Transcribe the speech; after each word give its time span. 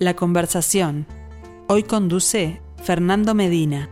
La 0.00 0.14
conversación. 0.14 1.04
Hoy 1.68 1.82
conduce 1.82 2.62
Fernando 2.82 3.34
Medina. 3.34 3.90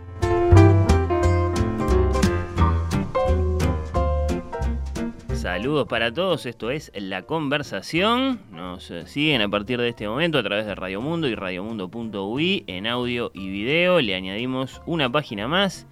Saludos 5.35 5.87
para 5.87 6.11
todos, 6.11 6.47
esto 6.47 6.71
es 6.71 6.91
La 6.95 7.25
Conversación. 7.25 8.41
Nos 8.51 8.91
eh, 8.91 9.07
siguen 9.07 9.43
a 9.43 9.51
partir 9.51 9.79
de 9.79 9.91
este 9.91 10.09
momento 10.09 10.39
a 10.39 10.43
través 10.43 10.65
de 10.65 10.75
Radio 10.75 11.03
Mundo 11.03 11.29
y 11.29 11.35
radiomundo.ui 11.35 12.65
en 12.67 12.87
audio 12.87 13.31
y 13.35 13.51
video. 13.51 14.01
Le 14.01 14.15
añadimos 14.15 14.81
una 14.87 15.13
página 15.13 15.47
más 15.47 15.87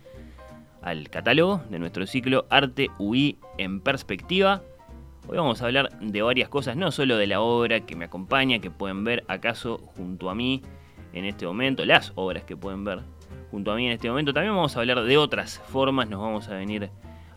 al 0.81 1.11
catálogo 1.11 1.61
de 1.69 1.79
nuestro 1.79 2.07
ciclo 2.07 2.47
Arte 2.49 2.89
UI 2.99 3.39
en 3.59 3.83
perspectiva. 3.83 4.63
Hoy 5.29 5.39
vamos 5.39 5.61
a 5.61 5.67
hablar 5.67 5.99
de 5.99 6.23
varias 6.23 6.49
cosas, 6.49 6.77
no 6.77 6.93
solo 6.93 7.17
de 7.17 7.27
la 7.27 7.41
obra 7.41 7.81
que 7.81 7.97
me 7.97 8.05
acompaña, 8.05 8.61
que 8.61 8.71
pueden 8.71 9.03
ver 9.03 9.25
acaso 9.27 9.79
junto 9.97 10.31
a 10.31 10.37
mí 10.37 10.63
en 11.13 11.25
este 11.25 11.47
momento, 11.47 11.85
las 11.85 12.13
obras 12.15 12.45
que 12.45 12.57
pueden 12.57 12.85
ver 12.85 13.01
junto 13.51 13.73
a 13.73 13.77
mí 13.77 13.87
en 13.87 13.93
este 13.93 14.09
momento. 14.09 14.33
También 14.33 14.55
vamos 14.55 14.77
a 14.77 14.81
hablar 14.81 15.03
de 15.03 15.17
otras 15.17 15.59
formas, 15.67 16.09
nos 16.09 16.21
vamos 16.21 16.49
a 16.49 16.55
venir 16.55 16.91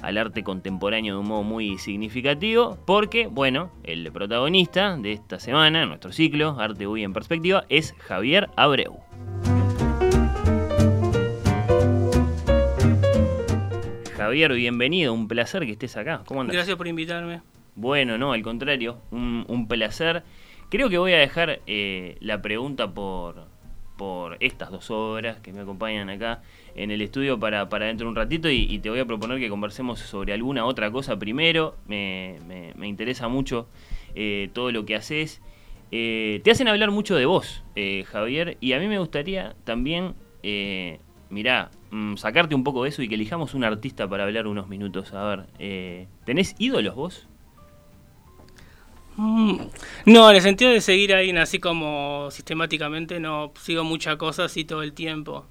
al 0.03 0.19
arte 0.19 0.43
contemporáneo 0.43 1.15
de 1.15 1.19
un 1.19 1.27
modo 1.27 1.41
muy 1.41 1.79
significativo, 1.79 2.77
porque, 2.85 3.25
bueno, 3.25 3.71
el 3.83 4.11
protagonista 4.11 4.95
de 4.95 5.13
esta 5.13 5.39
semana, 5.39 5.87
nuestro 5.87 6.11
ciclo, 6.11 6.59
Arte 6.59 6.85
UI 6.85 7.03
en 7.03 7.13
Perspectiva, 7.13 7.65
es 7.69 7.95
Javier 7.97 8.51
Abreu. 8.55 8.99
Javier, 14.15 14.53
bienvenido, 14.53 15.11
un 15.11 15.27
placer 15.27 15.65
que 15.65 15.71
estés 15.71 15.97
acá. 15.97 16.21
¿Cómo 16.27 16.41
andas? 16.41 16.55
Gracias 16.55 16.77
por 16.77 16.87
invitarme. 16.87 17.41
Bueno, 17.79 18.17
no, 18.17 18.33
al 18.33 18.41
contrario, 18.41 18.97
un, 19.09 19.65
placer. 19.69 20.23
Creo 20.67 20.89
que 20.89 20.97
voy 20.97 21.13
a 21.13 21.17
dejar 21.17 21.61
eh, 21.65 22.17
la 22.19 22.41
pregunta 22.41 22.93
por, 22.93 23.45
por 23.95 24.35
estas 24.41 24.69
dos 24.69 24.91
obras 24.91 25.39
que 25.39 25.53
me 25.53 25.61
acompañan 25.61 26.09
acá 26.09 26.41
en 26.75 26.91
el 26.91 27.01
estudio 27.01 27.39
para, 27.39 27.69
para 27.69 27.85
dentro 27.85 28.03
de 28.03 28.09
un 28.09 28.15
ratito 28.17 28.49
y, 28.49 28.79
te 28.79 28.89
voy 28.89 28.99
a 28.99 29.05
proponer 29.05 29.39
que 29.39 29.47
conversemos 29.47 29.99
sobre 29.99 30.33
alguna 30.33 30.65
otra 30.65 30.91
cosa 30.91 31.17
primero. 31.17 31.77
Me, 31.87 32.35
me, 32.75 32.85
interesa 32.85 33.29
mucho 33.29 33.69
eh, 34.13 34.49
todo 34.51 34.73
lo 34.73 34.83
que 34.83 34.97
haces. 34.97 35.41
Eh, 35.93 36.41
te 36.43 36.51
hacen 36.51 36.67
hablar 36.67 36.91
mucho 36.91 37.15
de 37.15 37.25
vos, 37.25 37.63
Javier, 38.07 38.57
y 38.59 38.73
a 38.73 38.79
mí 38.79 38.89
me 38.89 38.99
gustaría 38.99 39.55
también, 39.63 40.15
mirá, 41.29 41.71
mm, 41.91 42.17
sacarte 42.17 42.55
un 42.55 42.65
poco 42.65 42.83
de 42.83 42.89
eso 42.89 43.01
y 43.03 43.07
que 43.07 43.15
elijamos 43.15 43.53
un 43.53 43.63
artista 43.63 44.05
para 44.05 44.25
hablar 44.25 44.47
unos 44.47 44.67
minutos. 44.67 45.13
A 45.13 45.23
ver, 45.23 46.07
¿tenés 46.25 46.57
ídolos 46.59 46.95
vos? 46.95 47.28
Mm, 49.21 49.59
no, 50.05 50.29
en 50.29 50.35
el 50.37 50.41
sentido 50.41 50.71
de 50.71 50.79
seguir 50.79 51.13
ahí 51.13 51.31
así 51.31 51.59
como 51.59 52.29
sistemáticamente, 52.31 53.19
no 53.19 53.51
sigo 53.59 53.83
muchas 53.83 54.15
cosas 54.15 54.49
así 54.49 54.63
todo 54.63 54.81
el 54.81 54.93
tiempo. 54.93 55.45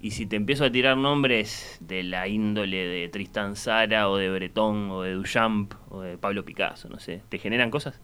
Y 0.00 0.12
si 0.12 0.24
te 0.24 0.36
empiezo 0.36 0.64
a 0.64 0.72
tirar 0.72 0.96
nombres 0.96 1.76
de 1.80 2.02
la 2.02 2.26
índole 2.28 2.78
de 2.78 3.08
Tristan 3.10 3.56
Zara 3.56 4.08
o 4.08 4.16
de 4.16 4.30
Breton 4.30 4.90
o 4.90 5.02
de 5.02 5.12
Duchamp 5.12 5.74
o 5.90 6.00
de 6.00 6.16
Pablo 6.16 6.46
Picasso, 6.46 6.88
no 6.88 6.98
sé, 6.98 7.20
¿te 7.28 7.38
generan 7.38 7.70
cosas? 7.70 8.00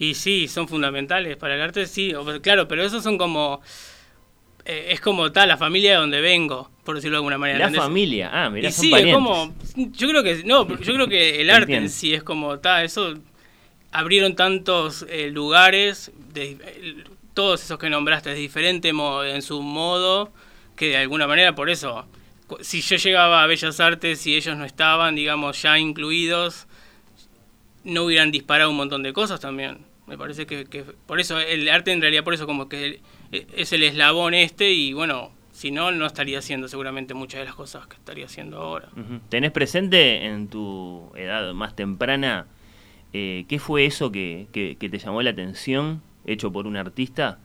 Y 0.00 0.14
sí, 0.14 0.48
son 0.48 0.66
fundamentales 0.66 1.36
para 1.36 1.54
el 1.54 1.60
arte, 1.60 1.86
sí, 1.86 2.12
claro, 2.42 2.66
pero 2.66 2.82
esos 2.82 3.04
son 3.04 3.18
como... 3.18 3.60
Eh, 4.64 4.88
es 4.90 5.00
como 5.00 5.30
tal, 5.30 5.48
la 5.48 5.56
familia 5.56 5.92
de 5.92 5.96
donde 5.98 6.20
vengo, 6.20 6.72
por 6.82 6.96
decirlo 6.96 7.16
de 7.16 7.18
alguna 7.18 7.38
manera. 7.38 7.70
La 7.70 7.82
familia, 7.82 8.30
ah, 8.32 8.50
mira, 8.50 8.72
sí, 8.72 8.92
es 8.92 9.14
como... 9.14 9.54
Yo 9.76 10.08
creo 10.08 10.24
que, 10.24 10.42
no, 10.44 10.66
yo 10.80 10.94
creo 10.94 11.06
que 11.06 11.40
el 11.40 11.50
arte 11.50 11.76
en 11.76 11.88
sí 11.88 12.14
es 12.14 12.24
como 12.24 12.58
tal, 12.58 12.84
eso 12.84 13.14
abrieron 13.92 14.36
tantos 14.36 15.06
eh, 15.08 15.30
lugares, 15.30 16.12
de, 16.32 17.04
todos 17.34 17.62
esos 17.62 17.78
que 17.78 17.88
nombraste, 17.88 18.30
de 18.30 18.36
diferente 18.36 18.88
en 18.88 19.42
su 19.42 19.62
modo, 19.62 20.32
que 20.76 20.88
de 20.88 20.96
alguna 20.96 21.26
manera 21.26 21.54
por 21.54 21.70
eso, 21.70 22.06
si 22.60 22.80
yo 22.80 22.96
llegaba 22.96 23.42
a 23.42 23.46
Bellas 23.46 23.80
Artes 23.80 24.26
y 24.26 24.36
ellos 24.36 24.56
no 24.56 24.64
estaban, 24.64 25.14
digamos, 25.14 25.60
ya 25.62 25.78
incluidos, 25.78 26.66
no 27.84 28.04
hubieran 28.04 28.30
disparado 28.30 28.70
un 28.70 28.76
montón 28.76 29.02
de 29.02 29.12
cosas 29.12 29.40
también. 29.40 29.78
Me 30.06 30.16
parece 30.16 30.46
que, 30.46 30.84
por 31.06 31.20
eso 31.20 31.38
el 31.38 31.68
arte 31.68 31.92
en 31.92 32.00
realidad 32.00 32.24
por 32.24 32.32
eso 32.32 32.46
como 32.46 32.68
que 32.68 33.00
es 33.30 33.72
el 33.74 33.82
eslabón 33.82 34.32
este 34.32 34.72
y 34.72 34.94
bueno, 34.94 35.32
si 35.52 35.70
no, 35.70 35.92
no 35.92 36.06
estaría 36.06 36.38
haciendo 36.38 36.66
seguramente 36.66 37.12
muchas 37.12 37.40
de 37.40 37.44
las 37.44 37.54
cosas 37.54 37.86
que 37.86 37.96
estaría 37.96 38.24
haciendo 38.24 38.58
ahora. 38.58 38.88
¿Tenés 39.28 39.52
presente 39.52 40.24
en 40.24 40.48
tu 40.48 41.12
edad 41.14 41.52
más 41.52 41.76
temprana 41.76 42.46
eh, 43.12 43.46
¿Qué 43.48 43.58
fue 43.58 43.86
eso 43.86 44.12
que, 44.12 44.46
te 44.52 44.98
llamó 44.98 45.22
la 45.22 45.30
atención, 45.30 46.02
hecho 46.26 46.52
por 46.52 46.66
un 46.66 46.76
artista, 46.76 47.38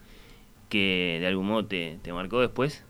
que 0.69 1.17
de 1.21 1.27
algún 1.27 1.47
modo 1.47 1.65
te, 1.65 1.99
marcó 2.11 2.41
después? 2.41 2.83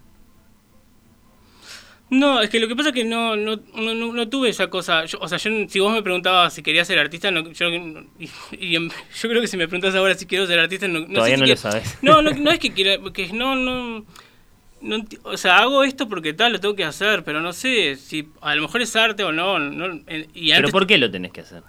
No, 2.10 2.42
es 2.42 2.50
que 2.50 2.60
lo 2.60 2.68
que 2.68 2.76
pasa 2.76 2.90
es 2.90 2.96
que 2.96 3.04
no, 3.04 3.36
no, 3.36 3.58
no, 3.76 4.30
tuve 4.30 4.50
esa 4.50 4.70
cosa. 4.70 5.06
o 5.20 5.28
sea, 5.28 5.40
si 5.40 5.80
vos 5.80 5.94
me 5.94 6.04
preguntabas 6.04 6.54
si 6.54 6.62
quería 6.62 6.86
ser 6.86 7.00
artista, 7.00 7.32
yo, 7.32 7.42
yo 7.52 9.30
creo 9.30 9.42
que 9.42 9.48
si 9.48 9.58
me 9.58 9.68
preguntas 9.68 9.96
ahora 9.96 10.16
si 10.16 10.26
quiero 10.26 10.46
ser 10.46 10.60
artista, 10.60 10.88
no, 10.88 11.06
Todavía 11.08 11.38
sé 11.38 11.42
no 11.42 11.48
lo 11.48 11.58
sabes. 11.58 11.98
No, 12.02 12.22
no, 12.22 12.52
es 12.52 12.60
que 12.60 12.72
quiera, 12.72 12.98
que 13.14 13.34
no, 13.34 13.56
no, 13.56 14.06
no, 14.82 15.06
o 15.24 15.38
sea, 15.38 15.60
hago 15.60 15.84
esto 15.84 16.08
porque 16.08 16.34
tal, 16.34 16.54
lo 16.54 16.60
tengo 16.60 16.76
que 16.76 16.84
hacer, 16.84 17.24
pero 17.24 17.42
no 17.42 17.54
sé 17.54 17.96
si 17.96 18.28
a 18.42 18.54
lo 18.56 18.64
mejor 18.64 18.82
es 18.82 18.96
arte 18.96 19.24
o 19.24 19.32
no. 19.32 19.58
no 19.58 20.02
y 20.34 20.52
¿Pero 20.52 20.70
por 20.70 20.86
qué 20.86 20.98
lo 20.98 21.10
tenés 21.10 21.32
que 21.32 21.42
hacer? 21.42 21.64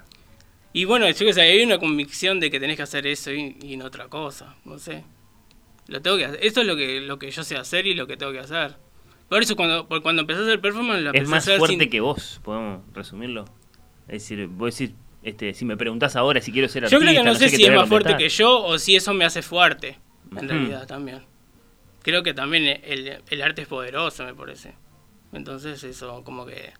Y 0.75 0.83
bueno, 0.83 1.09
yo 1.09 1.25
que 1.25 1.31
sé, 1.31 1.39
hay 1.39 1.63
una 1.63 1.79
convicción 1.79 2.41
de 2.41 2.51
que 2.51 2.59
tenés 2.59 2.75
que 2.75 2.83
hacer 2.83 3.07
eso 3.07 3.31
y, 3.31 3.77
no 3.77 3.85
otra 3.85 4.09
cosa, 4.09 4.57
no 4.65 4.77
sé. 4.77 5.05
Lo 5.87 6.01
tengo 6.01 6.17
que 6.17 6.25
hacer. 6.25 6.39
Esto 6.43 6.59
es 6.59 6.67
lo 6.67 6.75
que, 6.75 6.99
lo 6.99 7.17
que 7.17 7.31
yo 7.31 7.45
sé 7.45 7.55
hacer 7.55 7.87
y 7.87 7.93
lo 7.93 8.07
que 8.07 8.17
tengo 8.17 8.33
que 8.33 8.39
hacer. 8.39 8.75
Por 9.29 9.41
eso 9.41 9.55
cuando, 9.55 9.87
por 9.87 10.01
cuando 10.01 10.23
empecé 10.23 10.41
a 10.41 10.43
hacer 10.43 10.59
performance 10.59 11.01
la 11.01 11.11
Es 11.11 11.29
más 11.29 11.49
fuerte 11.57 11.87
que 11.87 12.01
vos, 12.01 12.41
podemos 12.43 12.81
resumirlo. 12.93 13.45
Es 14.09 14.23
decir, 14.23 14.47
vos 14.47 14.77
decís, 14.77 14.93
este, 15.23 15.53
si 15.53 15.63
me 15.63 15.77
preguntás 15.77 16.17
ahora 16.17 16.41
si 16.41 16.51
quiero 16.51 16.67
ser 16.67 16.83
artista... 16.83 16.97
Yo 16.97 16.99
creo 16.99 17.23
que 17.23 17.25
no, 17.25 17.35
sé, 17.35 17.47
si 17.47 17.63
es 17.63 17.73
más 17.73 17.87
fuerte 17.87 18.17
que 18.17 18.27
yo 18.27 18.61
o 18.61 18.77
si 18.77 18.97
eso 18.97 19.13
me 19.13 19.23
hace 19.23 19.41
fuerte, 19.41 19.97
en 20.35 20.49
realidad 20.49 20.85
también. 20.87 21.21
Creo 22.01 22.21
que 22.21 22.33
también 22.33 22.81
el, 22.83 23.21
el 23.29 23.41
arte 23.41 23.61
es 23.61 23.69
poderoso, 23.69 24.25
me 24.25 24.33
parece. 24.33 24.73
Entonces 25.31 25.85
eso 25.85 26.21
como 26.25 26.45
que 26.45 26.73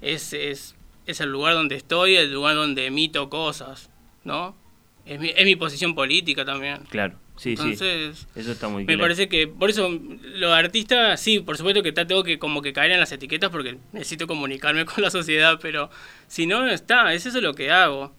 es, 0.00 0.32
es 0.32 0.75
es 1.06 1.20
el 1.20 1.30
lugar 1.30 1.54
donde 1.54 1.76
estoy, 1.76 2.16
el 2.16 2.32
lugar 2.32 2.56
donde 2.56 2.86
emito 2.86 3.30
cosas, 3.30 3.90
¿no? 4.24 4.56
Es 5.04 5.20
mi, 5.20 5.28
es 5.28 5.44
mi 5.44 5.54
posición 5.54 5.94
política 5.94 6.44
también. 6.44 6.78
Claro, 6.90 7.16
sí, 7.36 7.50
Entonces, 7.50 8.18
sí. 8.18 8.40
Eso 8.40 8.52
está 8.52 8.68
muy 8.68 8.84
Me 8.84 8.98
parece 8.98 9.28
que, 9.28 9.46
por 9.46 9.70
eso, 9.70 9.88
los 10.34 10.52
artistas, 10.52 11.20
sí, 11.20 11.38
por 11.38 11.56
supuesto 11.56 11.82
que 11.82 11.92
tengo 11.92 12.24
que 12.24 12.40
como 12.40 12.60
que 12.60 12.72
caer 12.72 12.90
en 12.90 13.00
las 13.00 13.12
etiquetas 13.12 13.50
porque 13.50 13.78
necesito 13.92 14.26
comunicarme 14.26 14.84
con 14.84 15.02
la 15.02 15.10
sociedad, 15.10 15.60
pero 15.62 15.90
si 16.26 16.46
no, 16.46 16.66
está, 16.66 17.14
es 17.14 17.24
eso 17.24 17.40
lo 17.40 17.54
que 17.54 17.70
hago. 17.70 18.12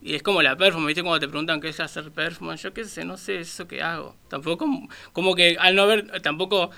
Y 0.00 0.14
es 0.14 0.22
como 0.22 0.42
la 0.42 0.56
performance, 0.56 0.86
¿viste? 0.86 1.02
Cuando 1.02 1.18
te 1.18 1.26
preguntan 1.26 1.60
qué 1.60 1.70
es 1.70 1.80
hacer 1.80 2.12
performance, 2.12 2.62
yo 2.62 2.72
qué 2.72 2.84
sé, 2.84 3.04
no 3.04 3.16
sé, 3.16 3.40
eso 3.40 3.66
que 3.66 3.82
hago. 3.82 4.14
Tampoco, 4.28 4.64
como 5.12 5.34
que 5.34 5.56
al 5.58 5.74
no 5.74 5.82
haber, 5.82 6.22
tampoco 6.22 6.70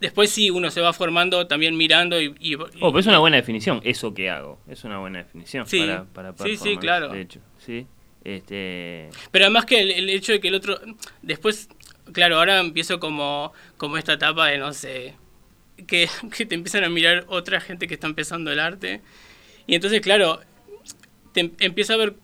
Después 0.00 0.30
sí, 0.30 0.50
uno 0.50 0.70
se 0.70 0.80
va 0.80 0.92
formando 0.92 1.46
también 1.46 1.76
mirando 1.76 2.20
y... 2.20 2.34
y, 2.40 2.54
oh, 2.54 2.66
pero 2.80 2.98
es 2.98 3.06
una 3.06 3.18
buena 3.18 3.36
definición, 3.36 3.80
eso 3.84 4.14
que 4.14 4.30
hago. 4.30 4.58
Es 4.66 4.84
una 4.84 4.98
buena 4.98 5.18
definición 5.18 5.66
sí, 5.66 5.86
para, 6.14 6.34
Sí, 6.38 6.56
sí, 6.56 6.76
claro. 6.78 7.10
De 7.10 7.20
hecho, 7.20 7.40
sí. 7.58 7.86
Este... 8.24 9.10
Pero 9.30 9.44
además 9.44 9.66
que 9.66 9.80
el, 9.80 10.08
hecho 10.08 10.32
de 10.32 10.40
que 10.40 10.48
el 10.48 10.54
otro... 10.54 10.80
Después, 11.20 11.68
claro, 12.12 12.38
ahora 12.38 12.60
empiezo 12.60 12.98
como, 12.98 13.52
como 13.76 13.98
esta 13.98 14.14
etapa 14.14 14.46
de, 14.46 14.58
no 14.58 14.72
sé, 14.72 15.16
que, 15.86 16.08
que 16.36 16.46
te 16.46 16.54
empiezan 16.54 16.84
a 16.84 16.88
mirar 16.88 17.26
otra 17.28 17.60
gente 17.60 17.86
que 17.86 17.94
está 17.94 18.06
empezando 18.06 18.50
el 18.50 18.58
arte. 18.58 19.02
Y 19.66 19.74
entonces, 19.74 20.00
claro, 20.00 20.40
te 21.32 21.52
empieza 21.58 21.94
a 21.94 21.98
ver 21.98 22.14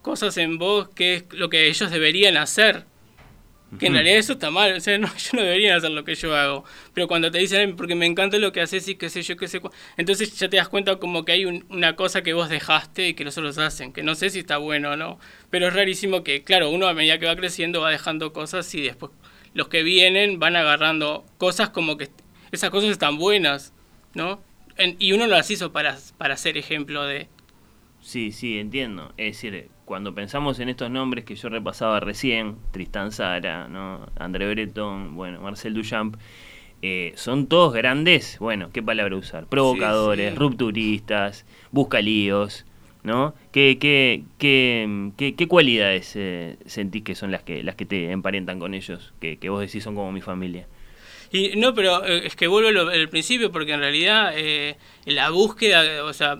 cosas 0.00 0.38
en 0.38 0.56
vos 0.56 0.88
que 0.90 1.16
es 1.16 1.24
lo 1.32 1.50
que 1.50 1.66
ellos 1.66 1.90
deberían 1.90 2.36
hacer 2.36 2.86
que 3.78 3.86
en 3.86 3.94
realidad 3.94 4.18
eso 4.18 4.34
está 4.34 4.50
mal, 4.50 4.74
o 4.74 4.80
sea, 4.80 4.96
no, 4.98 5.08
yo 5.08 5.30
no 5.32 5.42
debería 5.42 5.76
hacer 5.76 5.90
lo 5.90 6.04
que 6.04 6.14
yo 6.14 6.34
hago. 6.34 6.64
Pero 6.94 7.08
cuando 7.08 7.30
te 7.30 7.38
dicen, 7.38 7.76
porque 7.76 7.94
me 7.94 8.06
encanta 8.06 8.38
lo 8.38 8.52
que 8.52 8.60
haces 8.60 8.86
y 8.88 8.94
qué 8.94 9.10
sé 9.10 9.22
yo, 9.22 9.36
qué 9.36 9.48
sé, 9.48 9.60
entonces 9.96 10.38
ya 10.38 10.48
te 10.48 10.56
das 10.56 10.68
cuenta 10.68 10.96
como 10.96 11.24
que 11.24 11.32
hay 11.32 11.44
una 11.44 11.96
cosa 11.96 12.22
que 12.22 12.32
vos 12.32 12.48
dejaste 12.48 13.08
y 13.08 13.14
que 13.14 13.24
los 13.24 13.36
otros 13.36 13.58
hacen, 13.58 13.92
que 13.92 14.02
no 14.02 14.14
sé 14.14 14.30
si 14.30 14.38
está 14.38 14.58
bueno 14.58 14.92
o 14.92 14.96
no, 14.96 15.18
pero 15.50 15.68
es 15.68 15.74
rarísimo 15.74 16.22
que, 16.22 16.44
claro, 16.44 16.70
uno 16.70 16.86
a 16.86 16.94
medida 16.94 17.18
que 17.18 17.26
va 17.26 17.36
creciendo 17.36 17.80
va 17.80 17.90
dejando 17.90 18.32
cosas 18.32 18.72
y 18.74 18.82
después 18.82 19.12
los 19.52 19.68
que 19.68 19.82
vienen 19.82 20.38
van 20.38 20.54
agarrando 20.54 21.24
cosas 21.38 21.70
como 21.70 21.96
que 21.96 22.08
esas 22.52 22.70
cosas 22.70 22.90
están 22.90 23.18
buenas, 23.18 23.72
¿no? 24.14 24.40
y 24.98 25.12
uno 25.12 25.26
las 25.26 25.50
hizo 25.50 25.72
para, 25.72 25.96
para 26.18 26.36
ser 26.36 26.58
ejemplo 26.58 27.04
de... 27.04 27.28
Sí, 28.02 28.30
sí, 28.30 28.58
entiendo. 28.58 29.14
Es 29.16 29.36
decir, 29.36 29.70
cuando 29.86 30.14
pensamos 30.14 30.60
en 30.60 30.68
estos 30.68 30.90
nombres 30.90 31.24
que 31.24 31.36
yo 31.36 31.48
repasaba 31.48 32.00
recién, 32.00 32.56
Tristan 32.72 33.12
Zara, 33.12 33.68
¿no? 33.68 34.06
André 34.18 34.50
Breton, 34.50 35.14
bueno, 35.14 35.40
Marcel 35.40 35.72
Duchamp, 35.72 36.16
eh, 36.82 37.12
son 37.16 37.46
todos 37.46 37.72
grandes, 37.72 38.38
bueno, 38.38 38.70
¿qué 38.72 38.82
palabra 38.82 39.16
usar? 39.16 39.46
Provocadores, 39.46 40.34
rupturistas, 40.34 41.46
buscalíos, 41.70 42.66
¿no? 43.04 43.34
¿Qué, 43.52 43.78
qué, 43.80 44.24
qué, 44.36 45.34
qué, 45.36 45.48
cualidades 45.48 46.12
eh, 46.16 46.58
sentís 46.66 47.02
que 47.02 47.14
son 47.14 47.30
las 47.30 47.44
que, 47.44 47.62
las 47.62 47.76
que 47.76 47.86
te 47.86 48.10
emparentan 48.10 48.58
con 48.58 48.74
ellos, 48.74 49.14
que, 49.20 49.38
que 49.38 49.48
vos 49.48 49.60
decís 49.60 49.84
son 49.84 49.94
como 49.94 50.10
mi 50.10 50.20
familia? 50.20 50.66
Y 51.30 51.56
no, 51.56 51.74
pero 51.74 52.04
eh, 52.04 52.26
es 52.26 52.36
que 52.36 52.46
vuelvo 52.48 52.90
al 52.90 53.08
principio 53.08 53.52
porque 53.52 53.72
en 53.72 53.80
realidad 53.80 54.32
eh, 54.36 54.76
la 55.04 55.30
búsqueda, 55.30 56.04
o 56.04 56.12
sea, 56.12 56.36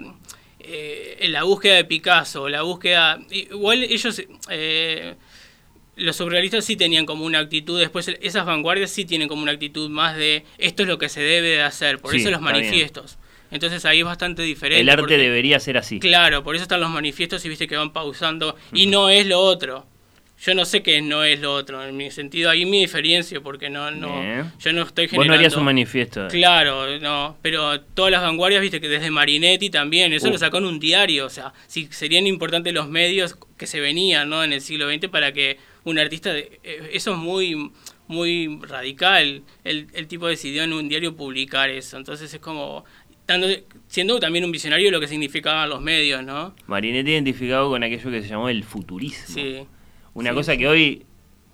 eh, 0.66 1.16
en 1.20 1.32
la 1.32 1.44
búsqueda 1.44 1.76
de 1.76 1.84
Picasso, 1.84 2.48
la 2.48 2.62
búsqueda, 2.62 3.18
igual 3.30 3.82
ellos, 3.84 4.22
los 5.96 6.16
surrealistas 6.16 6.64
sí 6.64 6.76
tenían 6.76 7.06
como 7.06 7.24
una 7.24 7.38
actitud, 7.38 7.78
después 7.78 8.08
esas 8.20 8.44
vanguardias 8.44 8.90
sí 8.90 9.04
tienen 9.04 9.28
como 9.28 9.42
una 9.42 9.52
actitud 9.52 9.88
más 9.88 10.16
de 10.16 10.44
esto 10.58 10.82
es 10.82 10.88
lo 10.88 10.98
que 10.98 11.08
se 11.08 11.20
debe 11.20 11.48
de 11.48 11.62
hacer, 11.62 11.98
por 11.98 12.14
eso 12.14 12.30
los 12.30 12.40
manifiestos. 12.40 13.18
Entonces 13.50 13.84
ahí 13.84 14.00
es 14.00 14.04
bastante 14.04 14.42
diferente. 14.42 14.80
El 14.80 14.88
arte 14.88 15.16
debería 15.16 15.60
ser 15.60 15.78
así. 15.78 16.00
Claro, 16.00 16.42
por 16.42 16.56
eso 16.56 16.62
están 16.62 16.80
los 16.80 16.90
manifiestos 16.90 17.44
y 17.44 17.48
viste 17.48 17.68
que 17.68 17.76
van 17.76 17.92
pausando 17.92 18.56
y 18.72 18.86
no 18.86 19.08
es 19.08 19.26
lo 19.26 19.40
otro 19.40 19.86
yo 20.38 20.54
no 20.54 20.64
sé 20.64 20.82
qué 20.82 21.00
no 21.00 21.24
es 21.24 21.40
lo 21.40 21.54
otro, 21.54 21.82
en 21.82 21.96
mi 21.96 22.10
sentido, 22.10 22.50
ahí 22.50 22.66
mi 22.66 22.80
diferencia, 22.80 23.40
porque 23.40 23.70
no, 23.70 23.90
no, 23.90 24.22
yo 24.58 24.72
no 24.72 24.82
estoy 24.82 25.08
generando... 25.08 25.16
Vos 25.16 25.26
no 25.26 25.34
harías 25.34 25.56
un 25.56 25.64
manifiesto. 25.64 26.28
Claro, 26.28 26.98
no, 26.98 27.36
pero 27.40 27.80
todas 27.80 28.12
las 28.12 28.22
vanguardias, 28.22 28.60
viste 28.60 28.80
que 28.80 28.88
desde 28.88 29.10
Marinetti 29.10 29.70
también, 29.70 30.12
eso 30.12 30.30
lo 30.30 30.36
sacó 30.36 30.58
en 30.58 30.66
un 30.66 30.78
diario, 30.78 31.26
o 31.26 31.30
sea, 31.30 31.54
si 31.66 31.86
serían 31.86 32.26
importantes 32.26 32.74
los 32.74 32.88
medios 32.88 33.36
que 33.56 33.66
se 33.66 33.80
venían, 33.80 34.28
¿no? 34.28 34.44
En 34.44 34.52
el 34.52 34.60
siglo 34.60 34.90
XX 34.90 35.08
para 35.08 35.32
que 35.32 35.58
un 35.84 35.98
artista, 35.98 36.36
eh, 36.36 36.90
eso 36.92 37.12
es 37.12 37.16
muy, 37.16 37.70
muy 38.06 38.58
radical, 38.62 39.42
el, 39.64 39.86
el 39.94 40.06
tipo 40.06 40.26
decidió 40.26 40.64
en 40.64 40.72
un 40.72 40.88
diario 40.88 41.16
publicar 41.16 41.70
eso, 41.70 41.96
entonces 41.96 42.32
es 42.32 42.40
como... 42.40 42.84
siendo 43.88 44.20
también 44.20 44.44
un 44.44 44.52
visionario 44.52 44.86
de 44.86 44.92
lo 44.92 45.00
que 45.00 45.08
significaban 45.08 45.70
los 45.70 45.80
medios, 45.80 46.22
¿no? 46.22 46.54
Marinetti 46.66 47.12
identificado 47.12 47.70
con 47.70 47.82
aquello 47.82 48.10
que 48.10 48.20
se 48.20 48.28
llamó 48.28 48.50
el 48.50 48.62
futurismo. 48.64 49.34
Sí. 49.34 49.66
Una 50.16 50.32
cosa 50.32 50.56
que 50.56 50.66
hoy 50.66 51.06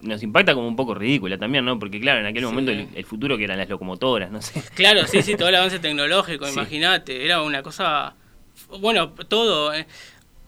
nos 0.03 0.23
impacta 0.23 0.55
como 0.55 0.69
un 0.69 0.77
poco 0.77 0.95
ridícula 0.95 1.39
también, 1.39 1.65
¿no? 1.65 1.79
Porque 1.79 2.01
claro, 2.01 2.21
en 2.21 2.27
aquel 2.27 2.45
momento 2.45 2.73
el, 2.73 3.05
futuro 3.05 3.37
que 3.37 3.45
eran 3.45 3.59
las 3.59 3.69
locomotoras, 3.69 4.31
no 4.31 4.43
sé. 4.43 4.63
Claro, 4.75 5.07
sí, 5.07 5.23
sí, 5.23 5.37
todo 5.39 5.49
el 5.49 5.55
avance 5.55 5.79
tecnológico, 5.79 6.49
imagínate, 6.49 7.25
era 7.25 7.43
una 7.43 7.63
cosa, 7.63 8.15
bueno, 8.81 9.11
todo. 9.11 9.73
Eh, 9.75 9.87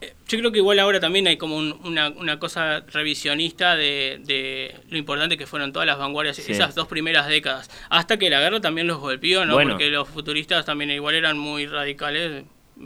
eh, 0.01 0.13
yo 0.27 0.37
creo 0.39 0.51
que 0.51 0.57
igual 0.59 0.79
ahora 0.79 0.99
también 0.99 1.27
hay 1.27 1.37
como 1.37 1.57
una, 1.57 2.09
una, 2.09 2.37
cosa 2.37 2.81
revisionista 2.91 3.75
de, 3.75 4.21
de, 4.25 4.75
lo 4.89 4.97
importante 4.97 5.37
que 5.37 5.47
fueron 5.47 5.71
todas 5.71 5.85
las 5.85 5.97
vanguardias 5.97 6.37
esas 6.39 6.75
dos 6.75 6.87
primeras 6.87 7.27
décadas. 7.27 7.69
Hasta 7.89 8.17
que 8.17 8.29
la 8.29 8.41
guerra 8.41 8.59
también 8.59 8.87
los 8.87 8.99
golpeó, 8.99 9.45
¿no? 9.45 9.57
Porque 9.57 9.89
los 9.89 10.07
futuristas 10.07 10.65
también 10.65 10.91
igual 10.91 11.15
eran 11.15 11.37
muy 11.37 11.65
radicales 11.65 12.43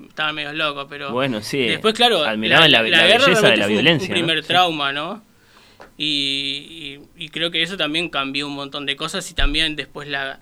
estaban 0.08 0.36
medio 0.36 0.54
locos, 0.54 0.88
pero... 0.90 1.12
Bueno, 1.12 1.42
sí. 1.42 1.60
Después, 1.60 1.94
claro, 1.94 2.24
la, 2.24 2.68
la, 2.68 2.82
belleza 2.82 3.50
de 3.50 3.58
la 3.58 3.68
violencia. 3.68 4.08
Un, 4.08 4.14
primer 4.14 4.44
trauma, 4.44 4.92
¿no? 4.92 5.24
Y, 5.98 7.00
creo 7.32 7.52
que 7.52 7.62
eso 7.62 7.78
también 7.78 8.10
cambió 8.10 8.48
un 8.48 8.56
montón 8.56 8.86
de 8.86 8.96
cosas 8.96 9.30
y 9.32 9.34
también 9.34 9.76
después 9.76 10.08
la... 10.08 10.40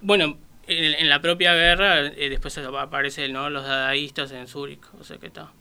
Bueno, 0.00 0.38
en, 0.66 1.08
la 1.08 1.20
propia 1.20 1.54
guerra 1.54 2.06
eh, 2.06 2.28
después 2.28 2.56
aparecen 2.58 3.32
¿no? 3.32 3.50
los 3.50 3.64
dadaístas 3.64 4.30
en 4.32 4.46
Zúrich, 4.46 4.82
o 4.98 5.04
sea 5.04 5.18
que 5.18 5.26
está. 5.26 5.52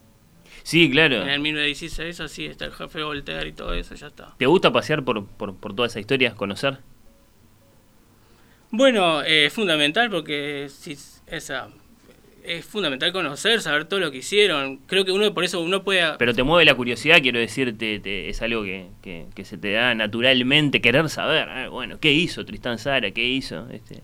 Sí, 0.64 0.92
claro. 0.92 1.24
En 1.24 1.30
el 1.30 1.40
1916 1.40 2.20
así 2.20 2.46
está 2.46 2.66
el 2.66 2.74
jefe 2.74 3.02
Voltaire 3.02 3.50
y 3.50 3.54
todo 3.54 3.74
eso, 3.74 3.96
ya 3.96 4.08
está. 4.08 4.36
¿Te 4.38 4.46
gusta 4.46 4.72
pasear 4.72 5.04
por, 5.04 5.26
por, 5.26 5.56
por 5.56 5.76
toda 5.76 5.88
esa 5.88 6.00
historia, 6.00 6.36
conocer? 6.36 6.78
Bueno, 8.72 9.24
eh, 9.24 9.46
es 9.46 9.54
fundamental 9.54 10.12
porque 10.12 10.68
si 10.70 10.96
esa 11.26 11.70
es 12.44 12.66
fundamental 12.66 13.12
conocer, 13.12 13.62
saber 13.62 13.86
todo 13.86 14.00
lo 14.00 14.12
que 14.12 14.18
hicieron. 14.18 14.78
Creo 14.88 15.06
que 15.06 15.12
uno 15.12 15.34
por 15.34 15.44
eso 15.44 15.60
uno 15.60 15.84
puede... 15.84 16.18
Pero 16.18 16.34
te 16.34 16.44
mueve 16.44 16.66
la 16.66 16.76
curiosidad, 16.76 17.22
quiero 17.22 17.40
decirte, 17.40 18.30
es 18.30 18.42
algo 18.42 18.64
que, 18.64 18.88
que, 19.02 19.46
se 19.46 19.58
te 19.58 19.72
da 19.72 19.96
naturalmente 19.96 20.82
querer 20.82 21.10
saber. 21.10 21.48
¿eh? 21.50 21.68
Bueno, 21.68 22.00
¿qué 22.00 22.12
hizo 22.12 22.46
Tristán 22.46 22.80
Sara? 22.80 23.12
¿Qué 23.12 23.26
hizo? 23.26 23.68
Este, 23.70 24.02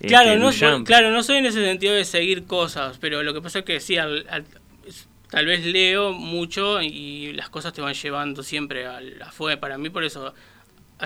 claro, 0.00 0.30
este, 0.30 0.40
no 0.40 0.52
soy, 0.52 0.84
claro, 0.84 1.10
no 1.10 1.22
soy 1.22 1.36
en 1.36 1.46
ese 1.46 1.64
sentido 1.64 1.94
de 1.94 2.04
seguir 2.04 2.44
cosas, 2.44 2.98
pero 2.98 3.22
lo 3.22 3.34
que 3.34 3.40
pasa 3.40 3.60
es 3.60 3.64
que 3.64 3.80
sí, 3.80 3.96
tal 5.30 5.46
vez 5.46 5.64
leo 5.64 6.12
mucho 6.12 6.80
y 6.82 7.32
las 7.32 7.50
cosas 7.50 7.72
te 7.72 7.80
van 7.80 7.94
llevando 7.94 8.42
siempre 8.42 8.86
a 8.86 9.00
la 9.00 9.30
fue. 9.30 9.56
Para 9.56 9.78
mí 9.78 9.90
por 9.90 10.04
eso 10.04 10.34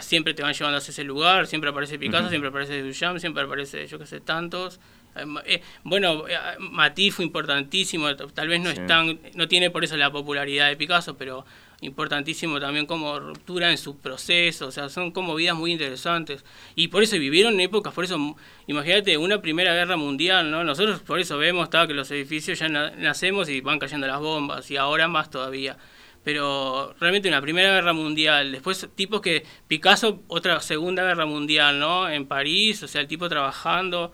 siempre 0.01 0.33
te 0.35 0.43
van 0.43 0.55
llevando 0.55 0.79
hacia 0.79 0.93
ese 0.93 1.05
lugar, 1.05 1.47
siempre 1.47 1.71
aparece 1.71 1.99
Picasso, 1.99 2.29
siempre 2.29 2.49
aparece 2.49 2.83
Duchamp, 2.83 3.19
siempre 3.19 3.43
aparece 3.43 3.87
yo 3.87 3.99
que 3.99 4.07
sé, 4.07 4.21
tantos. 4.21 4.81
Eh, 5.15 5.25
eh, 5.47 5.63
bueno, 5.85 6.27
eh, 6.29 6.37
Matisse 6.59 7.17
fue 7.17 7.25
importantísimo, 7.25 8.15
tal 8.17 8.49
vez 8.49 8.61
no 8.61 8.71
es 8.71 8.87
tan, 8.87 9.19
no 9.35 9.49
tiene 9.49 9.71
por 9.71 9.85
eso 9.85 9.97
la 9.97 10.11
popularidad 10.11 10.69
de 10.69 10.77
Picasso, 10.77 11.17
pero 11.17 11.45
importantísimo 11.83 12.61
también 12.61 12.87
como 12.87 13.19
ruptura 13.19 13.71
en 13.71 13.77
su 13.77 13.99
proceso, 13.99 14.69
o 14.69 14.71
sea, 14.71 14.89
son 14.89 15.11
como 15.11 15.35
vidas 15.35 15.57
muy 15.57 15.73
interesantes. 15.73 16.45
Y 16.77 16.89
por 16.89 17.03
eso 17.03 17.19
vivieron 17.19 17.61
épocas, 17.61 17.93
por 17.93 18.05
eso, 18.05 18.37
imagínate, 18.67 19.19
una 19.19 19.43
primera 19.43 19.75
guerra 19.75 19.97
mundial, 19.97 20.51
¿no? 20.51 20.65
Nosotros 20.65 21.01
por 21.01 21.19
eso 21.21 21.39
vemos 21.39 21.69
que 21.69 21.95
los 21.95 22.11
edificios 22.11 22.59
ya 22.59 22.69
nacemos 22.69 23.49
y 23.49 23.61
van 23.61 23.79
cayendo 23.79 24.07
las 24.07 24.21
bombas, 24.21 24.71
y 24.71 24.77
ahora 24.77 25.09
más 25.09 25.29
todavía. 25.31 25.77
Pero 26.25 26.95
realmente 27.01 27.29
una 27.29 27.41
primera 27.41 27.73
guerra 27.73 27.93
mundial, 27.93 28.53
después 28.53 28.89
tipos 28.95 29.21
que, 29.21 29.45
Picasso, 29.67 30.23
otra 30.29 30.61
segunda 30.61 31.03
guerra 31.03 31.27
mundial, 31.27 31.81
¿no? 31.81 32.09
En 32.09 32.27
París, 32.27 32.83
o 32.85 32.89
sea, 32.89 33.01
el 33.01 33.09
tipo 33.09 33.29
trabajando 33.29 34.13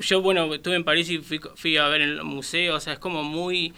yo, 0.00 0.22
bueno, 0.22 0.52
estuve 0.54 0.76
en 0.76 0.84
París 0.84 1.10
y 1.10 1.18
fui, 1.18 1.76
a 1.76 1.88
ver 1.88 2.00
el 2.00 2.22
museo, 2.24 2.76
o 2.76 2.80
sea, 2.80 2.94
es 2.94 2.98
como 2.98 3.22
muy, 3.22 3.72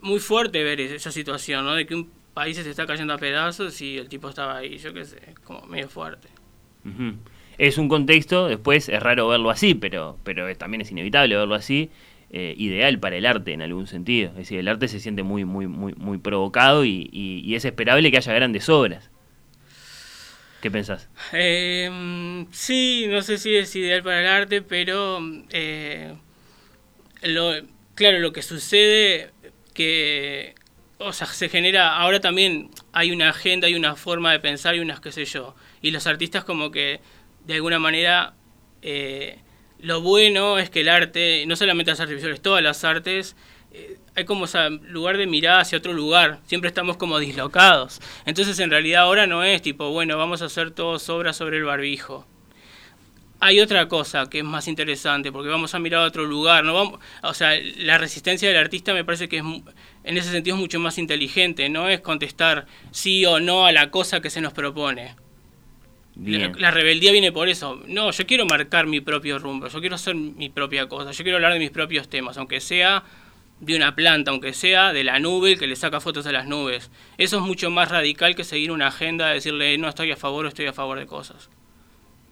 muy 0.00 0.20
fuerte 0.20 0.62
ver 0.62 0.80
esa 0.80 1.10
situación, 1.10 1.64
¿no? 1.64 1.74
De 1.74 1.86
que 1.86 1.94
un 1.94 2.10
país 2.34 2.56
se 2.56 2.68
está 2.68 2.86
cayendo 2.86 3.14
a 3.14 3.18
pedazos 3.18 3.80
y 3.80 3.98
el 3.98 4.08
tipo 4.08 4.28
estaba 4.28 4.56
ahí, 4.56 4.78
yo 4.78 4.92
qué 4.92 5.04
sé, 5.04 5.18
como 5.44 5.62
medio 5.66 5.88
fuerte. 5.88 6.28
Es 7.58 7.76
un 7.76 7.88
contexto, 7.88 8.46
después 8.46 8.88
es 8.88 9.02
raro 9.02 9.28
verlo 9.28 9.50
así, 9.50 9.74
pero, 9.74 10.16
pero 10.24 10.54
también 10.56 10.80
es 10.80 10.90
inevitable 10.90 11.36
verlo 11.36 11.54
así, 11.54 11.90
eh, 12.30 12.54
ideal 12.56 12.98
para 12.98 13.16
el 13.16 13.26
arte 13.26 13.52
en 13.52 13.62
algún 13.62 13.86
sentido. 13.86 14.30
Es 14.30 14.36
decir, 14.36 14.60
el 14.60 14.68
arte 14.68 14.88
se 14.88 15.00
siente 15.00 15.22
muy, 15.22 15.44
muy, 15.44 15.66
muy, 15.66 15.94
muy 15.94 16.18
provocado 16.18 16.84
y, 16.84 17.10
y 17.12 17.54
es 17.54 17.64
esperable 17.64 18.10
que 18.10 18.16
haya 18.16 18.32
grandes 18.32 18.68
obras. 18.68 19.10
¿Qué 20.60 20.70
pensás? 20.70 21.08
Eh, 21.32 22.46
sí, 22.50 23.06
no 23.08 23.22
sé 23.22 23.38
si 23.38 23.54
es 23.54 23.74
ideal 23.76 24.02
para 24.02 24.20
el 24.20 24.26
arte, 24.26 24.60
pero 24.62 25.20
eh, 25.50 26.14
lo, 27.22 27.52
claro, 27.94 28.18
lo 28.18 28.32
que 28.32 28.42
sucede 28.42 29.30
que, 29.72 30.56
o 30.98 31.12
sea, 31.12 31.28
se 31.28 31.48
genera, 31.48 31.96
ahora 31.96 32.20
también 32.20 32.70
hay 32.92 33.12
una 33.12 33.30
agenda, 33.30 33.68
hay 33.68 33.76
una 33.76 33.94
forma 33.94 34.32
de 34.32 34.40
pensar 34.40 34.74
y 34.74 34.80
unas 34.80 35.00
qué 35.00 35.12
sé 35.12 35.24
yo, 35.24 35.54
y 35.80 35.92
los 35.92 36.08
artistas 36.08 36.42
como 36.42 36.72
que 36.72 37.00
de 37.46 37.54
alguna 37.54 37.78
manera 37.78 38.34
eh, 38.82 39.38
lo 39.78 40.00
bueno 40.00 40.58
es 40.58 40.70
que 40.70 40.80
el 40.80 40.88
arte, 40.88 41.44
no 41.46 41.54
solamente 41.54 41.92
las 41.92 42.00
artes 42.00 42.16
visuales, 42.16 42.42
todas 42.42 42.64
las 42.64 42.82
artes, 42.82 43.36
eh, 43.72 43.98
hay 44.14 44.24
como 44.24 44.46
ese 44.46 44.70
lugar 44.70 45.16
de 45.16 45.26
mirar 45.26 45.60
hacia 45.60 45.78
otro 45.78 45.92
lugar, 45.92 46.40
siempre 46.46 46.68
estamos 46.68 46.96
como 46.96 47.18
dislocados. 47.18 48.00
Entonces 48.24 48.58
en 48.60 48.70
realidad 48.70 49.02
ahora 49.02 49.26
no 49.26 49.44
es 49.44 49.62
tipo, 49.62 49.90
bueno, 49.90 50.16
vamos 50.16 50.42
a 50.42 50.46
hacer 50.46 50.70
todos 50.70 51.08
obras 51.08 51.36
sobre 51.36 51.58
el 51.58 51.64
barbijo. 51.64 52.26
Hay 53.40 53.60
otra 53.60 53.86
cosa 53.86 54.28
que 54.28 54.38
es 54.38 54.44
más 54.44 54.66
interesante, 54.66 55.30
porque 55.30 55.48
vamos 55.48 55.72
a 55.72 55.78
mirar 55.78 56.02
a 56.02 56.06
otro 56.06 56.24
lugar, 56.24 56.64
no 56.64 56.74
vamos, 56.74 57.00
o 57.22 57.34
sea, 57.34 57.52
la 57.76 57.96
resistencia 57.96 58.48
del 58.48 58.56
artista 58.56 58.92
me 58.92 59.04
parece 59.04 59.28
que 59.28 59.36
es 59.36 59.44
en 60.02 60.16
ese 60.16 60.32
sentido 60.32 60.56
es 60.56 60.60
mucho 60.60 60.80
más 60.80 60.98
inteligente, 60.98 61.68
no 61.68 61.88
es 61.88 62.00
contestar 62.00 62.66
sí 62.90 63.24
o 63.26 63.38
no 63.38 63.66
a 63.66 63.72
la 63.72 63.90
cosa 63.90 64.20
que 64.20 64.30
se 64.30 64.40
nos 64.40 64.52
propone. 64.52 65.14
La, 66.16 66.50
la, 66.58 66.70
rebeldía 66.72 67.12
viene 67.12 67.30
por 67.30 67.48
eso. 67.48 67.80
No, 67.86 68.10
yo 68.10 68.26
quiero 68.26 68.44
marcar 68.44 68.86
mi 68.86 69.00
propio 69.00 69.38
rumbo, 69.38 69.68
yo 69.68 69.78
quiero 69.78 69.94
hacer 69.94 70.16
mi 70.16 70.48
propia 70.48 70.88
cosa, 70.88 71.12
yo 71.12 71.22
quiero 71.22 71.36
hablar 71.36 71.52
de 71.52 71.60
mis 71.60 71.70
propios 71.70 72.08
temas, 72.08 72.36
aunque 72.38 72.60
sea 72.60 73.04
de 73.60 73.76
una 73.76 73.94
planta, 73.94 74.30
aunque 74.30 74.52
sea 74.52 74.92
de 74.92 75.04
la 75.04 75.18
nube, 75.18 75.56
que 75.56 75.66
le 75.66 75.76
saca 75.76 76.00
fotos 76.00 76.26
a 76.26 76.32
las 76.32 76.46
nubes. 76.46 76.90
Eso 77.16 77.38
es 77.38 77.42
mucho 77.42 77.70
más 77.70 77.90
radical 77.90 78.34
que 78.36 78.44
seguir 78.44 78.70
una 78.70 78.88
agenda 78.88 79.28
de 79.28 79.34
decirle 79.34 79.76
no 79.78 79.88
estoy 79.88 80.10
a 80.12 80.16
favor 80.16 80.44
o 80.44 80.48
estoy 80.48 80.66
a 80.66 80.72
favor 80.72 80.98
de 80.98 81.06
cosas. 81.06 81.50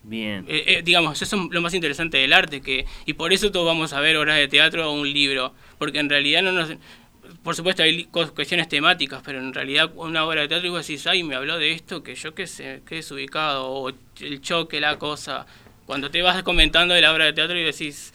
Bien. 0.04 0.45
Eh, 0.49 0.62
eh, 0.66 0.83
digamos, 0.85 1.21
eso 1.21 1.37
es 1.37 1.42
lo 1.50 1.61
más 1.61 1.75
interesante 1.75 2.18
del 2.18 2.33
arte, 2.33 2.61
que 2.61 2.87
y 3.06 3.14
por 3.14 3.33
eso 3.33 3.50
todos 3.50 3.66
vamos 3.66 3.92
a 3.92 4.00
ver 4.00 4.16
obras 4.16 4.37
de 4.37 4.47
teatro 4.47 4.88
o 4.88 4.92
un 4.92 5.12
libro, 5.12 5.52
porque 5.78 5.99
en 5.99 6.09
realidad 6.09 6.42
no 6.42 6.52
nos... 6.52 6.71
Por 7.42 7.56
supuesto 7.56 7.83
hay 7.83 8.04
cuestiones 8.04 8.68
temáticas, 8.68 9.21
pero 9.25 9.40
en 9.40 9.52
realidad 9.52 9.90
una 9.97 10.25
obra 10.25 10.42
de 10.42 10.49
teatro 10.49 10.68
y 10.68 10.71
vos 10.71 10.87
decís, 10.87 11.04
ay, 11.09 11.25
me 11.25 11.35
habló 11.35 11.59
de 11.59 11.73
esto, 11.73 12.04
que 12.04 12.14
yo 12.14 12.37
qué 12.37 12.47
sé, 12.47 12.83
que 12.87 12.99
es 12.99 13.11
ubicado, 13.11 13.66
o 13.66 13.88
el 13.88 14.40
choque, 14.40 14.78
la 14.78 14.97
cosa. 14.97 15.45
Cuando 15.87 16.09
te 16.09 16.23
vas 16.23 16.40
comentando 16.45 16.95
de 16.95 17.00
la 17.00 17.12
obra 17.12 17.25
de 17.25 17.33
teatro 17.33 17.59
y 17.59 17.64
decís, 17.64 18.14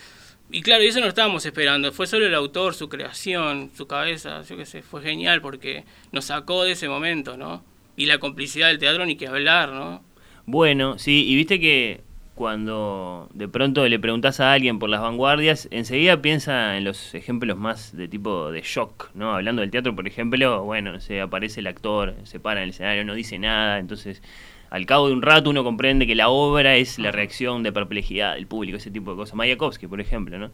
y 0.51 0.61
claro, 0.61 0.83
eso 0.83 0.99
no 0.99 1.07
estábamos 1.07 1.45
esperando, 1.45 1.91
fue 1.91 2.07
solo 2.07 2.25
el 2.25 2.35
autor, 2.35 2.73
su 2.73 2.89
creación, 2.89 3.71
su 3.73 3.87
cabeza, 3.87 4.41
yo 4.43 4.57
qué 4.57 4.65
sé, 4.65 4.81
fue 4.81 5.01
genial 5.01 5.41
porque 5.41 5.85
nos 6.11 6.25
sacó 6.25 6.63
de 6.63 6.71
ese 6.71 6.89
momento, 6.89 7.37
¿no? 7.37 7.63
Y 7.95 8.05
la 8.05 8.17
complicidad 8.17 8.67
del 8.67 8.79
teatro 8.79 9.05
ni 9.05 9.15
que 9.15 9.27
hablar, 9.27 9.69
¿no? 9.71 10.03
Bueno, 10.45 10.97
sí, 10.97 11.25
y 11.27 11.35
viste 11.35 11.59
que 11.59 12.01
cuando 12.35 13.29
de 13.33 13.47
pronto 13.47 13.87
le 13.87 13.99
preguntas 13.99 14.39
a 14.39 14.51
alguien 14.53 14.79
por 14.79 14.89
las 14.89 15.01
vanguardias, 15.01 15.67
enseguida 15.71 16.21
piensa 16.21 16.75
en 16.77 16.83
los 16.83 17.13
ejemplos 17.13 17.57
más 17.57 17.95
de 17.95 18.07
tipo 18.07 18.51
de 18.51 18.61
shock, 18.61 19.11
¿no? 19.13 19.35
Hablando 19.35 19.61
del 19.61 19.71
teatro, 19.71 19.95
por 19.95 20.07
ejemplo, 20.07 20.63
bueno, 20.63 20.99
se 20.99 21.21
aparece 21.21 21.59
el 21.59 21.67
actor, 21.67 22.15
se 22.23 22.39
para 22.39 22.61
en 22.61 22.65
el 22.65 22.69
escenario, 22.71 23.05
no 23.05 23.13
dice 23.13 23.37
nada, 23.37 23.79
entonces 23.79 24.21
al 24.71 24.85
cabo 24.85 25.07
de 25.09 25.13
un 25.13 25.21
rato 25.21 25.49
uno 25.49 25.65
comprende 25.65 26.07
que 26.07 26.15
la 26.15 26.29
obra 26.29 26.77
es 26.77 26.97
la 26.97 27.11
reacción 27.11 27.61
de 27.61 27.73
perplejidad 27.73 28.35
del 28.35 28.47
público, 28.47 28.77
ese 28.77 28.89
tipo 28.89 29.11
de 29.11 29.17
cosas. 29.17 29.35
Mayakovsky, 29.35 29.85
por 29.85 29.99
ejemplo, 29.99 30.39
¿no? 30.39 30.49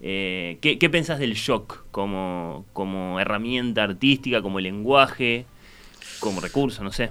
Eh, 0.00 0.58
¿qué, 0.60 0.78
¿qué, 0.78 0.88
pensás 0.88 1.18
del 1.18 1.34
shock 1.34 1.84
como, 1.90 2.64
como 2.72 3.18
herramienta 3.18 3.82
artística, 3.82 4.40
como 4.40 4.60
lenguaje, 4.60 5.46
como 6.20 6.40
recurso, 6.40 6.84
no 6.84 6.92
sé? 6.92 7.10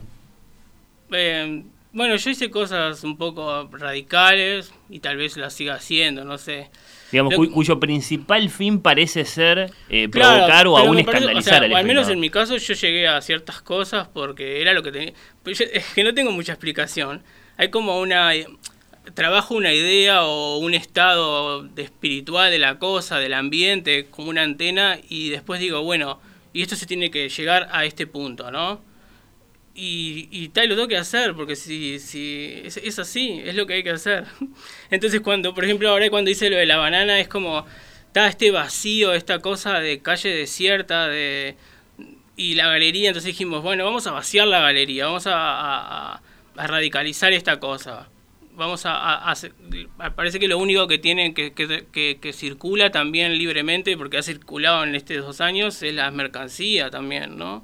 Eh, 1.12 1.64
bueno, 1.96 2.18
yo 2.18 2.30
hice 2.30 2.52
cosas 2.52 3.06
un 3.06 3.16
poco 3.16 3.70
radicales 3.72 4.74
y 4.90 5.00
tal 5.00 5.16
vez 5.16 5.38
las 5.38 5.54
siga 5.54 5.76
haciendo, 5.76 6.26
no 6.26 6.38
sé. 6.38 6.70
Digamos, 7.10 7.34
cuyo 7.54 7.80
principal 7.80 8.50
fin 8.50 8.82
parece 8.82 9.24
ser 9.24 9.72
eh, 9.88 10.10
provocar 10.10 10.68
o 10.68 10.78
aún 10.78 11.00
escandalizar 11.00 11.72
o 11.72 11.76
Al 11.78 11.86
menos 11.86 12.10
en 12.10 12.20
mi 12.20 12.30
caso 12.30 12.58
yo 12.58 12.74
llegué 12.74 13.08
a 13.08 13.22
ciertas 13.22 13.62
cosas 13.62 14.10
porque 14.10 14.62
era 14.62 14.74
lo 14.74 14.84
que 14.84 14.92
tenía... 14.92 15.14
Es 15.46 15.94
que 15.94 16.04
no 16.04 16.14
tengo 16.14 16.32
mucha 16.34 16.52
explicación. 16.52 17.24
Hay 17.56 17.70
como 17.70 18.02
una 18.02 18.34
trabajo 19.14 19.54
una 19.54 19.74
idea 19.74 20.26
o 20.26 20.58
un 20.58 20.74
estado 20.74 21.64
de 21.64 21.84
espiritual 21.84 22.52
de 22.52 22.60
la 22.60 22.78
cosa, 22.78 23.20
del 23.20 23.36
ambiente, 23.36 24.08
como 24.08 24.30
una 24.30 24.42
antena, 24.42 24.98
y 25.08 25.30
después 25.30 25.62
digo, 25.62 25.82
bueno, 25.82 26.20
y 26.52 26.62
esto 26.62 26.76
se 26.76 26.88
tiene 26.88 27.10
que 27.10 27.30
llegar 27.30 27.70
a 27.72 27.86
este 27.86 28.06
punto, 28.06 28.52
¿no? 28.52 28.82
Y, 29.78 30.30
y 30.32 30.50
tal, 30.50 30.70
lo 30.70 30.76
tengo 30.76 30.88
que 30.88 30.98
hacer, 30.98 31.36
porque 31.36 31.56
si, 31.58 32.00
si 32.00 32.62
es, 32.64 32.98
así, 32.98 33.42
es 33.44 33.56
lo 33.56 33.68
que 33.68 33.74
hay 33.74 33.84
que 33.84 33.90
hacer. 33.90 34.26
Entonces, 34.90 35.20
cuando, 35.22 35.54
por 35.54 35.66
ejemplo, 35.66 35.90
ahora 35.90 36.10
cuando 36.10 36.32
hice 36.32 36.50
lo 36.50 36.56
de 36.56 36.66
la 36.66 36.78
banana, 36.78 37.20
es 37.20 37.28
como, 37.28 37.66
está 38.08 38.28
este 38.28 38.52
vacío, 38.52 39.14
esta 39.14 39.40
cosa 39.40 39.80
de 39.80 40.02
calle 40.02 40.30
desierta, 40.30 41.08
de 41.08 41.56
y 42.38 42.56
la 42.56 42.68
galería, 42.68 43.10
entonces 43.10 43.28
dijimos, 43.28 43.64
bueno, 43.64 43.86
vamos 43.86 44.08
a 44.08 44.12
vaciar 44.12 44.48
la 44.48 44.60
galería, 44.60 45.06
vamos 45.06 45.26
a, 45.28 46.16
a 46.16 46.68
radicalizar 46.68 47.32
esta 47.32 47.60
cosa 47.60 48.10
vamos 48.56 48.86
a, 48.86 49.30
hacer, 49.30 49.54
parece 50.16 50.40
que 50.40 50.48
lo 50.48 50.58
único 50.58 50.88
que 50.88 50.98
tiene 50.98 51.34
que, 51.34 51.54
que, 51.54 52.34
circula 52.34 52.92
también 52.92 53.38
libremente, 53.38 53.98
porque 53.98 54.18
ha 54.18 54.24
circulado 54.24 54.84
en 54.84 54.96
estos 54.96 55.18
dos 55.18 55.42
años, 55.42 55.82
es 55.84 55.94
la 55.94 56.10
mercancía 56.12 56.90
también, 56.90 57.38
¿no? 57.38 57.64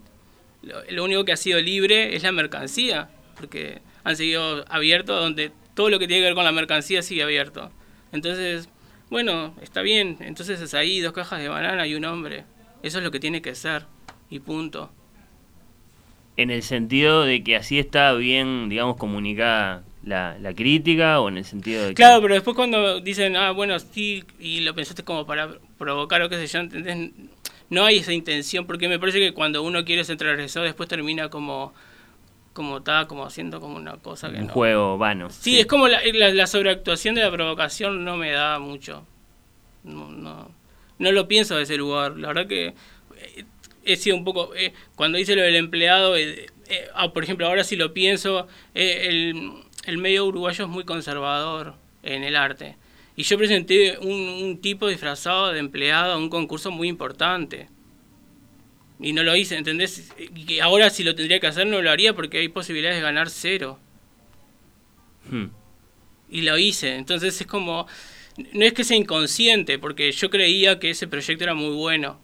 Lo, 0.62 1.04
único 1.04 1.26
que 1.26 1.32
ha 1.32 1.38
sido 1.38 1.60
libre 1.60 2.16
es 2.16 2.24
la 2.24 2.32
mercancía, 2.32 3.10
porque 3.36 3.82
han 4.04 4.16
seguido 4.16 4.64
abiertos 4.70 5.20
donde 5.20 5.52
todo 5.74 5.90
lo 5.90 6.00
que 6.00 6.08
tiene 6.08 6.22
que 6.22 6.28
ver 6.28 6.36
con 6.36 6.46
la 6.46 6.52
mercancía 6.52 7.02
sigue 7.02 7.24
abierto. 7.24 7.72
Entonces, 8.12 8.70
bueno, 9.10 9.56
está 9.62 9.82
bien, 9.82 10.18
entonces 10.20 10.62
es 10.62 10.74
ahí, 10.74 11.00
dos 11.00 11.14
cajas 11.14 11.40
de 11.40 11.50
banana 11.50 11.88
y 11.88 11.96
un 11.96 12.06
hombre. 12.06 12.44
Eso 12.84 13.00
es 13.00 13.04
lo 13.04 13.12
que 13.12 13.20
tiene 13.20 13.42
que 13.42 13.56
ser, 13.56 13.86
y 14.30 14.40
punto. 14.40 14.92
En 16.38 16.50
el 16.52 16.64
sentido 16.64 17.24
de 17.24 17.44
que 17.44 17.56
así 17.56 17.80
está 17.80 18.14
bien, 18.14 18.70
digamos, 18.70 18.98
comunicada 18.98 19.84
la, 20.04 20.38
la, 20.40 20.54
crítica 20.54 21.20
o 21.20 21.30
en 21.30 21.38
el 21.38 21.46
sentido 21.46 21.84
de 21.84 21.90
que... 21.90 21.96
Claro, 21.96 22.22
pero 22.22 22.34
después 22.34 22.56
cuando 22.56 23.02
dicen, 23.02 23.36
ah, 23.36 23.52
bueno, 23.52 23.78
sí, 23.80 24.24
y 24.40 24.62
lo 24.62 24.74
pensaste 24.74 25.04
como 25.04 25.26
para 25.26 25.58
provocar 25.78 26.22
o 26.22 26.30
qué 26.30 26.38
sé 26.38 26.48
yo, 26.48 26.60
¿entendés? 26.60 27.12
No 27.72 27.86
hay 27.86 27.98
esa 27.98 28.14
intención, 28.14 28.68
porque 28.68 28.88
me 28.88 29.00
parece 29.00 29.20
que 29.20 29.34
cuando 29.34 29.64
uno 29.64 29.84
quiere 29.84 30.04
transgresor, 30.04 30.64
después 30.64 30.88
termina 30.88 31.30
como 31.30 31.74
como 32.54 32.80
está 32.80 33.08
como 33.08 33.26
haciendo 33.26 33.62
como 33.62 33.78
una 33.78 33.96
cosa 33.96 34.30
que 34.30 34.38
un 34.38 34.50
juego 34.50 34.98
vano 34.98 35.30
sí, 35.30 35.58
es 35.58 35.68
como 35.68 35.88
la, 35.88 36.02
la, 36.04 36.48
sobreactuación 36.48 37.16
de 37.16 37.22
la 37.22 37.32
provocación 37.32 38.04
no 38.04 38.18
me 38.18 38.32
da 38.32 38.60
mucho. 38.60 39.08
No, 39.86 40.12
no, 40.12 40.52
no 41.00 41.12
lo 41.14 41.28
pienso 41.30 41.56
de 41.56 41.64
ese 41.64 41.78
lugar. 41.78 42.18
La 42.18 42.28
verdad 42.28 42.48
que 42.48 42.68
eh, 43.16 43.46
he 43.86 43.96
sido 43.96 44.18
un 44.18 44.26
poco 44.26 44.54
eh, 44.54 44.74
cuando 44.96 45.18
dice 45.18 45.36
lo 45.36 45.42
del 45.42 45.56
empleado 45.56 46.16
eh, 46.18 46.50
ah, 46.94 47.14
por 47.14 47.24
ejemplo 47.24 47.48
ahora 47.48 47.64
sí 47.64 47.76
lo 47.78 47.94
pienso 47.94 48.48
el 48.76 49.64
el 49.86 49.98
medio 49.98 50.26
uruguayo 50.26 50.66
es 50.66 50.70
muy 50.70 50.84
conservador 50.84 51.76
en 52.04 52.24
el 52.24 52.36
arte. 52.36 52.76
Y 53.22 53.24
yo 53.24 53.38
presenté 53.38 54.00
un, 54.00 54.58
tipo 54.64 54.88
disfrazado 54.88 55.52
de 55.52 55.60
empleado 55.60 56.14
a 56.14 56.18
un 56.18 56.28
concurso 56.28 56.72
muy 56.72 56.88
importante. 56.88 57.68
Y 59.00 59.14
no 59.14 59.22
lo 59.22 59.36
hice, 59.36 59.58
¿entendés? 59.58 60.12
Y 60.18 60.58
ahora 60.58 60.90
si 60.90 61.04
lo 61.04 61.14
tendría 61.14 61.40
que 61.40 61.46
hacer 61.46 61.68
no 61.68 61.84
lo 61.84 61.92
haría 61.92 62.16
porque 62.16 62.40
hay 62.40 62.48
posibilidades 62.48 62.98
de 62.98 63.04
ganar 63.04 63.30
cero. 63.30 63.78
Hmm. 65.30 65.50
Y 66.32 66.42
lo 66.42 66.58
hice. 66.58 66.96
Entonces 66.96 67.40
es 67.40 67.46
como... 67.46 67.86
No 68.54 68.66
es 68.66 68.74
que 68.74 68.84
sea 68.84 68.98
inconsciente, 68.98 69.78
porque 69.78 70.12
yo 70.12 70.32
creía 70.32 70.80
que 70.80 70.90
ese 70.90 71.08
proyecto 71.08 71.44
era 71.44 71.54
muy 71.54 71.76
bueno 71.76 72.20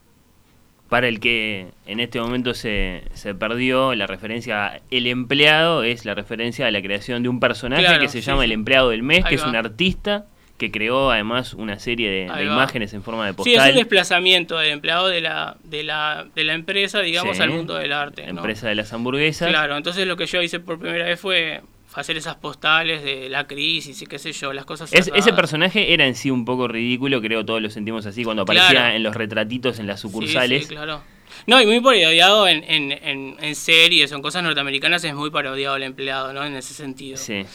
para 0.89 1.09
el 1.09 1.19
que 1.19 1.67
en 1.85 1.99
este 1.99 2.19
momento 2.19 2.55
se, 2.55 3.03
se 3.13 3.35
perdió 3.35 3.93
la 3.93 4.07
referencia 4.07 4.81
el 4.89 5.05
empleado 5.05 5.83
es 5.83 6.05
la 6.05 6.15
referencia 6.15 6.65
a 6.65 6.71
la 6.71 6.81
creación 6.81 7.23
de 7.23 7.29
un 7.29 7.41
personaje 7.41 7.99
que 7.99 8.07
se 8.07 8.21
llama 8.21 8.45
el 8.45 8.53
empleado 8.53 8.91
del 8.91 9.03
mes 9.03 9.25
que 9.25 9.35
es 9.35 9.43
un 9.43 9.57
artista 9.57 10.27
que 10.57 10.71
creó 10.71 11.11
además 11.11 11.53
una 11.53 11.77
serie 11.79 12.09
de, 12.09 12.43
imágenes 12.43 12.93
en 12.93 13.03
forma 13.03 13.25
de 13.25 13.33
postal. 13.33 13.53
Sí, 13.53 13.59
es 13.59 13.69
un 13.69 13.75
desplazamiento 13.75 14.57
del 14.57 14.71
empleado 14.71 15.07
de 15.07 15.21
la, 15.21 15.57
de 15.63 15.83
la, 15.83 16.27
de 16.33 16.43
la 16.43 16.53
empresa, 16.53 16.99
digamos, 17.01 17.39
al 17.39 17.51
mundo 17.51 17.75
del 17.75 17.93
arte. 17.93 18.27
Empresa 18.27 18.67
de 18.67 18.75
las 18.75 18.91
hamburguesas. 18.91 19.49
Claro, 19.49 19.77
entonces 19.77 20.07
lo 20.07 20.17
que 20.17 20.25
yo 20.25 20.41
hice 20.41 20.59
por 20.59 20.79
primera 20.79 21.05
vez 21.05 21.19
fue 21.19 21.61
hacer 21.93 22.17
esas 22.17 22.35
postales 22.35 23.03
de 23.03 23.29
la 23.29 23.47
crisis 23.47 24.01
y 24.01 24.05
qué 24.05 24.19
sé 24.19 24.31
yo, 24.31 24.53
las 24.53 24.65
cosas 24.65 24.91
Ese 24.93 25.33
personaje 25.33 25.93
era 25.93 26.05
en 26.05 26.15
sí 26.15 26.29
un 26.29 26.45
poco 26.45 26.67
ridículo, 26.67 27.21
creo 27.21 27.45
todos 27.45 27.61
lo 27.61 27.69
sentimos 27.69 28.05
así 28.05 28.23
cuando 28.23 28.43
aparecía 28.43 28.95
en 28.95 29.03
los 29.03 29.15
retratitos 29.15 29.79
en 29.79 29.87
las 29.87 29.99
sucursales. 29.99 30.63
Sí, 30.63 30.69
claro. 30.69 31.01
No, 31.45 31.61
y 31.61 31.65
muy 31.65 31.79
parodiado 31.81 32.47
en, 32.47 32.63
en, 32.63 33.37
en, 33.39 33.55
series 33.55 34.11
o 34.11 34.15
en 34.15 34.21
cosas 34.21 34.43
norteamericanas 34.43 35.03
es 35.03 35.13
muy 35.13 35.29
parodiado 35.29 35.75
el 35.75 35.83
empleado, 35.83 36.33
¿no? 36.33 36.43
En 36.43 36.55
ese 36.55 36.73
sentido. 36.73 37.17
Sí. 37.17 37.45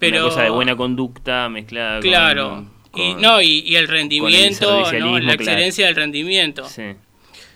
Pero, 0.00 0.16
Una 0.16 0.28
cosa 0.28 0.42
de 0.42 0.50
buena 0.50 0.76
conducta 0.76 1.48
mezclada 1.48 2.00
claro. 2.00 2.66
con... 2.90 3.02
y, 3.02 3.14
no, 3.14 3.40
y, 3.40 3.76
el 3.76 3.86
rendimiento, 3.86 4.90
¿no? 4.98 5.18
la 5.20 5.34
excelencia 5.34 5.86
del 5.86 5.94
rendimiento. 5.94 6.64
Sí. 6.64 6.96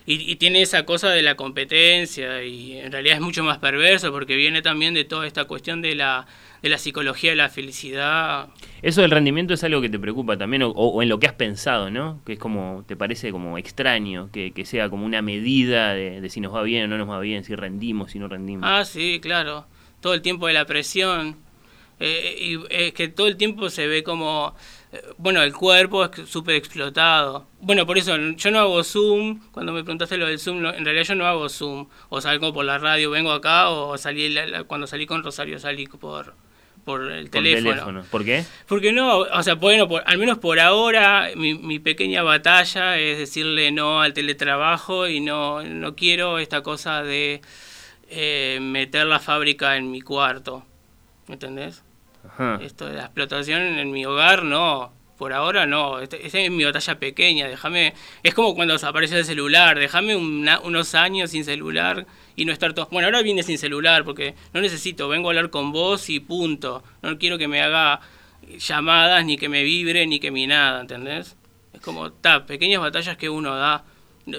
Y, 0.06 0.36
tiene 0.36 0.60
esa 0.60 0.84
cosa 0.84 1.08
de 1.10 1.22
la 1.22 1.34
competencia 1.34 2.44
y 2.44 2.76
en 2.78 2.92
realidad 2.92 3.16
es 3.16 3.22
mucho 3.22 3.42
más 3.42 3.56
perverso 3.56 4.12
porque 4.12 4.36
viene 4.36 4.60
también 4.60 4.92
de 4.92 5.04
toda 5.04 5.26
esta 5.26 5.46
cuestión 5.46 5.80
de 5.80 5.94
la, 5.94 6.26
de 6.60 6.68
la 6.68 6.76
psicología 6.76 7.30
de 7.30 7.36
la 7.36 7.48
felicidad. 7.48 8.48
Eso 8.82 9.00
del 9.00 9.10
rendimiento 9.10 9.54
es 9.54 9.64
algo 9.64 9.80
que 9.80 9.88
te 9.88 9.98
preocupa 9.98 10.36
también 10.36 10.62
o, 10.66 11.02
en 11.02 11.08
lo 11.08 11.18
que 11.18 11.26
has 11.26 11.32
pensado, 11.32 11.90
¿no? 11.90 12.20
Que 12.26 12.34
es 12.34 12.38
como, 12.38 12.84
te 12.86 12.96
parece 12.96 13.32
como 13.32 13.56
extraño, 13.56 14.28
que, 14.30 14.52
sea 14.66 14.90
como 14.90 15.06
una 15.06 15.22
medida 15.22 15.94
de, 15.94 16.28
si 16.28 16.40
nos 16.40 16.54
va 16.54 16.62
bien 16.62 16.84
o 16.84 16.88
no 16.88 16.98
nos 16.98 17.08
va 17.08 17.20
bien, 17.20 17.42
si 17.42 17.54
rendimos, 17.54 18.10
si 18.10 18.18
no 18.18 18.28
rendimos. 18.28 18.68
Ah, 18.70 18.84
sí, 18.84 19.20
claro. 19.22 19.66
Todo 20.00 20.12
el 20.12 20.20
tiempo 20.20 20.48
de 20.48 20.52
la 20.52 20.66
presión. 20.66 21.43
Eh, 22.00 22.36
y 22.40 22.60
es 22.70 22.92
que 22.92 23.08
todo 23.08 23.28
el 23.28 23.36
tiempo 23.36 23.70
se 23.70 23.86
ve 23.86 24.02
como 24.02 24.54
bueno, 25.18 25.42
el 25.42 25.52
cuerpo 25.52 26.04
es 26.04 26.28
súper 26.28 26.56
explotado. 26.56 27.46
Bueno, 27.60 27.86
por 27.86 27.98
eso 27.98 28.16
yo 28.16 28.50
no 28.50 28.58
hago 28.58 28.84
Zoom. 28.84 29.40
Cuando 29.50 29.72
me 29.72 29.82
preguntaste 29.82 30.16
lo 30.16 30.26
del 30.26 30.38
Zoom, 30.38 30.64
en 30.66 30.84
realidad 30.84 31.04
yo 31.04 31.14
no 31.14 31.26
hago 31.26 31.48
Zoom. 31.48 31.88
O 32.08 32.20
salgo 32.20 32.52
por 32.52 32.64
la 32.64 32.78
radio, 32.78 33.10
vengo 33.10 33.32
acá, 33.32 33.70
o 33.70 33.96
salí 33.98 34.34
cuando 34.66 34.86
salí 34.86 35.06
con 35.06 35.22
Rosario 35.22 35.58
salí 35.58 35.86
por, 35.86 36.34
por 36.84 37.10
el 37.10 37.30
teléfono. 37.30 38.04
¿Por 38.10 38.24
qué? 38.24 38.44
Porque 38.68 38.92
no, 38.92 39.18
o 39.18 39.42
sea, 39.42 39.54
bueno, 39.54 39.88
al 40.04 40.18
menos 40.18 40.38
por 40.38 40.60
ahora, 40.60 41.30
mi, 41.36 41.54
mi, 41.54 41.78
pequeña 41.78 42.22
batalla 42.22 42.98
es 42.98 43.18
decirle 43.18 43.70
no 43.72 44.00
al 44.00 44.12
teletrabajo 44.12 45.08
y 45.08 45.20
no, 45.20 45.62
no 45.62 45.96
quiero 45.96 46.38
esta 46.38 46.62
cosa 46.62 47.02
de 47.02 47.40
eh, 48.08 48.58
meter 48.60 49.06
la 49.06 49.18
fábrica 49.18 49.76
en 49.76 49.90
mi 49.90 50.00
cuarto. 50.00 50.64
¿Entendés? 51.28 51.82
Esto 52.60 52.86
de 52.86 52.94
la 52.94 53.02
explotación 53.04 53.60
en 53.60 53.90
mi 53.90 54.06
hogar, 54.06 54.44
no. 54.44 54.92
Por 55.18 55.32
ahora 55.32 55.66
no. 55.66 56.00
Este, 56.00 56.26
esa 56.26 56.40
es 56.40 56.50
mi 56.50 56.64
batalla 56.64 56.98
pequeña. 56.98 57.46
Déjame. 57.46 57.94
Es 58.22 58.34
como 58.34 58.54
cuando 58.54 58.74
desaparece 58.74 59.18
el 59.18 59.24
celular. 59.24 59.78
Déjame 59.78 60.16
unos 60.16 60.94
años 60.94 61.30
sin 61.30 61.44
celular 61.44 62.06
y 62.34 62.44
no 62.44 62.52
estar 62.52 62.72
todo. 62.72 62.88
Bueno, 62.90 63.06
ahora 63.06 63.22
vine 63.22 63.42
sin 63.42 63.58
celular 63.58 64.04
porque 64.04 64.34
no 64.52 64.60
necesito. 64.60 65.08
Vengo 65.08 65.28
a 65.28 65.30
hablar 65.30 65.50
con 65.50 65.70
vos 65.70 66.10
y 66.10 66.18
punto. 66.18 66.82
No 67.02 67.16
quiero 67.18 67.38
que 67.38 67.46
me 67.46 67.62
haga 67.62 68.00
llamadas, 68.58 69.24
ni 69.24 69.36
que 69.36 69.48
me 69.48 69.62
vibre, 69.62 70.06
ni 70.06 70.18
que 70.18 70.30
mi 70.30 70.46
nada, 70.46 70.80
¿entendés? 70.80 71.36
Es 71.72 71.80
como, 71.80 72.12
ta, 72.12 72.46
pequeñas 72.46 72.80
batallas 72.80 73.16
que 73.16 73.28
uno 73.28 73.54
da. 73.54 73.84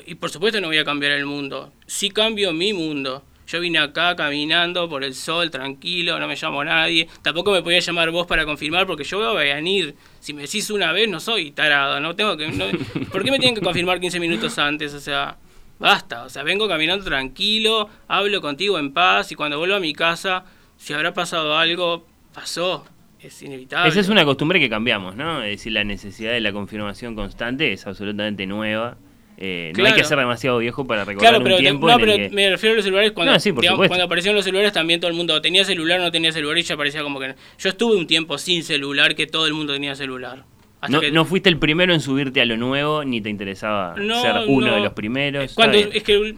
Y 0.06 0.16
por 0.16 0.30
supuesto 0.30 0.60
no 0.60 0.68
voy 0.68 0.78
a 0.78 0.86
cambiar 0.86 1.14
el 1.14 1.26
mundo. 1.26 1.72
Sí 1.86 2.10
cambio 2.10 2.52
mi 2.52 2.74
mundo 2.74 3.24
yo 3.48 3.60
vine 3.60 3.78
acá 3.80 4.16
caminando 4.16 4.90
por 4.90 5.04
el 5.04 5.14
sol, 5.14 5.52
tranquilo, 5.52 6.20
no 6.20 6.28
me 6.28 6.36
llamo 6.36 6.62
a 6.62 6.66
nadie. 6.66 7.08
Tampoco 7.22 7.52
me 7.52 7.62
podía 7.62 7.80
llamar 7.80 8.10
vos 8.12 8.26
para 8.26 8.46
confirmar 8.46 8.88
porque 8.88 9.04
yo 9.04 9.20
voy 9.20 9.48
a 9.50 9.54
venir. 9.56 9.96
Si 10.20 10.34
me 10.34 10.44
decís 10.44 10.70
una 10.72 10.92
vez, 10.92 11.08
no 11.08 11.20
soy 11.20 11.52
tarado, 11.52 12.00
no 12.00 12.16
tengo 12.16 12.36
que. 12.38 12.48
¿Por 13.12 13.24
qué 13.24 13.32
me 13.32 13.40
tienen 13.40 13.56
que 13.56 13.62
confirmar 13.62 14.00
15 14.00 14.20
minutos 14.20 14.58
antes? 14.58 14.94
O 14.94 15.00
sea, 15.00 15.38
basta. 15.78 16.24
O 16.24 16.30
sea, 16.30 16.44
vengo 16.44 16.68
caminando 16.68 17.06
tranquilo, 17.06 17.90
hablo 18.08 18.42
contigo 18.42 18.80
en 18.80 18.94
paz 18.94 19.32
y 19.32 19.36
cuando 19.36 19.60
vuelvo 19.60 19.76
a 19.76 19.80
mi 19.80 19.94
casa, 19.94 20.46
si 20.78 20.94
habrá 20.94 21.14
pasado 21.14 21.58
algo, 21.58 22.06
pasó. 22.34 22.86
es 23.20 23.42
inevitable. 23.44 23.90
Esa 23.90 24.00
es 24.00 24.10
una 24.10 24.26
costumbre 24.26 24.60
que 24.60 24.70
cambiamos, 24.70 25.16
¿no? 25.16 25.44
Es 25.44 25.52
decir, 25.52 25.72
la 25.72 25.84
necesidad 25.84 26.32
de 26.32 26.42
la 26.42 26.52
confirmación 26.52 27.16
constante 27.16 27.72
es 27.72 27.86
absolutamente 27.86 28.48
nueva. 28.48 28.98
Eh, 29.38 29.74
No 29.76 29.86
hay 29.86 29.94
que 29.94 30.04
ser 30.04 30.18
demasiado 30.18 30.60
viejo 30.60 30.86
para 30.86 31.04
recordar 31.04 31.30
claro, 31.32 31.44
pero 31.44 31.56
un 31.58 31.62
tiempo 31.62 31.90
no, 31.90 32.00
pero 32.00 32.30
me 32.32 32.50
refiero 32.50 32.74
a 32.74 32.76
los 32.78 32.86
celulares 32.86 33.12
cuando, 33.12 33.34
no, 33.34 33.40
sí, 33.40 33.52
cuando 33.52 34.04
aparecieron 34.04 34.36
los 34.36 34.46
celulares 34.46 34.72
también 34.72 35.02
todo 35.02 35.12
el 35.12 35.18
mundo 35.18 35.42
tenía 35.42 35.66
celular 35.66 36.00
no 36.00 36.10
tenía 36.10 36.32
celular 36.32 36.58
y 36.58 36.64
ya 36.64 36.78
parecía 36.78 37.04
como 37.04 37.20
que... 37.20 37.36
Yo 37.60 37.70
estuve 37.70 37.98
un 37.98 38.08
tiempo 38.08 38.38
sin 38.38 38.64
celular 38.64 39.14
que 39.14 39.28
todo 39.28 39.46
el 39.46 39.54
mundo 39.54 39.74
tenía 39.74 39.96
celular. 39.96 40.46
No, 40.88 41.02
no, 41.02 41.26
fuiste 41.26 41.50
el 41.50 41.58
primero 41.58 41.94
en 41.94 42.00
subirte 42.00 42.42
a 42.42 42.46
lo 42.46 42.58
nuevo, 42.58 43.04
ni 43.04 43.22
te 43.22 43.30
interesaba 43.30 43.96
ser 43.96 44.48
uno 44.48 44.76
de 44.76 44.82
los 44.82 44.94
primeros. 44.94 45.54
Cuando, 45.54 45.78
es 45.78 46.04
que 46.04 46.36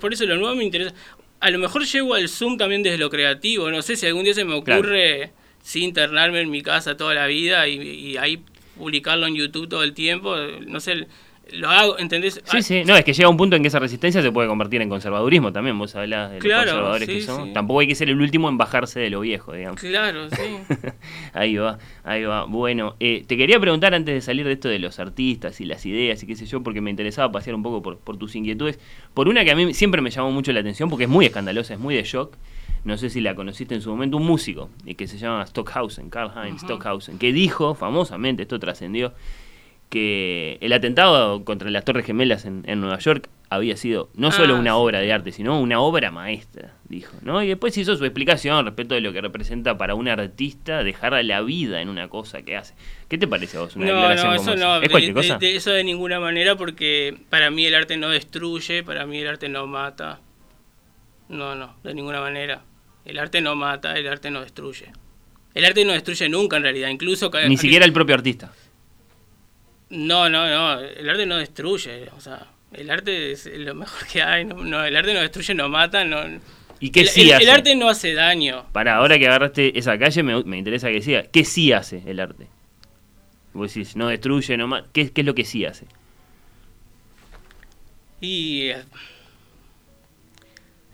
por 0.00 0.12
eso 0.12 0.24
lo 0.24 0.36
nuevo 0.36 0.54
me 0.54 0.64
interesa. 0.64 0.94
A 1.40 1.50
lo 1.50 1.58
mejor 1.58 1.84
llego 1.84 2.14
al 2.14 2.28
Zoom 2.28 2.56
también 2.56 2.82
desde 2.82 2.98
lo 2.98 3.10
creativo. 3.10 3.70
No 3.70 3.82
sé 3.82 3.96
si 3.96 4.06
algún 4.06 4.24
día 4.24 4.34
se 4.34 4.44
me 4.44 4.54
ocurre 4.54 5.32
sin 5.62 5.84
internarme 5.84 6.40
en 6.40 6.50
mi 6.50 6.62
casa 6.62 6.96
toda 6.96 7.14
la 7.14 7.26
vida 7.26 7.68
y, 7.68 7.80
y 7.80 8.16
ahí 8.16 8.40
publicarlo 8.76 9.26
en 9.26 9.34
YouTube 9.34 9.68
todo 9.68 9.82
el 9.82 9.94
tiempo. 9.94 10.36
No 10.66 10.80
sé, 10.80 11.06
lo 11.52 11.68
hago, 11.68 11.98
¿entendés? 11.98 12.34
Sí, 12.44 12.56
ah, 12.56 12.62
sí, 12.62 12.84
no, 12.84 12.96
es 12.96 13.04
que 13.04 13.12
llega 13.12 13.28
un 13.28 13.36
punto 13.36 13.56
en 13.56 13.62
que 13.62 13.68
esa 13.68 13.78
resistencia 13.78 14.22
se 14.22 14.30
puede 14.32 14.48
convertir 14.48 14.82
en 14.82 14.88
conservadurismo 14.88 15.52
también, 15.52 15.78
vos 15.78 15.94
hablás 15.96 16.30
de 16.30 16.40
los 16.40 16.58
conservadores 16.58 17.08
que 17.08 17.22
son. 17.22 17.52
Tampoco 17.52 17.80
hay 17.80 17.88
que 17.88 17.94
ser 17.94 18.10
el 18.10 18.20
último 18.20 18.48
en 18.48 18.58
bajarse 18.58 19.00
de 19.00 19.10
lo 19.10 19.20
viejo, 19.20 19.52
digamos. 19.52 19.80
Claro, 19.80 20.28
sí. 20.30 20.76
ahí 21.32 21.56
va, 21.56 21.78
ahí 22.04 22.24
va. 22.24 22.44
Bueno, 22.44 22.96
eh, 23.00 23.24
te 23.26 23.36
quería 23.36 23.58
preguntar 23.60 23.94
antes 23.94 24.14
de 24.14 24.20
salir 24.20 24.46
de 24.46 24.52
esto 24.52 24.68
de 24.68 24.78
los 24.78 24.98
artistas 24.98 25.60
y 25.60 25.64
las 25.64 25.84
ideas 25.86 26.22
y 26.22 26.26
qué 26.26 26.36
sé 26.36 26.46
yo, 26.46 26.62
porque 26.62 26.80
me 26.80 26.90
interesaba 26.90 27.30
pasear 27.32 27.54
un 27.54 27.62
poco 27.62 27.82
por, 27.82 27.98
por 27.98 28.16
tus 28.18 28.36
inquietudes. 28.36 28.78
Por 29.14 29.28
una 29.28 29.44
que 29.44 29.50
a 29.50 29.56
mí 29.56 29.74
siempre 29.74 30.02
me 30.02 30.10
llamó 30.10 30.30
mucho 30.30 30.52
la 30.52 30.60
atención, 30.60 30.90
porque 30.90 31.04
es 31.04 31.10
muy 31.10 31.26
escandalosa, 31.26 31.74
es 31.74 31.80
muy 31.80 31.94
de 31.94 32.02
shock. 32.02 32.36
No 32.84 32.96
sé 32.96 33.10
si 33.10 33.20
la 33.20 33.34
conociste 33.34 33.74
en 33.74 33.82
su 33.82 33.90
momento, 33.90 34.16
un 34.16 34.26
músico 34.26 34.70
y 34.84 34.94
que 34.94 35.06
se 35.06 35.18
llama 35.18 35.44
Stockhausen, 35.46 36.10
Karl 36.10 36.30
Heinz 36.36 36.62
Stockhausen, 36.62 37.18
que 37.18 37.32
dijo 37.32 37.74
famosamente, 37.74 38.42
esto 38.42 38.58
trascendió, 38.58 39.12
que 39.90 40.58
el 40.60 40.72
atentado 40.72 41.44
contra 41.44 41.70
las 41.70 41.84
Torres 41.84 42.04
Gemelas 42.04 42.44
en, 42.44 42.62
Nueva 42.80 42.98
York 42.98 43.28
había 43.48 43.76
sido 43.78 44.10
no 44.14 44.30
solo 44.30 44.56
ah, 44.56 44.58
una 44.58 44.76
obra 44.76 45.00
de 45.00 45.10
arte, 45.10 45.32
sino 45.32 45.58
una 45.58 45.80
obra 45.80 46.10
maestra, 46.10 46.74
dijo, 46.88 47.16
¿no? 47.22 47.42
Y 47.42 47.48
después 47.48 47.76
hizo 47.78 47.96
su 47.96 48.04
explicación 48.04 48.66
respecto 48.66 48.94
de 48.94 49.00
lo 49.00 49.14
que 49.14 49.22
representa 49.22 49.78
para 49.78 49.94
un 49.94 50.06
artista 50.08 50.84
dejar 50.84 51.24
la 51.24 51.40
vida 51.40 51.80
en 51.80 51.88
una 51.88 52.08
cosa 52.08 52.42
que 52.42 52.56
hace. 52.56 52.74
¿Qué 53.08 53.16
te 53.16 53.26
parece 53.26 53.56
a 53.56 53.60
vos 53.60 53.76
una 53.76 53.86
no, 53.86 54.14
no, 54.14 54.34
eso 54.34 54.54
no, 54.56 54.82
¿Es 54.82 54.90
cualquier 54.90 55.14
cosa? 55.14 55.38
eso 55.40 55.70
de 55.70 55.84
ninguna 55.84 56.20
manera 56.20 56.56
porque 56.56 57.16
para 57.30 57.50
mí 57.50 57.64
el 57.64 57.74
arte 57.74 57.96
no 57.96 58.10
destruye, 58.10 58.82
para 58.82 59.06
mí 59.06 59.18
el 59.18 59.28
arte 59.28 59.48
no 59.48 59.66
mata. 59.66 60.20
No, 61.30 61.54
no, 61.54 61.76
de 61.82 61.94
ninguna 61.94 62.20
manera. 62.20 62.62
El 63.06 63.18
arte 63.18 63.40
no 63.40 63.56
mata, 63.56 63.96
el 63.96 64.06
arte 64.06 64.30
no 64.30 64.42
destruye. 64.42 64.92
El 65.54 65.64
arte 65.64 65.84
no 65.86 65.92
destruye 65.92 66.28
nunca 66.28 66.58
en 66.58 66.62
realidad, 66.62 66.88
incluso... 66.90 67.30
Ni 67.48 67.56
siquiera 67.56 67.86
el 67.86 67.92
propio 67.92 68.14
artista. 68.14 68.52
No, 69.90 70.28
no, 70.28 70.46
no, 70.46 70.80
el 70.80 71.08
arte 71.08 71.26
no 71.26 71.36
destruye, 71.36 72.08
o 72.16 72.20
sea, 72.20 72.46
el 72.72 72.90
arte 72.90 73.32
es 73.32 73.46
lo 73.46 73.74
mejor 73.74 74.06
que 74.06 74.22
hay, 74.22 74.44
no, 74.44 74.84
el 74.84 74.96
arte 74.96 75.14
no 75.14 75.20
destruye, 75.20 75.54
no 75.54 75.68
mata, 75.68 76.04
no... 76.04 76.40
¿Y 76.80 76.90
qué 76.90 77.06
sí 77.06 77.32
hace? 77.32 77.42
El 77.42 77.50
arte 77.50 77.74
no 77.74 77.88
hace 77.88 78.14
daño. 78.14 78.66
Para, 78.72 78.96
ahora 78.96 79.18
que 79.18 79.26
agarraste 79.26 79.76
esa 79.78 79.98
calle, 79.98 80.22
me, 80.22 80.44
me 80.44 80.58
interesa 80.58 80.88
que 80.90 81.02
siga. 81.02 81.24
¿Qué 81.24 81.44
sí 81.44 81.72
hace 81.72 82.02
el 82.06 82.20
arte? 82.20 82.46
Vos 83.52 83.74
decís, 83.74 83.96
no 83.96 84.06
destruye, 84.08 84.56
no 84.56 84.68
mata. 84.68 84.88
¿Qué, 84.92 85.10
¿Qué 85.10 85.22
es 85.22 85.26
lo 85.26 85.34
que 85.34 85.44
sí 85.44 85.64
hace? 85.64 85.86
Y... 88.20 88.68
Eh, 88.68 88.84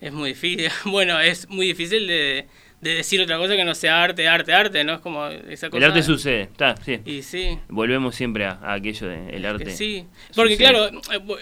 es 0.01 0.13
muy 0.13 0.29
difícil. 0.29 0.69
Bueno, 0.85 1.19
es 1.19 1.49
muy 1.49 1.67
difícil 1.67 2.07
de, 2.07 2.47
de 2.85 2.93
decir 2.93 3.19
otra 3.19 3.39
cosa 3.39 3.55
que 3.55 3.65
no 3.65 3.73
sea 3.73 4.03
arte, 4.03 4.27
arte, 4.27 4.53
arte, 4.53 4.83
¿no? 4.83 4.93
Es 4.93 4.99
como 4.99 5.25
esa 5.25 5.71
cosa. 5.71 5.77
El 5.79 5.91
arte 5.91 6.03
sucede, 6.03 6.41
está, 6.43 6.77
sí. 6.77 6.99
Y 7.03 7.23
sí. 7.23 7.57
Volvemos 7.67 8.13
siempre 8.13 8.45
a, 8.45 8.59
aquello 8.61 9.07
del 9.07 9.43
arte. 9.43 9.71
Sí, 9.71 10.05
porque 10.35 10.55
claro, 10.55 10.91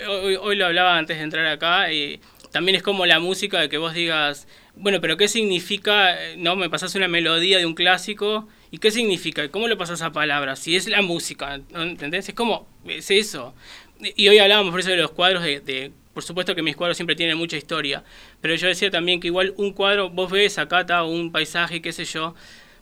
hoy, 0.07 0.37
hoy, 0.37 0.55
lo 0.55 0.65
hablaba 0.65 0.97
antes 0.97 1.17
de 1.17 1.23
entrar 1.23 1.45
acá 1.47 1.91
y 1.91 2.21
también 2.51 2.77
es 2.77 2.83
como 2.83 3.05
la 3.05 3.19
música 3.19 3.59
de 3.59 3.67
que 3.67 3.77
vos 3.77 3.93
digas, 3.93 4.47
bueno, 4.75 5.01
pero 5.01 5.17
¿qué 5.17 5.27
significa? 5.27 6.15
No, 6.37 6.55
me 6.55 6.69
pasas 6.69 6.95
una 6.95 7.09
melodía 7.09 7.57
de 7.57 7.65
un 7.65 7.75
clásico 7.75 8.47
y 8.71 8.77
¿qué 8.77 8.89
significa? 8.89 9.49
¿Cómo 9.49 9.67
lo 9.67 9.77
pasas 9.77 10.01
a 10.01 10.13
palabras? 10.13 10.59
Si 10.59 10.77
es 10.77 10.87
la 10.87 11.01
música, 11.01 11.59
¿entendés? 11.75 12.29
Es 12.29 12.35
como, 12.35 12.69
es 12.87 13.11
eso. 13.11 13.53
Y 13.99 14.29
hoy 14.29 14.39
hablábamos 14.39 14.71
por 14.71 14.79
eso 14.79 14.91
de 14.91 14.97
los 14.97 15.11
cuadros 15.11 15.43
de 15.43 15.91
por 16.13 16.23
supuesto 16.23 16.55
que 16.55 16.61
mis 16.61 16.75
cuadros 16.75 16.97
siempre 16.97 17.15
tienen 17.15 17.37
mucha 17.37 17.57
historia, 17.57 18.03
pero 18.41 18.55
yo 18.55 18.67
decía 18.67 18.91
también 18.91 19.19
que 19.19 19.27
igual 19.27 19.53
un 19.57 19.73
cuadro, 19.73 20.09
vos 20.09 20.31
ves 20.31 20.57
acá 20.57 20.81
está 20.81 21.03
un 21.03 21.31
paisaje, 21.31 21.81
qué 21.81 21.91
sé 21.91 22.05
yo, 22.05 22.35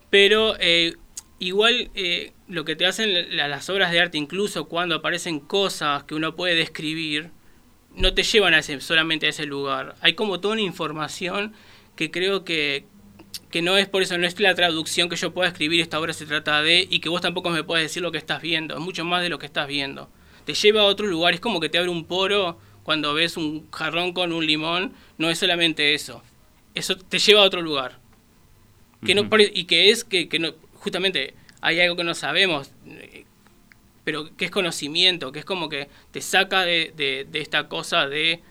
pero 0.10 0.56
eh, 0.60 0.96
igual 1.40 1.90
eh, 1.96 2.34
lo 2.48 2.66
que 2.66 2.76
te 2.76 2.86
hacen 2.86 3.36
las 3.36 3.70
obras 3.70 3.92
de 3.92 4.00
arte, 4.00 4.18
incluso 4.18 4.66
cuando 4.66 4.96
aparecen 4.96 5.40
cosas 5.40 6.04
que 6.04 6.14
uno 6.14 6.36
puede 6.36 6.56
describir, 6.56 7.32
no 7.96 8.14
te 8.14 8.24
llevan 8.24 8.54
a 8.54 8.60
ese, 8.60 8.80
solamente 8.80 9.26
a 9.26 9.30
ese 9.30 9.46
lugar. 9.46 9.96
Hay 10.02 10.14
como 10.14 10.40
toda 10.40 10.54
una 10.54 10.62
información 10.62 11.54
que 11.96 12.12
creo 12.12 12.44
que, 12.44 12.86
que 13.50 13.62
no 13.62 13.78
es 13.78 13.88
por 13.88 14.02
eso, 14.02 14.18
no 14.18 14.28
es 14.28 14.40
la 14.40 14.56
traducción 14.56 15.10
que 15.10 15.16
yo 15.16 15.34
pueda 15.34 15.50
escribir, 15.50 15.82
esta 15.82 16.00
obra 16.00 16.14
se 16.14 16.26
trata 16.26 16.62
de, 16.62 16.88
y 16.90 17.00
que 17.00 17.10
vos 17.10 17.22
tampoco 17.22 17.50
me 17.50 17.64
puedas 17.64 17.84
decir 17.84 18.02
lo 18.02 18.12
que 18.12 18.18
estás 18.18 18.42
viendo, 18.42 18.76
es 18.76 18.82
mucho 18.82 19.04
más 19.06 19.22
de 19.22 19.30
lo 19.30 19.40
que 19.40 19.46
estás 19.46 19.68
viendo. 19.68 20.10
Te 20.46 20.54
lleva 20.54 20.82
a 20.82 20.86
otro 20.86 21.08
lugar, 21.08 21.34
es 21.34 21.40
como 21.40 21.60
que 21.60 21.70
te 21.70 21.78
abre 21.78 21.90
un 21.90 22.06
poro 22.06 22.60
cuando 22.84 23.14
ves 23.14 23.38
un 23.38 23.70
jarrón 23.72 24.14
con 24.14 24.34
un 24.34 24.46
limón, 24.46 24.94
no 25.18 25.30
es 25.30 25.40
solamente 25.40 25.94
eso. 25.94 26.24
Eso 26.74 26.96
te 26.96 27.20
lleva 27.20 27.42
a 27.42 27.46
otro 27.46 27.62
lugar. 27.62 28.00
Que 29.06 29.16
no, 29.16 29.28
y 29.54 29.66
que 29.66 29.90
es 29.90 30.04
que, 30.04 30.30
que 30.30 30.38
no, 30.38 30.54
justamente 30.76 31.34
hay 31.62 31.80
algo 31.80 31.96
que 31.96 32.04
no 32.04 32.14
sabemos, 32.14 32.72
pero 34.04 34.36
que 34.36 34.46
es 34.46 34.52
conocimiento, 34.52 35.32
que 35.32 35.40
es 35.40 35.46
como 35.46 35.70
que 35.70 35.90
te 36.12 36.22
saca 36.22 36.66
de, 36.66 36.94
de, 36.96 37.40
esta 37.40 37.68
cosa 37.68 38.08
de 38.08 38.42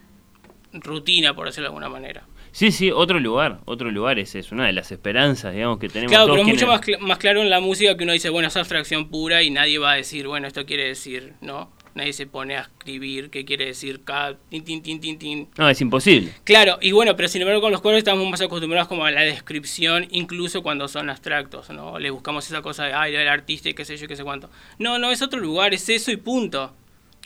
rutina, 0.73 1.35
por 1.35 1.47
decirlo 1.47 1.65
de 1.65 1.69
alguna 1.69 1.89
manera. 1.89 2.27
Sí, 2.53 2.73
sí, 2.73 2.91
otro 2.91 3.21
lugar, 3.21 3.61
otro 3.65 3.93
lugar 3.93 4.19
ese 4.19 4.41
es 4.41 4.51
una 4.51 4.67
de 4.67 4.73
las 4.73 4.91
esperanzas, 4.91 5.55
digamos, 5.55 5.79
que 5.79 5.89
tenemos. 5.89 6.11
Claro, 6.11 6.33
pero 6.33 6.43
es 6.43 6.49
mucho 6.49 6.67
más, 6.67 6.81
más 7.01 7.19
claro 7.19 7.43
en 7.43 7.51
la 7.51 7.61
música 7.61 7.97
que 7.97 8.03
uno 8.03 8.13
dice, 8.13 8.29
bueno, 8.29 8.49
es 8.49 8.57
abstracción 8.57 9.09
pura 9.09 9.43
y 9.43 9.51
nadie 9.51 9.79
va 9.79 9.93
a 9.93 9.97
decir, 9.97 10.27
bueno, 10.27 10.49
esto 10.49 10.67
quiere 10.67 10.85
decir, 10.85 11.35
¿no? 11.41 11.71
Nadie 11.95 12.13
se 12.13 12.27
pone 12.27 12.57
a 12.57 12.63
escribir 12.63 13.31
qué 13.31 13.45
quiere 13.45 13.67
decir 13.67 14.03
cada 14.05 14.37
tin, 14.49 14.65
tin, 14.65 14.83
tin, 14.83 15.01
tin, 15.01 15.19
tin. 15.19 15.49
No, 15.57 15.69
es 15.69 15.81
imposible. 15.81 16.33
Claro, 16.45 16.79
y 16.81 16.93
bueno, 16.93 17.17
pero 17.17 17.29
sin 17.29 17.43
embargo 17.43 17.61
con 17.61 17.73
los 17.73 17.81
cuadros 17.81 17.99
estamos 17.99 18.29
más 18.29 18.41
acostumbrados 18.41 18.89
como 18.89 19.05
a 19.05 19.11
la 19.11 19.23
descripción, 19.23 20.07
incluso 20.11 20.63
cuando 20.63 20.89
son 20.89 21.11
abstractos, 21.11 21.71
¿no? 21.71 21.99
Le 21.99 22.11
buscamos 22.11 22.47
esa 22.47 22.63
cosa 22.63 22.85
de, 22.85 22.93
ay, 22.93 23.15
el 23.15 23.29
artista 23.29 23.69
y 23.69 23.75
qué 23.75 23.85
sé 23.85 23.97
yo, 23.97 24.07
qué 24.09 24.17
sé 24.17 24.25
cuánto. 24.25 24.51
No, 24.79 24.99
no, 24.99 25.11
es 25.11 25.23
otro 25.23 25.41
lugar, 25.41 25.75
es 25.75 25.89
eso 25.89 26.11
y 26.11 26.17
punto. 26.17 26.75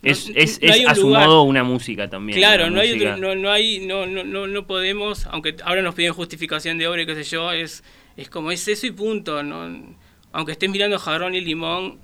Es, 0.02 0.30
es, 0.34 0.58
es 0.60 0.86
a 0.86 0.94
su 0.94 1.08
modo 1.08 1.42
una 1.42 1.64
música 1.64 2.10
también. 2.10 2.38
Claro, 2.38 2.68
no, 2.68 2.80
Hay 2.80 2.98
no, 2.98 3.34
no 3.34 3.50
hay, 3.50 3.86
no, 3.86 4.06
no, 4.06 4.22
no, 4.22 4.46
no 4.46 4.66
podemos, 4.66 5.26
aunque 5.26 5.56
ahora 5.64 5.80
nos 5.80 5.94
piden 5.94 6.12
justificación 6.12 6.76
de 6.76 6.86
obra 6.86 7.02
y 7.02 7.06
qué 7.06 7.14
sé 7.14 7.24
yo, 7.24 7.52
es, 7.52 7.82
es 8.16 8.28
como 8.28 8.50
es 8.52 8.68
eso 8.68 8.86
y 8.86 8.90
punto, 8.90 9.42
¿no? 9.42 9.96
Aunque 10.32 10.52
estés 10.52 10.68
mirando 10.68 10.98
jarrón 10.98 11.34
y 11.34 11.40
limón, 11.40 11.98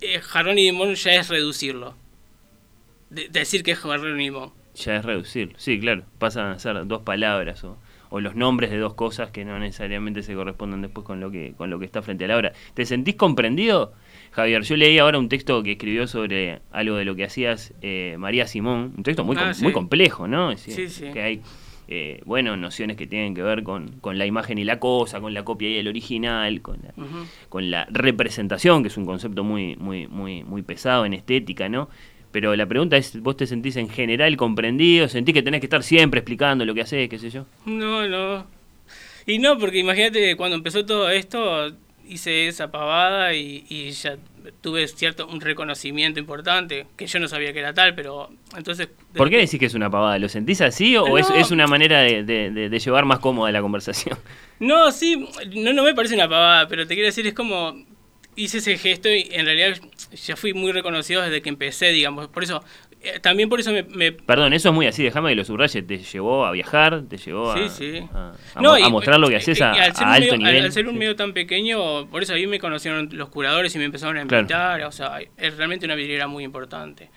eh, 0.00 0.20
jarrón 0.20 0.58
y 0.58 0.64
limón 0.64 0.94
ya 0.94 1.12
es 1.14 1.28
reducirlo. 1.28 1.94
decir 3.10 3.62
que 3.62 3.72
es 3.72 3.78
jarrón 3.78 4.20
y 4.20 4.24
limón. 4.24 4.52
Ya 4.74 4.96
es 4.96 5.04
reducirlo, 5.04 5.54
sí, 5.58 5.80
claro. 5.80 6.04
Pasan 6.18 6.52
a 6.52 6.58
ser 6.58 6.86
dos 6.86 7.02
palabras 7.02 7.64
o, 7.64 7.76
o, 8.08 8.20
los 8.20 8.34
nombres 8.34 8.70
de 8.70 8.78
dos 8.78 8.94
cosas 8.94 9.30
que 9.30 9.44
no 9.44 9.58
necesariamente 9.58 10.22
se 10.22 10.34
corresponden 10.34 10.82
después 10.82 11.04
con 11.04 11.20
lo 11.20 11.30
que, 11.30 11.54
con 11.56 11.70
lo 11.70 11.78
que 11.78 11.84
está 11.84 12.02
frente 12.02 12.24
a 12.24 12.28
la 12.28 12.36
obra. 12.36 12.52
¿Te 12.74 12.86
sentís 12.86 13.16
comprendido? 13.16 13.92
Javier, 14.32 14.62
yo 14.62 14.76
leí 14.76 14.98
ahora 14.98 15.18
un 15.18 15.28
texto 15.28 15.62
que 15.62 15.72
escribió 15.72 16.06
sobre 16.06 16.60
algo 16.70 16.96
de 16.96 17.04
lo 17.04 17.16
que 17.16 17.24
hacías 17.24 17.74
eh, 17.82 18.14
María 18.18 18.46
Simón, 18.46 18.94
un 18.96 19.02
texto 19.02 19.24
muy, 19.24 19.36
ah, 19.38 19.52
muy 19.60 19.72
complejo, 19.72 20.28
¿no? 20.28 20.56
sí, 20.56 20.88
sí. 20.88 21.10
Que 21.12 21.20
hay 21.20 21.42
eh, 21.92 22.20
bueno, 22.24 22.56
nociones 22.56 22.96
que 22.96 23.08
tienen 23.08 23.34
que 23.34 23.42
ver 23.42 23.64
con, 23.64 23.88
con, 24.00 24.16
la 24.16 24.24
imagen 24.24 24.58
y 24.58 24.64
la 24.64 24.78
cosa, 24.78 25.20
con 25.20 25.34
la 25.34 25.42
copia 25.44 25.68
y 25.68 25.76
el 25.76 25.88
original, 25.88 26.62
con 26.62 26.78
la, 26.84 26.94
con 27.48 27.68
la 27.68 27.84
representación, 27.90 28.82
que 28.82 28.88
es 28.88 28.96
un 28.96 29.04
concepto 29.04 29.42
muy, 29.42 29.74
muy, 29.74 30.06
muy, 30.06 30.44
muy 30.44 30.62
pesado 30.62 31.04
en 31.04 31.14
estética, 31.14 31.68
¿no? 31.68 31.88
Pero 32.30 32.54
la 32.54 32.66
pregunta 32.66 32.96
es, 32.96 33.20
¿vos 33.20 33.36
te 33.36 33.44
sentís 33.44 33.74
en 33.74 33.88
general 33.88 34.36
comprendido? 34.36 35.08
¿Sentís 35.08 35.34
que 35.34 35.42
tenés 35.42 35.58
que 35.58 35.66
estar 35.66 35.82
siempre 35.82 36.20
explicando 36.20 36.64
lo 36.64 36.74
que 36.74 36.82
haces, 36.82 37.08
qué 37.08 37.18
sé 37.18 37.28
yo? 37.28 37.46
No, 37.66 38.06
no. 38.06 38.46
Y 39.26 39.38
no, 39.38 39.58
porque 39.58 39.78
imagínate, 39.78 40.36
cuando 40.36 40.56
empezó 40.56 40.86
todo 40.86 41.10
esto, 41.10 41.72
hice 42.10 42.48
esa 42.48 42.70
pavada 42.70 43.34
y, 43.34 43.64
y 43.68 43.90
ya 43.92 44.16
tuve 44.60 44.86
cierto 44.88 45.26
un 45.26 45.40
reconocimiento 45.40 46.18
importante, 46.18 46.86
que 46.96 47.06
yo 47.06 47.20
no 47.20 47.28
sabía 47.28 47.52
que 47.52 47.60
era 47.60 47.72
tal, 47.72 47.94
pero 47.94 48.30
entonces... 48.56 48.88
¿Por 49.14 49.30
qué 49.30 49.38
decís 49.38 49.58
que 49.60 49.66
es 49.66 49.74
una 49.74 49.90
pavada? 49.90 50.18
¿Lo 50.18 50.28
sentís 50.28 50.60
así 50.60 50.96
o 50.96 51.18
es, 51.18 51.28
es, 51.30 51.50
una 51.50 51.66
manera 51.66 52.00
de, 52.00 52.24
de, 52.24 52.78
llevar 52.78 53.04
más 53.04 53.18
cómoda 53.20 53.50
la 53.52 53.62
conversación? 53.62 54.18
No, 54.60 54.92
sí, 54.92 55.26
no, 55.56 55.72
no 55.72 55.82
me 55.82 55.94
parece 55.94 56.14
una 56.14 56.28
pavada, 56.28 56.68
pero 56.68 56.86
te 56.86 56.92
quiero 56.92 57.06
decir, 57.06 57.26
es 57.26 57.32
como 57.32 57.82
hice 58.36 58.58
ese 58.58 58.76
gesto 58.76 59.08
y 59.08 59.28
en 59.32 59.46
realidad 59.46 59.80
ya 60.12 60.36
fui 60.36 60.52
muy 60.52 60.72
reconocido 60.72 61.22
desde 61.22 61.40
que 61.40 61.48
empecé, 61.48 61.92
digamos. 61.92 62.28
Por 62.28 62.44
eso 62.44 62.62
eh, 63.02 63.18
también 63.18 63.48
por 63.48 63.58
eso 63.58 63.72
me, 63.72 64.12
Perdón, 64.12 64.52
eso 64.52 64.68
es 64.68 64.74
muy 64.74 64.86
así, 64.86 65.02
déjame 65.02 65.30
que 65.30 65.36
lo 65.36 65.44
subraye, 65.44 65.80
te 65.80 65.98
llevó 65.98 66.44
a 66.44 66.52
viajar, 66.52 67.02
te 67.08 67.16
llevó 67.16 67.50
a, 67.50 67.68
sí. 67.70 68.06
a, 68.12 68.88
mostrar 68.90 69.18
lo 69.18 69.28
que 69.30 69.36
haces 69.36 69.58
a, 69.62 69.72
alto 69.72 70.36
nivel. 70.36 70.64
Al, 70.64 70.72
ser 70.72 70.86
un 70.86 70.98
medio 70.98 71.16
tan 71.16 71.32
pequeño, 71.32 72.08
por 72.08 72.22
eso 72.22 72.34
ahí 72.34 72.46
me 72.46 72.58
conocieron 72.58 73.08
los 73.12 73.30
curadores 73.30 73.74
y 73.74 73.78
me 73.78 73.84
empezaron 73.84 74.18
a 74.18 74.20
invitar, 74.20 74.82
o 74.82 74.92
sea, 74.92 75.18
es 75.38 75.56
realmente 75.56 75.86
una 75.86 75.94
vidriera 75.94 76.26
muy 76.26 76.44
importante. 76.44 77.08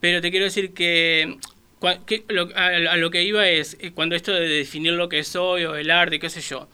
Pero 0.00 0.22
te 0.22 0.30
quiero 0.30 0.46
decir 0.46 0.72
que, 0.72 1.36
a, 1.82 2.96
lo 2.96 3.10
que 3.10 3.22
iba 3.24 3.46
es, 3.46 3.76
eh, 3.80 3.92
cuando 3.92 4.16
esto 4.16 4.32
de 4.32 4.48
definir 4.48 4.94
lo 4.94 5.10
que 5.10 5.22
soy 5.22 5.64
o 5.66 5.76
el 5.76 5.90
arte, 5.90 6.18
qué 6.18 6.30
sé 6.30 6.40
yo, 6.40 6.66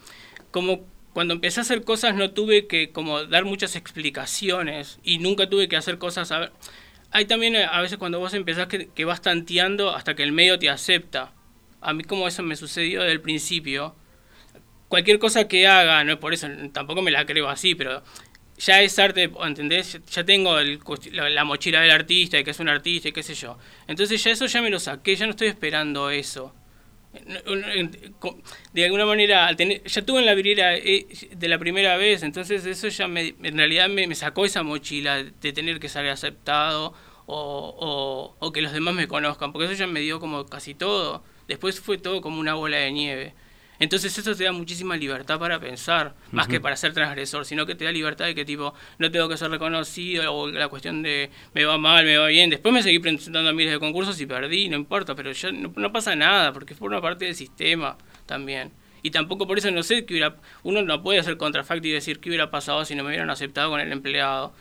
como 0.53 0.85
cuando 1.13 1.35
empecé 1.35 1.59
a 1.59 1.63
hacer 1.63 1.83
cosas 1.83 2.15
no 2.15 2.31
tuve 2.31 2.69
que 2.69 2.91
como 2.91 3.25
dar 3.25 3.45
muchas 3.45 3.75
explicaciones 3.75 5.01
y 5.03 5.19
nunca 5.19 5.49
tuve 5.49 5.69
que 5.69 5.77
hacer 5.77 5.99
cosas... 5.99 6.31
A 6.31 6.53
hay 7.13 7.25
también 7.25 7.57
eh, 7.57 7.65
a 7.65 7.81
veces 7.81 7.99
cuando 7.99 8.19
vos 8.19 8.35
empezás 8.35 8.67
que, 8.69 9.05
vas 9.05 9.23
tanteando 9.23 9.91
hasta 9.91 10.15
que 10.15 10.23
el 10.23 10.33
medio 10.33 10.59
te 10.59 10.69
acepta. 10.69 11.33
A 11.81 11.93
mí 11.93 12.05
como 12.05 12.29
eso 12.29 12.43
me 12.43 12.57
sucedió 12.57 13.01
desde 13.01 13.13
el 13.13 13.21
principio. 13.21 13.97
Cualquier 14.89 15.19
cosa 15.19 15.49
que 15.49 15.67
haga, 15.67 16.03
no 16.05 16.13
es 16.13 16.19
por 16.19 16.35
eso, 16.35 16.49
tampoco 16.73 17.03
me 17.03 17.11
la 17.11 17.25
creo 17.25 17.49
así, 17.49 17.75
pero 17.75 18.03
ya 18.59 18.83
es 18.83 18.99
arte, 18.99 19.31
¿entendés? 19.45 20.01
Ya 20.11 20.25
tengo 20.25 20.57
la, 20.61 21.45
mochila 21.45 21.81
del 21.81 21.93
artista 21.93 22.39
y 22.39 22.45
que 22.45 22.51
es 22.51 22.61
un 22.61 22.69
artista 22.69 23.09
y 23.09 23.13
qué 23.13 23.23
sé 23.23 23.35
yo. 23.35 23.59
Entonces 23.87 24.23
ya 24.23 24.31
eso 24.31 24.47
ya 24.47 24.61
me 24.61 24.71
lo 24.71 24.79
saqué, 24.79 25.17
ya 25.17 25.27
no 25.27 25.31
estoy 25.31 25.49
esperando 25.49 26.11
eso. 26.11 26.55
De 28.73 28.85
alguna 28.85 29.05
manera, 29.05 29.51
ya 29.53 30.03
tuve 30.03 30.21
en 30.21 30.27
la 30.27 30.35
vidriera 30.35 30.77
eh, 30.77 31.07
de 31.33 31.49
la 31.49 31.59
primera 31.59 31.97
vez, 31.97 32.23
entonces 32.23 32.65
eso 32.67 32.87
ya 32.89 33.09
me, 33.09 33.35
en 33.43 33.57
realidad 33.57 33.89
me, 33.89 34.15
sacó 34.15 34.45
esa 34.45 34.63
mochila 34.63 35.25
de 35.25 35.53
tener 35.53 35.81
que 35.81 35.89
salir 35.89 36.11
aceptado 36.11 36.95
o, 37.27 38.37
o, 38.39 38.53
que 38.53 38.63
los 38.63 38.73
demás 38.73 38.95
me 38.95 39.09
conozcan, 39.09 39.53
porque 39.53 39.67
eso 39.67 39.75
ya 39.75 39.87
me 39.87 40.01
dio 40.01 40.21
como 40.21 40.47
casi 40.47 40.75
todo. 40.75 41.25
Después 41.49 41.81
fue 41.81 41.99
todo 41.99 42.21
como 42.21 42.39
una 42.39 42.55
bola 42.55 42.77
de 42.77 42.93
nieve. 42.93 43.35
Entonces 43.81 44.17
eso 44.17 44.37
te 44.37 44.45
da 44.45 44.53
muchísima 44.53 44.95
libertad 44.95 45.39
para 45.39 45.59
pensar, 45.59 46.15
más 46.33 46.47
que 46.47 46.61
para 46.61 46.77
ser 46.77 46.93
transgresor, 46.93 47.47
sino 47.47 47.65
que 47.65 47.75
te 47.75 47.87
da 47.87 47.91
libertad 47.91 48.27
de 48.27 48.35
que 48.35 48.45
tipo, 48.45 48.75
no 48.99 49.11
tengo 49.11 49.27
que 49.27 49.39
ser 49.39 49.51
reconocido, 49.51 50.35
o 50.35 50.49
la 50.49 50.69
cuestión 50.69 51.03
de 51.03 51.31
me 51.55 51.65
va 51.65 51.79
mal, 51.79 52.05
me 52.05 52.19
va 52.19 52.27
bien. 52.27 52.51
Después 52.51 52.75
me 52.75 52.83
seguí 52.83 52.99
presentando 52.99 53.49
a 53.49 53.55
miles 53.55 53.73
de 53.73 53.81
concursos 53.81 54.21
y 54.21 54.27
perdí, 54.27 54.69
no 54.69 54.77
importa, 54.77 55.15
pero 55.15 55.33
ya 55.33 55.51
no, 55.51 55.93
pasa 55.93 56.15
nada, 56.15 56.53
porque 56.53 56.75
forma 56.75 57.01
parte 57.01 57.25
del 57.25 57.35
sistema 57.35 57.97
también. 58.27 58.71
Y 59.03 59.13
tampoco 59.13 59.47
por 59.47 59.57
eso 59.57 59.71
no 59.71 59.83
sé 59.83 60.05
que 60.05 60.13
hubiera, 60.13 60.37
uno 60.63 60.83
no 60.83 61.03
puede 61.03 61.19
hacer 61.19 61.39
contrafacto 61.39 61.89
y 61.89 61.91
decir 61.91 62.21
qué 62.21 62.29
hubiera 62.29 62.51
pasado 62.51 62.85
si 62.85 62.95
no 62.95 63.03
me 63.03 63.09
hubieran 63.09 63.31
aceptado 63.31 63.71
con 63.71 63.81
el 63.81 63.91
empleado 63.91 64.53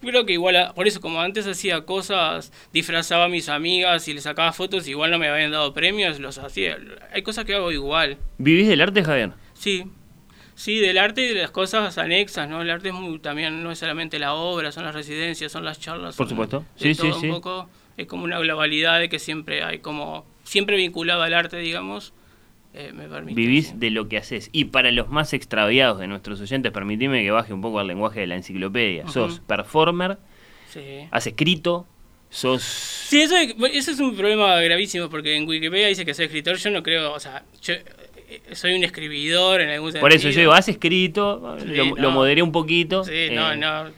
creo 0.00 0.26
que 0.26 0.34
igual, 0.34 0.72
por 0.74 0.86
eso 0.86 1.00
como 1.00 1.20
antes 1.20 1.46
hacía 1.46 1.82
cosas, 1.82 2.52
disfrazaba 2.72 3.24
a 3.24 3.28
mis 3.28 3.48
amigas 3.48 4.06
y 4.08 4.14
les 4.14 4.24
sacaba 4.24 4.52
fotos, 4.52 4.86
igual 4.88 5.10
no 5.10 5.18
me 5.18 5.28
habían 5.28 5.50
dado 5.50 5.72
premios, 5.74 6.20
los 6.20 6.38
hacía. 6.38 6.78
Hay 7.12 7.22
cosas 7.22 7.44
que 7.44 7.54
hago 7.54 7.72
igual. 7.72 8.18
¿Vivís 8.38 8.68
del 8.68 8.80
arte, 8.80 9.02
Javier? 9.04 9.32
Sí. 9.54 9.84
Sí, 10.54 10.78
del 10.78 10.96
arte 10.96 11.20
y 11.20 11.34
de 11.34 11.42
las 11.42 11.50
cosas 11.50 11.98
anexas, 11.98 12.48
¿no? 12.48 12.62
El 12.62 12.70
arte 12.70 12.88
es 12.88 12.94
muy, 12.94 13.18
también 13.18 13.62
no 13.62 13.70
es 13.70 13.78
solamente 13.78 14.18
la 14.18 14.32
obra, 14.32 14.72
son 14.72 14.84
las 14.84 14.94
residencias, 14.94 15.52
son 15.52 15.64
las 15.64 15.78
charlas. 15.78 16.16
Por 16.16 16.28
supuesto. 16.28 16.64
Sí, 16.76 16.94
sí, 16.94 17.10
sí. 17.20 17.28
Poco, 17.28 17.68
es 17.98 18.06
como 18.06 18.24
una 18.24 18.38
globalidad 18.38 18.98
de 18.98 19.10
que 19.10 19.18
siempre 19.18 19.62
hay 19.62 19.80
como, 19.80 20.24
siempre 20.44 20.76
vinculado 20.76 21.22
al 21.22 21.34
arte, 21.34 21.58
digamos, 21.58 22.14
eh, 22.76 22.92
Vivís 23.24 23.80
de 23.80 23.90
lo 23.90 24.08
que 24.08 24.18
haces. 24.18 24.50
Y 24.52 24.66
para 24.66 24.90
los 24.90 25.08
más 25.08 25.32
extraviados 25.32 25.98
de 25.98 26.06
nuestros 26.06 26.40
oyentes, 26.40 26.72
permitime 26.72 27.22
que 27.22 27.30
baje 27.30 27.52
un 27.54 27.62
poco 27.62 27.78
al 27.78 27.86
lenguaje 27.86 28.20
de 28.20 28.26
la 28.26 28.36
enciclopedia. 28.36 29.08
Sos 29.08 29.40
performer, 29.40 30.18
has 31.10 31.26
escrito, 31.26 31.86
sos... 32.28 32.62
Sí, 32.62 33.22
eso, 33.22 33.34
eso, 33.36 33.90
es 33.90 34.00
un 34.00 34.14
problema 34.14 34.60
gravísimo 34.60 35.08
porque 35.08 35.36
en 35.36 35.48
Wikipedia 35.48 35.86
dice 35.88 36.04
que 36.04 36.12
soy 36.12 36.26
escritor, 36.26 36.56
yo 36.56 36.70
no 36.70 36.82
creo, 36.82 37.14
o 37.14 37.20
sea, 37.20 37.44
yo 37.62 37.72
eh, 38.28 38.42
soy 38.52 38.74
un 38.74 38.84
escribidor 38.84 39.62
en 39.62 39.70
algún 39.70 39.92
sentido. 39.92 40.02
Por 40.02 40.12
eso 40.12 40.28
yo 40.28 40.40
digo, 40.40 40.52
has 40.52 40.68
escrito, 40.68 41.56
lo, 41.96 42.10
moderé 42.10 42.42
un 42.42 42.52
poquito. 42.52 43.04
Sí, 43.04 43.28
no, 43.32 43.52
eh, 43.52 43.56
no. 43.56 43.90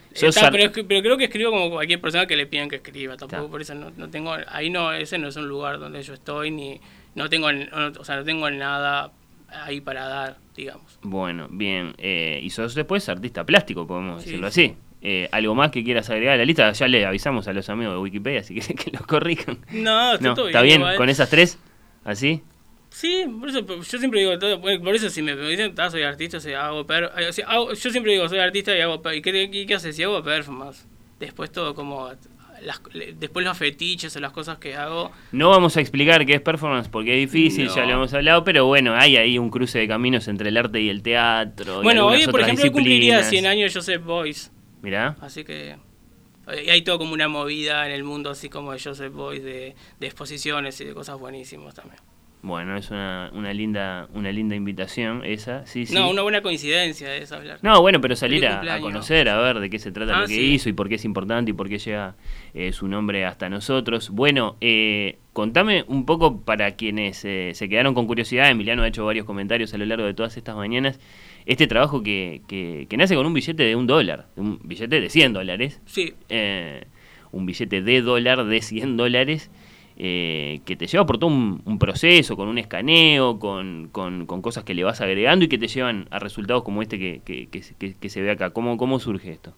pero, 0.53 0.71
pero, 0.87 1.03
creo 1.03 1.17
que 1.17 1.25
escribo 1.25 1.51
como 1.51 1.71
cualquier 1.71 2.01
persona 2.01 2.27
que 2.27 2.37
le 2.37 2.47
pidan 2.47 2.69
que 2.69 2.77
escriba, 2.77 3.17
tampoco 3.17 3.51
por 3.51 3.61
eso 3.61 3.75
no, 3.75 3.91
no 3.97 4.09
tengo, 4.09 4.37
ahí 4.47 4.71
no, 4.71 4.93
ese 4.93 5.19
no 5.19 5.29
es 5.29 5.37
un 5.37 5.49
lugar 5.49 5.81
donde 5.81 6.01
yo 6.03 6.15
estoy 6.15 6.53
ni 6.53 6.81
no 7.15 7.29
tengo, 7.29 7.49
o 7.49 8.05
sea, 8.05 8.17
no 8.17 8.25
tengo 8.25 8.51
nada 8.51 9.13
ahí 9.49 9.81
para 9.81 10.07
dar, 10.07 10.37
digamos. 10.57 10.99
Bueno, 11.03 11.49
bien. 11.51 11.95
Eh, 11.99 12.41
y 12.43 12.51
sos 12.51 12.75
después 12.75 13.09
artista 13.09 13.45
plástico, 13.45 13.87
podemos 13.87 14.25
decirlo 14.25 14.47
así. 14.47 14.75
Eh, 15.01 15.29
¿Algo 15.31 15.55
más 15.55 15.71
que 15.71 15.85
quieras 15.85 16.11
agregar 16.11 16.35
a 16.35 16.39
la 16.39 16.45
lista? 16.45 16.73
Ya 16.73 16.89
le 16.89 17.07
avisamos 17.07 17.47
a 17.47 17.53
los 17.53 17.69
amigos 17.69 17.95
de 17.95 18.01
Wikipedia, 18.01 18.41
así 18.41 18.55
que 18.55 18.75
que 18.75 18.91
los 18.91 19.03
corrijan. 19.03 19.59
No, 19.73 20.15
está, 20.15 20.35
no, 20.35 20.47
¿está 20.47 20.63
bien. 20.63 20.83
con 20.97 21.09
esas 21.09 21.31
tres? 21.31 21.59
¿Así? 22.05 22.43
Sí, 22.91 23.27
por 23.39 23.49
eso 23.51 23.61
yo 23.67 23.99
siempre 23.99 24.21
digo, 24.21 24.33
por 24.83 24.95
eso 24.95 25.11
si 25.11 25.21
me 25.21 25.37
dicen, 25.37 25.75
ah, 25.77 25.91
soy 25.91 26.03
artista, 26.03 26.39
o 26.39 26.57
hago, 26.57 26.87
per 26.87 27.13
yo 27.21 27.91
siempre 27.91 28.13
digo, 28.13 28.29
soy 28.29 28.39
artista 28.39 28.77
y 28.77 28.81
hago, 28.81 29.03
¿y 29.13 29.21
qué, 29.21 29.51
qué, 29.51 29.67
qué 29.67 29.75
haces? 29.75 29.95
Si 29.95 30.03
hago 30.03 30.23
performance. 30.23 30.87
Después 31.21 31.53
todo 31.53 31.75
como 31.75 32.11
después 33.17 33.45
los 33.45 33.57
fetiches 33.57 34.15
o 34.17 34.21
las 34.21 34.33
cosas 34.33 34.59
que 34.59 34.77
hago. 34.77 35.13
No 35.33 35.51
vamos 35.51 35.77
a 35.77 35.81
explicar 35.81 36.25
qué 36.27 36.35
es 36.35 36.41
performance 36.41 36.89
porque 36.89 37.15
es 37.23 37.31
difícil, 37.31 37.69
ya 37.69 37.85
lo 37.85 37.95
hemos 37.95 38.13
hablado, 38.15 38.45
pero 38.45 38.67
bueno, 38.67 38.95
hay 38.95 39.17
ahí 39.17 39.39
un 39.39 39.51
cruce 39.51 39.79
de 39.79 39.89
caminos 39.89 40.29
entre 40.29 40.49
el 40.49 40.57
arte 40.57 40.81
y 40.81 40.89
el 40.89 41.03
teatro. 41.03 41.83
Bueno, 41.83 42.07
hoy, 42.07 42.27
por 42.27 42.41
ejemplo, 42.41 42.71
cumpliría 42.73 43.23
100 43.23 43.47
años 43.47 43.73
Joseph 43.75 44.03
Boyce. 44.03 44.51
Mirá. 44.83 45.17
Así 45.21 45.45
que 45.45 45.77
hay 46.47 46.83
todo 46.83 46.99
como 46.99 47.13
una 47.13 47.29
movida 47.29 47.87
en 47.87 47.93
el 47.93 48.05
mundo, 48.05 48.31
así 48.31 48.49
como 48.49 48.73
de 48.73 48.81
Joseph 48.81 49.13
Boyce, 49.13 49.43
de, 49.43 49.75
de 50.01 50.07
exposiciones 50.07 50.81
y 50.81 50.85
de 50.85 50.95
cosas 50.95 51.19
buenísimas 51.19 51.75
también. 51.75 52.01
Bueno, 52.41 52.77
es 52.77 52.91
una, 52.91 53.31
una 53.35 53.53
linda 53.53 54.09
una 54.15 54.31
linda 54.31 54.55
invitación 54.55 55.23
esa, 55.25 55.67
sí, 55.67 55.87
sí. 55.87 55.95
No, 55.95 56.09
una 56.09 56.23
buena 56.23 56.41
coincidencia 56.41 57.15
es 57.17 57.33
hablar. 57.33 57.59
No, 57.63 57.81
bueno, 57.81 58.01
pero 58.01 58.15
salir 58.15 58.47
a, 58.47 58.81
conocer, 58.81 59.29
a 59.29 59.41
ver 59.41 59.59
de 59.59 59.69
qué 59.69 59.81
se 59.81 59.91
trata 59.91 60.17
ah, 60.17 60.21
lo 60.21 60.27
que 60.29 60.41
hizo 60.41 60.69
y 60.69 60.73
por 60.73 60.89
qué 60.89 60.95
es 60.95 61.05
importante 61.05 61.51
y 61.51 61.55
por 61.55 61.69
qué 61.69 61.79
llega 61.79 62.15
eh, 62.55 62.73
su 62.73 62.87
nombre 62.87 63.25
hasta 63.25 63.49
nosotros. 63.49 64.11
Bueno, 64.11 64.57
eh, 64.61 65.19
contame 65.33 65.85
un 65.89 66.07
poco 66.07 66.43
para 66.43 66.77
quienes 66.77 67.25
eh, 67.25 67.53
se 67.55 67.69
quedaron 67.69 67.93
con 67.95 68.07
curiosidad, 68.07 68.49
Emiliano 68.51 68.85
ha 68.85 68.89
hecho 68.89 69.05
varios 69.05 69.27
comentarios 69.27 69.75
a 69.75 69.79
lo 69.79 69.87
largo 69.87 70.07
de 70.07 70.15
todas 70.15 70.37
estas 70.37 70.55
mañanas, 70.55 71.01
este 71.45 71.67
trabajo 71.67 72.05
que, 72.05 72.43
que, 72.47 72.87
que 72.89 72.97
nace 72.97 73.17
con 73.17 73.27
un 73.27 73.35
billete 73.35 73.65
de 73.65 73.75
un 73.75 73.89
dólar, 73.89 74.29
un 74.37 74.61
billete 74.63 75.01
de 75.01 75.11
100 75.11 75.33
dólares. 75.33 75.81
Sí. 75.87 76.15
un 77.33 77.47
billete 77.47 77.83
de 77.83 78.01
dólar 78.01 78.45
de 78.45 78.63
100 78.63 78.97
dólares 78.97 79.51
eh, 80.01 80.61
que 80.65 80.77
te 80.77 80.87
lleva 80.87 81.05
por 81.07 81.19
todo 81.19 81.29
un, 81.29 81.79
proceso, 81.81 82.37
con 82.37 82.47
un 82.47 82.57
escaneo, 82.59 83.41
con, 83.41 83.89
cosas 84.43 84.63
que 84.63 84.73
le 84.73 84.85
vas 84.85 85.01
agregando 85.01 85.45
y 85.45 85.49
que 85.49 85.59
te 85.59 85.67
llevan 85.67 86.07
a 86.13 86.21
resultados 86.21 86.63
como 86.63 86.83
este 86.83 87.21
que, 87.21 88.09
se 88.09 88.23
ve 88.23 88.31
acá. 88.31 88.51
¿Cómo, 88.51 88.77
cómo 88.77 89.01
surge 89.01 89.33
esto? 89.33 89.55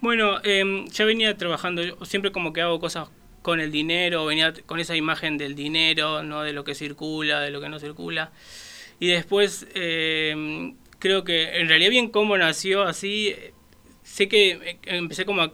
Bueno, 0.00 0.38
eh, 0.44 0.86
ya 0.90 1.04
venía 1.04 1.36
trabajando, 1.36 1.82
yo 1.82 2.02
siempre 2.06 2.32
como 2.32 2.54
que 2.54 2.62
hago 2.62 2.80
cosas 2.80 3.10
con 3.42 3.60
el 3.60 3.70
dinero, 3.70 4.24
venía 4.24 4.54
con 4.64 4.80
esa 4.80 4.96
imagen 4.96 5.36
del 5.36 5.54
dinero, 5.54 6.22
no 6.22 6.42
de 6.42 6.54
lo 6.54 6.64
que 6.64 6.74
circula, 6.74 7.40
de 7.40 7.50
lo 7.50 7.60
que 7.60 7.68
no 7.68 7.78
circula. 7.78 8.32
Y 8.98 9.08
después 9.08 9.66
em, 9.74 10.74
creo 10.98 11.24
que 11.24 11.58
en 11.60 11.68
realidad 11.68 11.90
bien 11.90 12.08
cómo 12.08 12.38
nació 12.38 12.82
así, 12.82 13.34
sé 14.02 14.26
que 14.26 14.78
empecé 14.84 15.26
como 15.26 15.42
a, 15.42 15.52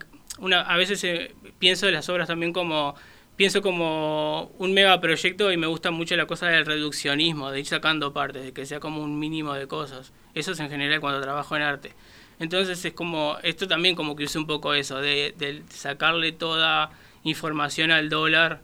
a 0.60 0.76
veces 0.76 1.02
eh, 1.02 1.34
pienso 1.58 1.86
de 1.86 1.92
las 1.92 2.08
obras 2.08 2.28
también 2.28 2.52
como 2.52 2.94
pienso 3.36 3.62
como 3.62 4.52
un 4.58 4.72
megaproyecto 4.72 5.50
y 5.50 5.56
me 5.56 5.66
gusta 5.66 5.90
mucho 5.90 6.16
la 6.16 6.26
cosa 6.26 6.48
del 6.48 6.66
reduccionismo, 6.66 7.50
de 7.50 7.60
ir 7.60 7.66
sacando 7.66 8.12
partes, 8.12 8.44
de 8.44 8.52
que 8.52 8.66
sea 8.66 8.80
como 8.80 9.02
un 9.02 9.18
mínimo 9.18 9.54
de 9.54 9.66
cosas. 9.66 10.12
Eso 10.34 10.52
es 10.52 10.60
en 10.60 10.70
general 10.70 11.00
cuando 11.00 11.20
trabajo 11.20 11.56
en 11.56 11.62
arte. 11.62 11.92
Entonces 12.38 12.84
es 12.84 12.92
como, 12.92 13.36
esto 13.42 13.68
también 13.68 13.94
como 13.96 14.16
que 14.16 14.24
usé 14.24 14.38
un 14.38 14.46
poco 14.46 14.74
eso, 14.74 15.00
de, 15.00 15.62
sacarle 15.70 16.32
toda 16.32 16.90
información 17.22 17.90
al 17.90 18.08
dólar 18.08 18.60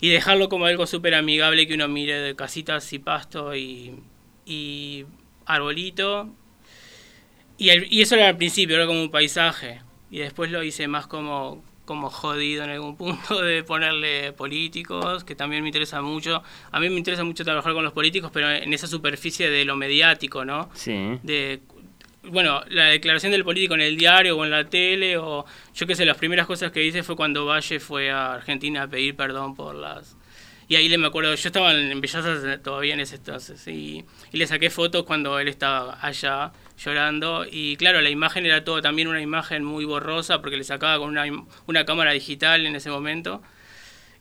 y 0.00 0.08
dejarlo 0.08 0.48
como 0.48 0.66
algo 0.66 0.86
súper 0.86 1.14
amigable 1.14 1.66
que 1.66 1.74
uno 1.74 1.86
mire 1.88 2.18
de 2.20 2.34
casitas 2.34 2.92
y 2.92 2.98
pasto 2.98 3.54
y, 3.54 3.94
y 4.46 5.06
arbolito. 5.46 6.28
Y, 7.58 7.70
y 7.96 8.02
eso 8.02 8.14
era 8.14 8.28
al 8.28 8.36
principio, 8.36 8.76
era 8.76 8.86
como 8.86 9.02
un 9.02 9.10
paisaje. 9.10 9.82
Y 10.10 10.18
después 10.18 10.50
lo 10.50 10.62
hice 10.62 10.88
más 10.88 11.06
como, 11.06 11.62
como 11.90 12.08
jodido 12.08 12.62
en 12.62 12.70
algún 12.70 12.96
punto 12.96 13.42
de 13.42 13.64
ponerle 13.64 14.32
políticos, 14.32 15.24
que 15.24 15.34
también 15.34 15.60
me 15.64 15.70
interesa 15.70 16.00
mucho. 16.00 16.40
A 16.70 16.78
mí 16.78 16.88
me 16.88 16.94
interesa 16.94 17.24
mucho 17.24 17.42
trabajar 17.42 17.72
con 17.72 17.82
los 17.82 17.92
políticos, 17.92 18.30
pero 18.32 18.48
en 18.48 18.72
esa 18.72 18.86
superficie 18.86 19.50
de 19.50 19.64
lo 19.64 19.74
mediático, 19.74 20.44
¿no? 20.44 20.70
Sí. 20.72 21.18
De, 21.24 21.62
bueno, 22.22 22.62
la 22.68 22.84
declaración 22.84 23.32
del 23.32 23.42
político 23.42 23.74
en 23.74 23.80
el 23.80 23.96
diario 23.96 24.38
o 24.38 24.44
en 24.44 24.52
la 24.52 24.68
tele, 24.68 25.18
o 25.18 25.44
yo 25.74 25.86
qué 25.88 25.96
sé, 25.96 26.04
las 26.04 26.16
primeras 26.16 26.46
cosas 26.46 26.70
que 26.70 26.84
hice 26.84 27.02
fue 27.02 27.16
cuando 27.16 27.44
Valle 27.44 27.80
fue 27.80 28.12
a 28.12 28.34
Argentina 28.34 28.84
a 28.84 28.86
pedir 28.86 29.16
perdón 29.16 29.56
por 29.56 29.74
las 29.74 30.16
Y 30.68 30.76
ahí 30.76 30.88
le 30.88 30.96
me 30.96 31.08
acuerdo, 31.08 31.34
yo 31.34 31.48
estaba 31.48 31.72
en 31.72 32.00
Bellas 32.00 32.24
todavía 32.62 32.94
en 32.94 33.00
ese 33.00 33.16
entonces, 33.16 33.66
y, 33.66 34.04
y 34.30 34.36
le 34.36 34.46
saqué 34.46 34.70
fotos 34.70 35.02
cuando 35.02 35.40
él 35.40 35.48
estaba 35.48 35.98
allá 36.00 36.52
llorando. 36.84 37.44
Y 37.50 37.76
claro, 37.76 38.00
la 38.00 38.10
imagen 38.10 38.46
era 38.46 38.64
todo 38.64 38.82
también 38.82 39.08
una 39.08 39.20
imagen 39.20 39.64
muy 39.64 39.84
borrosa 39.84 40.40
porque 40.40 40.56
le 40.56 40.64
sacaba 40.64 40.98
con 40.98 41.10
una, 41.10 41.24
una 41.66 41.84
cámara 41.84 42.12
digital 42.12 42.66
en 42.66 42.76
ese 42.76 42.90
momento. 42.90 43.42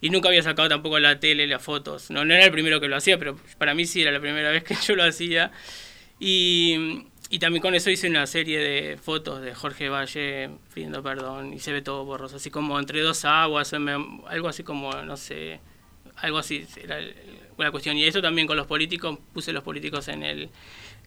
Y 0.01 0.09
nunca 0.09 0.29
había 0.29 0.43
sacado 0.43 0.69
tampoco 0.69 0.99
la 0.99 1.19
tele 1.19 1.45
las 1.47 1.61
fotos. 1.61 2.09
No, 2.09 2.23
no 2.23 2.33
era 2.33 2.45
el 2.45 2.51
primero 2.51 2.79
que 2.79 2.87
lo 2.87 2.95
hacía, 2.95 3.17
pero 3.17 3.37
para 3.57 3.73
mí 3.73 3.85
sí 3.85 4.01
era 4.01 4.11
la 4.11 4.19
primera 4.19 4.49
vez 4.51 4.63
que 4.63 4.75
yo 4.87 4.95
lo 4.95 5.03
hacía. 5.03 5.51
Y, 6.19 7.05
y 7.29 7.39
también 7.39 7.61
con 7.61 7.75
eso 7.75 7.89
hice 7.89 8.09
una 8.09 8.25
serie 8.27 8.59
de 8.59 8.97
fotos 8.97 9.41
de 9.41 9.53
Jorge 9.53 9.89
Valle 9.89 10.49
pidiendo 10.73 11.03
perdón 11.03 11.53
y 11.53 11.59
se 11.59 11.71
ve 11.71 11.81
todo 11.81 12.03
borroso, 12.03 12.37
así 12.37 12.49
como 12.49 12.79
entre 12.79 13.01
dos 13.01 13.23
aguas, 13.23 13.71
algo 13.73 14.47
así 14.47 14.63
como, 14.63 14.91
no 15.03 15.15
sé, 15.15 15.59
algo 16.15 16.39
así 16.39 16.65
era 16.81 16.99
la 17.57 17.71
cuestión. 17.71 17.97
Y 17.97 18.05
eso 18.05 18.21
también 18.21 18.47
con 18.47 18.57
los 18.57 18.67
políticos, 18.67 19.19
puse 19.33 19.53
los 19.53 19.63
políticos 19.63 20.07
en, 20.07 20.23
el, 20.23 20.49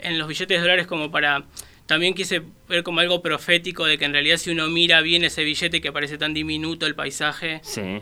en 0.03 0.19
los 0.19 0.29
billetes 0.29 0.57
de 0.57 0.61
dólares 0.61 0.87
como 0.87 1.11
para... 1.11 1.45
También 1.87 2.15
quise 2.15 2.43
ver 2.69 2.85
como 2.85 3.01
algo 3.01 3.23
profético 3.23 3.85
de 3.85 3.99
que 3.99 4.05
en 4.05 4.13
realidad 4.13 4.37
si 4.37 4.51
uno 4.51 4.69
mira 4.69 5.01
bien 5.01 5.25
ese 5.25 5.43
billete 5.45 5.81
que 5.81 5.93
parece 5.93 6.17
tan 6.17 6.33
diminuto 6.33 6.87
el 6.87 6.95
paisaje, 6.95 7.61
sí 7.63 8.01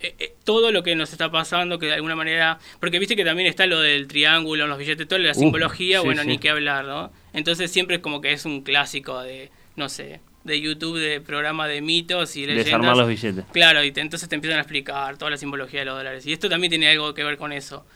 eh, 0.00 0.14
eh, 0.18 0.34
todo 0.44 0.72
lo 0.72 0.82
que 0.82 0.96
nos 0.96 1.12
está 1.12 1.30
pasando, 1.30 1.78
que 1.78 1.86
de 1.86 1.94
alguna 1.94 2.16
manera, 2.16 2.58
porque 2.80 2.98
viste 2.98 3.14
que 3.14 3.24
también 3.24 3.48
está 3.48 3.66
lo 3.66 3.80
del 3.80 4.08
triángulo, 4.08 4.66
los 4.66 4.76
billetes, 4.76 5.06
toda 5.06 5.20
la 5.20 5.32
simbología, 5.32 6.00
bueno, 6.00 6.24
ni 6.24 6.38
qué 6.38 6.50
hablar, 6.50 6.84
¿no? 6.84 7.12
Entonces 7.32 7.70
siempre 7.70 7.96
es 7.96 8.02
como 8.02 8.20
que 8.20 8.32
es 8.32 8.44
un 8.44 8.62
clásico 8.62 9.20
de, 9.20 9.50
no 9.76 9.88
sé, 9.88 10.20
de 10.42 10.60
YouTube, 10.60 10.98
de 10.98 11.20
programa 11.20 11.68
de 11.68 11.82
mitos 11.82 12.34
y 12.34 12.40
leyendas. 12.40 12.64
Desarmar 12.64 12.96
los 12.96 13.08
billetes. 13.08 13.44
Claro, 13.52 13.84
y 13.84 13.92
entonces 13.94 14.28
te 14.28 14.34
empiezan 14.34 14.58
a 14.58 14.62
explicar 14.62 15.16
toda 15.18 15.30
la 15.30 15.36
simbología 15.36 15.80
de 15.80 15.86
los 15.86 15.96
dólares. 15.96 16.26
Y 16.26 16.32
esto 16.32 16.48
también 16.48 16.70
tiene 16.70 16.88
algo 16.88 17.14
que 17.14 17.22
ver 17.22 17.36
con 17.36 17.52
eso. 17.52 17.86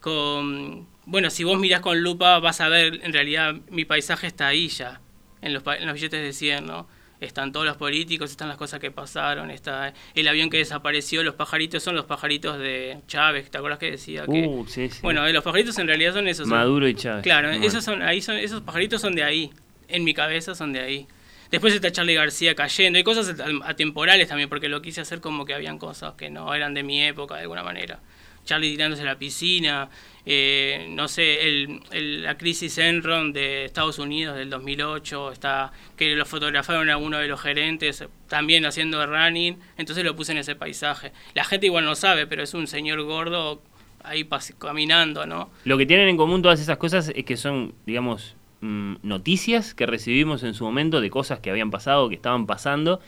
Con, 0.00 0.86
bueno, 1.08 1.30
si 1.30 1.42
vos 1.42 1.58
mirás 1.58 1.80
con 1.80 2.02
lupa 2.02 2.38
vas 2.38 2.60
a 2.60 2.68
ver, 2.68 3.00
en 3.02 3.12
realidad 3.14 3.54
mi 3.70 3.86
paisaje 3.86 4.26
está 4.26 4.48
ahí 4.48 4.68
ya, 4.68 5.00
en 5.40 5.54
los, 5.54 5.62
en 5.66 5.86
los 5.86 5.94
billetes 5.94 6.22
de 6.22 6.32
100, 6.34 6.66
¿no? 6.66 6.86
están 7.20 7.50
todos 7.50 7.66
los 7.66 7.76
políticos, 7.76 8.30
están 8.30 8.48
las 8.48 8.58
cosas 8.58 8.78
que 8.78 8.90
pasaron, 8.90 9.50
está 9.50 9.92
el 10.14 10.28
avión 10.28 10.50
que 10.50 10.58
desapareció, 10.58 11.22
los 11.22 11.34
pajaritos 11.34 11.82
son 11.82 11.96
los 11.96 12.04
pajaritos 12.04 12.58
de 12.58 12.98
Chávez, 13.06 13.50
¿te 13.50 13.56
acuerdas 13.58 13.78
que 13.78 13.90
decía 13.90 14.26
que 14.26 14.46
uh, 14.46 14.66
sí, 14.68 14.88
sí. 14.90 15.00
Bueno, 15.02 15.26
los 15.28 15.42
pajaritos 15.42 15.78
en 15.78 15.88
realidad 15.88 16.12
son 16.12 16.28
esos. 16.28 16.46
Maduro 16.46 16.86
y 16.86 16.94
Chávez. 16.94 17.22
Claro, 17.22 17.50
esos 17.50 17.82
son 17.82 18.02
ahí 18.02 18.20
son 18.20 18.36
esos 18.36 18.60
pajaritos 18.60 19.00
son 19.00 19.14
de 19.14 19.24
ahí, 19.24 19.50
en 19.88 20.04
mi 20.04 20.14
cabeza 20.14 20.54
son 20.54 20.72
de 20.72 20.80
ahí. 20.80 21.06
Después 21.50 21.74
está 21.74 21.90
Charlie 21.90 22.14
García 22.14 22.54
cayendo, 22.54 22.98
hay 22.98 23.04
cosas 23.04 23.34
atemporales 23.64 24.28
también 24.28 24.50
porque 24.50 24.68
lo 24.68 24.82
quise 24.82 25.00
hacer 25.00 25.20
como 25.20 25.46
que 25.46 25.54
habían 25.54 25.78
cosas 25.78 26.12
que 26.14 26.28
no 26.28 26.52
eran 26.54 26.74
de 26.74 26.82
mi 26.82 27.02
época 27.02 27.36
de 27.36 27.42
alguna 27.42 27.62
manera. 27.62 28.00
Charlie 28.48 28.70
tirándose 28.70 29.02
a 29.02 29.04
la 29.04 29.18
piscina, 29.18 29.90
eh, 30.24 30.86
no 30.88 31.06
sé, 31.06 31.46
el, 31.46 32.22
la 32.22 32.38
crisis 32.38 32.78
Enron 32.78 33.34
de 33.34 33.66
Estados 33.66 33.98
Unidos 33.98 34.38
del 34.38 34.48
2008, 34.48 35.32
está 35.32 35.70
que 35.98 36.14
lo 36.16 36.24
fotografaron 36.24 36.88
a 36.88 36.96
uno 36.96 37.18
de 37.18 37.28
los 37.28 37.38
gerentes 37.42 38.02
también 38.26 38.64
haciendo 38.64 39.06
running, 39.06 39.58
entonces 39.76 40.02
lo 40.02 40.16
puse 40.16 40.32
en 40.32 40.38
ese 40.38 40.56
paisaje. 40.56 41.12
La 41.34 41.44
gente 41.44 41.66
igual 41.66 41.84
no 41.84 41.94
sabe, 41.94 42.26
pero 42.26 42.42
es 42.42 42.54
un 42.54 42.66
señor 42.66 43.02
gordo 43.02 43.62
ahí 44.02 44.26
caminando, 44.58 45.26
¿no? 45.26 45.50
Lo 45.64 45.76
que 45.76 45.84
tienen 45.84 46.08
en 46.08 46.16
común 46.16 46.40
todas 46.40 46.58
esas 46.58 46.78
cosas 46.78 47.12
es 47.14 47.24
que 47.26 47.36
son, 47.36 47.74
digamos, 47.84 48.34
mm, 48.62 48.94
noticias 49.02 49.74
que 49.74 49.84
recibimos 49.84 50.42
en 50.42 50.54
su 50.54 50.64
momento 50.64 51.02
de 51.02 51.10
cosas 51.10 51.40
que 51.40 51.50
habían 51.50 51.70
pasado, 51.70 52.08
que 52.08 52.14
estaban 52.14 52.46
pasando 52.46 53.02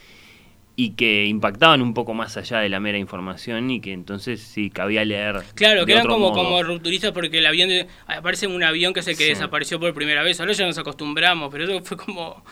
y 0.83 0.93
que 0.93 1.27
impactaban 1.27 1.83
un 1.83 1.93
poco 1.93 2.15
más 2.15 2.39
allá 2.39 2.61
de 2.61 2.71
la 2.71 2.81
mera 2.81 2.97
información 2.97 3.71
y 3.71 3.83
que 3.83 3.93
entonces 3.93 4.41
sí 4.41 4.71
cabía 4.71 5.05
leer. 5.05 5.43
Claro, 5.55 5.85
que 5.85 5.93
eran 5.93 6.07
como, 6.07 6.33
como 6.33 6.63
rupturistas 6.63 7.13
porque 7.13 7.37
el 7.37 7.45
avión 7.45 7.69
aparece 8.07 8.47
un 8.47 8.63
avión 8.63 8.95
que 8.95 9.01
es 9.01 9.09
el 9.09 9.15
que 9.19 9.27
desapareció 9.27 9.79
por 9.79 9.93
primera 9.93 10.23
vez. 10.23 10.41
Ahora 10.41 10.55
ya 10.55 10.65
nos 10.65 10.79
acostumbramos, 10.79 11.51
pero 11.53 11.65
eso 11.65 11.85
fue 11.85 11.99
como 11.99 12.43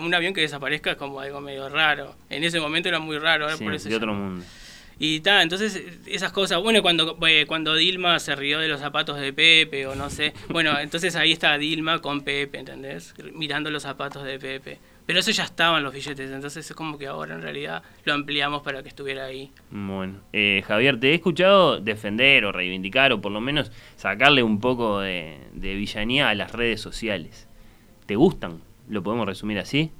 un 0.00 0.14
avión 0.14 0.32
que 0.32 0.42
desaparezca 0.42 0.92
es 0.92 0.96
como 0.96 1.18
algo 1.18 1.40
medio 1.40 1.68
raro. 1.68 2.14
En 2.28 2.44
ese 2.44 2.60
momento 2.60 2.88
era 2.88 3.00
muy 3.00 3.18
raro, 3.18 3.46
ahora 3.46 3.56
por 3.56 3.74
eso 3.74 3.88
de 3.88 3.96
otro 3.96 4.14
mundo. 4.14 4.44
Y 5.00 5.18
ta, 5.18 5.42
entonces 5.42 5.82
esas 6.06 6.30
cosas, 6.30 6.62
bueno, 6.62 6.82
cuando 6.82 7.18
eh, 7.26 7.46
cuando 7.48 7.74
Dilma 7.74 8.20
se 8.20 8.36
rió 8.36 8.60
de 8.60 8.68
los 8.68 8.78
zapatos 8.78 9.18
de 9.18 9.32
Pepe 9.32 9.88
o 9.88 9.96
no 9.96 10.08
sé, 10.08 10.34
bueno, 10.50 10.78
entonces 10.78 11.16
ahí 11.16 11.32
está 11.32 11.58
Dilma 11.58 12.00
con 12.00 12.20
Pepe, 12.20 12.60
¿entendés? 12.60 13.12
Mirando 13.34 13.72
los 13.72 13.82
zapatos 13.82 14.22
de 14.22 14.38
Pepe. 14.38 14.78
Pero 15.10 15.18
eso 15.18 15.32
ya 15.32 15.42
estaba 15.42 15.78
en 15.78 15.82
los 15.82 15.92
billetes, 15.92 16.30
entonces 16.30 16.70
es 16.70 16.76
como 16.76 16.96
que 16.96 17.08
ahora 17.08 17.34
en 17.34 17.42
realidad 17.42 17.82
lo 18.04 18.14
ampliamos 18.14 18.62
para 18.62 18.80
que 18.84 18.90
estuviera 18.90 19.24
ahí. 19.24 19.50
Bueno, 19.68 20.20
eh, 20.32 20.62
Javier, 20.64 21.00
te 21.00 21.10
he 21.10 21.14
escuchado 21.14 21.80
defender 21.80 22.44
o 22.44 22.52
reivindicar 22.52 23.12
o 23.12 23.20
por 23.20 23.32
lo 23.32 23.40
menos 23.40 23.72
sacarle 23.96 24.44
un 24.44 24.60
poco 24.60 25.00
de, 25.00 25.40
villanía 25.52 26.28
a 26.28 26.36
las 26.36 26.52
redes 26.52 26.80
sociales. 26.80 27.48
¿Te 28.06 28.14
gustan? 28.14 28.60
¿Lo 28.88 29.02
podemos 29.02 29.26
resumir 29.26 29.58
así? 29.58 29.90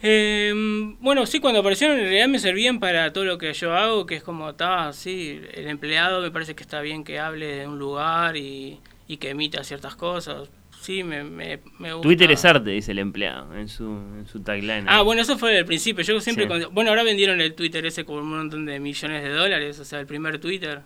Em, 0.00 0.96
bueno, 1.00 1.26
sí, 1.26 1.40
cuando 1.40 1.58
aparecieron 1.58 1.98
en 1.98 2.04
realidad 2.04 2.28
me 2.28 2.38
servían 2.38 2.78
para 2.78 3.12
todo 3.12 3.24
lo 3.24 3.38
que 3.38 3.52
yo 3.54 3.74
hago, 3.74 4.06
que 4.06 4.14
es 4.14 4.22
como, 4.22 4.50
está, 4.50 4.86
así 4.86 5.40
el 5.54 5.66
empleado 5.66 6.22
me 6.22 6.30
parece 6.30 6.54
que 6.54 6.62
está 6.62 6.80
bien 6.80 7.02
que 7.02 7.18
hable 7.18 7.46
de 7.46 7.66
un 7.66 7.80
lugar 7.80 8.36
y, 8.36 8.78
y 9.08 9.16
que 9.16 9.30
emita 9.30 9.64
ciertas 9.64 9.96
cosas 9.96 10.48
sí, 10.82 11.02
me, 11.04 11.24
me, 11.24 11.56
gusta. 11.56 12.00
Twitter 12.02 12.30
es 12.30 12.44
arte, 12.44 12.70
dice 12.70 12.92
el 12.92 12.98
empleado 12.98 13.56
en 13.56 13.68
su, 13.68 13.84
en 13.84 14.26
su 14.26 14.40
tagline. 14.40 14.84
Ah, 14.88 15.02
bueno, 15.02 15.22
eso 15.22 15.38
fue 15.38 15.58
el 15.58 15.64
principio. 15.64 16.04
Yo 16.04 16.20
siempre. 16.20 16.46
bueno, 16.68 16.90
ahora 16.90 17.02
vendieron 17.02 17.40
el 17.40 17.54
Twitter 17.54 17.86
ese 17.86 18.04
con 18.04 18.18
un 18.18 18.30
montón 18.30 18.66
de 18.66 18.80
millones 18.80 19.22
de 19.22 19.30
dólares, 19.30 19.78
o 19.78 19.84
sea, 19.84 20.00
el 20.00 20.06
primer 20.06 20.38
Twitter. 20.38 20.82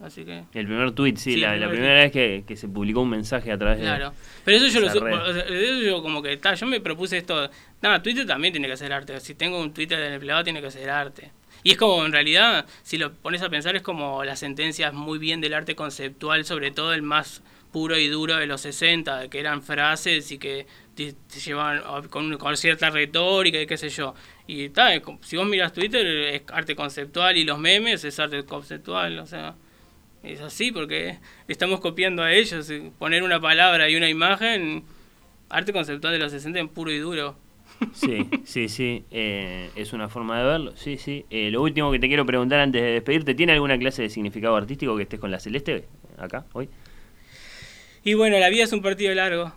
Así 0.00 0.24
que... 0.24 0.44
El 0.54 0.66
primer 0.66 0.92
tweet, 0.92 1.16
sí, 1.16 1.36
la, 1.36 1.68
primera 1.68 1.94
vez 1.94 2.10
que, 2.10 2.44
que, 2.46 2.56
se 2.56 2.68
publicó 2.68 3.02
un 3.02 3.10
mensaje 3.10 3.52
a 3.52 3.58
través 3.58 3.78
de. 3.78 3.84
Claro. 3.84 4.14
Pero 4.46 4.56
eso 4.56 4.66
yo 4.68 4.80
lo 4.80 4.86
eso 4.86 5.82
yo 5.82 6.02
como 6.02 6.22
que 6.22 6.40
yo 6.58 6.66
me 6.66 6.80
propuse 6.80 7.18
esto. 7.18 7.50
Nada, 7.82 8.02
Twitter 8.02 8.26
también 8.26 8.52
tiene 8.52 8.66
que 8.66 8.78
ser 8.78 8.94
arte. 8.94 9.20
Si 9.20 9.34
tengo 9.34 9.60
un 9.60 9.74
Twitter 9.74 9.98
del 9.98 10.14
empleado, 10.14 10.42
tiene 10.42 10.62
que 10.62 10.70
ser 10.70 10.88
arte. 10.88 11.30
Y 11.62 11.72
es 11.72 11.76
como, 11.76 12.04
en 12.06 12.12
realidad, 12.12 12.64
si 12.82 12.96
lo 12.96 13.12
pones 13.12 13.42
a 13.42 13.50
pensar, 13.50 13.76
es 13.76 13.82
como 13.82 14.24
las 14.24 14.38
sentencias 14.38 14.94
muy 14.94 15.18
bien 15.18 15.42
del 15.42 15.52
arte 15.52 15.74
conceptual, 15.74 16.46
sobre 16.46 16.70
todo 16.70 16.94
el 16.94 17.02
más 17.02 17.42
puro 17.72 17.96
y 17.96 18.08
duro 18.08 18.36
de 18.36 18.46
los 18.46 18.60
60, 18.62 19.28
que 19.28 19.38
eran 19.38 19.62
frases 19.62 20.30
y 20.32 20.38
que 20.38 20.66
te, 20.94 21.14
llevaban 21.44 22.08
con, 22.08 22.36
con, 22.36 22.56
cierta 22.56 22.90
retórica 22.90 23.60
y 23.60 23.66
qué 23.66 23.76
sé 23.76 23.88
yo. 23.88 24.14
Y 24.46 24.68
tal, 24.70 25.02
si 25.22 25.36
vos 25.36 25.46
miras 25.46 25.72
Twitter 25.72 26.06
es 26.06 26.42
arte 26.52 26.74
conceptual 26.74 27.36
y 27.36 27.44
los 27.44 27.58
memes 27.58 28.04
es 28.04 28.18
arte 28.18 28.44
conceptual, 28.44 29.18
o 29.20 29.26
sea, 29.26 29.54
es 30.22 30.40
así 30.40 30.72
porque 30.72 31.18
estamos 31.48 31.80
copiando 31.80 32.22
a 32.22 32.32
ellos, 32.32 32.70
poner 32.98 33.22
una 33.22 33.40
palabra 33.40 33.88
y 33.88 33.96
una 33.96 34.08
imagen, 34.08 34.84
arte 35.48 35.72
conceptual 35.72 36.12
de 36.12 36.18
los 36.18 36.32
60 36.32 36.58
en 36.58 36.68
puro 36.68 36.90
y 36.90 36.98
duro. 36.98 37.36
Sí, 37.94 38.28
sí, 38.44 38.68
sí, 38.68 39.04
eh, 39.10 39.70
es 39.74 39.94
una 39.94 40.08
forma 40.08 40.38
de 40.38 40.44
verlo, 40.44 40.76
sí, 40.76 40.98
sí. 40.98 41.24
Eh, 41.30 41.50
lo 41.50 41.62
último 41.62 41.90
que 41.90 41.98
te 41.98 42.08
quiero 42.08 42.26
preguntar 42.26 42.60
antes 42.60 42.82
de 42.82 42.90
despedirte, 42.90 43.34
¿tiene 43.34 43.52
alguna 43.52 43.78
clase 43.78 44.02
de 44.02 44.10
significado 44.10 44.56
artístico 44.56 44.96
que 44.96 45.04
estés 45.04 45.18
con 45.18 45.30
la 45.30 45.40
Celeste 45.40 45.86
acá 46.18 46.44
hoy? 46.52 46.68
Y 48.02 48.14
bueno, 48.14 48.38
la 48.38 48.48
vida 48.48 48.64
es 48.64 48.72
un 48.72 48.82
partido 48.82 49.14
largo. 49.14 49.52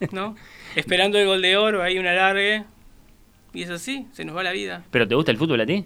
¿No? 0.10 0.36
Esperando 0.74 1.18
el 1.18 1.26
gol 1.26 1.42
de 1.42 1.56
oro, 1.56 1.82
hay 1.82 1.98
una 1.98 2.12
largue. 2.12 2.64
Y 3.54 3.62
eso 3.62 3.78
sí, 3.78 4.06
se 4.12 4.24
nos 4.24 4.36
va 4.36 4.42
la 4.42 4.52
vida. 4.52 4.84
¿Pero 4.90 5.06
te 5.06 5.14
gusta 5.14 5.30
el 5.30 5.38
fútbol 5.38 5.60
a 5.60 5.66
ti? 5.66 5.84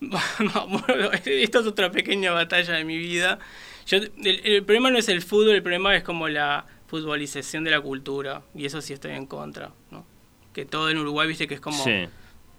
esta 1.24 1.58
es 1.60 1.66
otra 1.66 1.90
pequeña 1.90 2.32
batalla 2.32 2.74
de 2.74 2.84
mi 2.84 2.96
vida. 2.96 3.38
Yo, 3.86 3.98
el, 3.98 4.64
problema 4.64 4.90
no 4.90 4.98
es 4.98 5.08
el 5.08 5.22
fútbol, 5.22 5.54
el 5.54 5.62
problema 5.62 5.94
es 5.96 6.02
como 6.02 6.28
la 6.28 6.66
futbolización 6.86 7.64
de 7.64 7.70
la 7.70 7.80
cultura. 7.80 8.42
Y 8.54 8.64
eso 8.64 8.80
sí 8.80 8.92
estoy 8.92 9.12
en 9.12 9.26
contra. 9.26 9.72
¿no? 9.90 10.04
Que 10.52 10.64
todo 10.64 10.88
en 10.90 10.98
Uruguay, 10.98 11.28
viste 11.28 11.46
que 11.46 11.54
es 11.54 11.60
como... 11.60 11.82
Sí. 11.82 12.08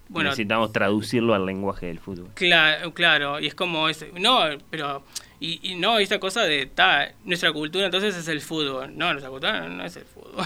Bueno, 0.09 0.29
Necesitamos 0.29 0.71
traducirlo 0.71 1.33
al 1.33 1.45
lenguaje 1.45 1.87
del 1.87 1.99
fútbol. 1.99 2.29
Claro, 2.35 2.93
claro. 2.93 3.39
Y 3.41 3.47
es 3.47 3.55
como... 3.55 3.89
Ese, 3.89 4.11
no, 4.13 4.39
pero 4.69 5.03
y, 5.39 5.59
y 5.71 5.75
no, 5.75 5.99
esta 5.99 6.19
cosa 6.19 6.43
de, 6.43 6.65
ta, 6.65 7.11
nuestra 7.23 7.51
cultura 7.53 7.85
entonces 7.85 8.15
es 8.15 8.27
el 8.27 8.41
fútbol. 8.41 8.97
No, 8.97 9.11
nuestra 9.11 9.29
cultura 9.29 9.67
no, 9.67 9.83
es 9.83 9.95
el 9.95 10.05
fútbol. 10.05 10.45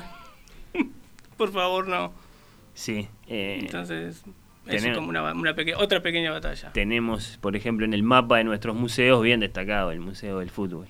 Por 1.38 1.52
favor, 1.52 1.88
no. 1.88 2.14
Sí. 2.74 3.08
Eh, 3.28 3.60
entonces, 3.62 4.24
es 4.68 4.86
como 4.96 5.10
una, 5.10 5.34
una 5.34 5.56
otra 5.78 6.02
pequeña 6.02 6.32
batalla. 6.32 6.72
Tenemos, 6.74 7.38
por 7.42 7.56
ejemplo, 7.56 7.86
en 7.86 7.94
el 7.94 8.04
mapa 8.04 8.38
de 8.38 8.44
nuestros 8.44 8.76
museos 8.76 9.22
bien 9.22 9.40
destacado 9.40 9.92
el 9.92 10.00
Museo 10.00 10.40
del 10.40 10.50
Fútbol. 10.50 10.88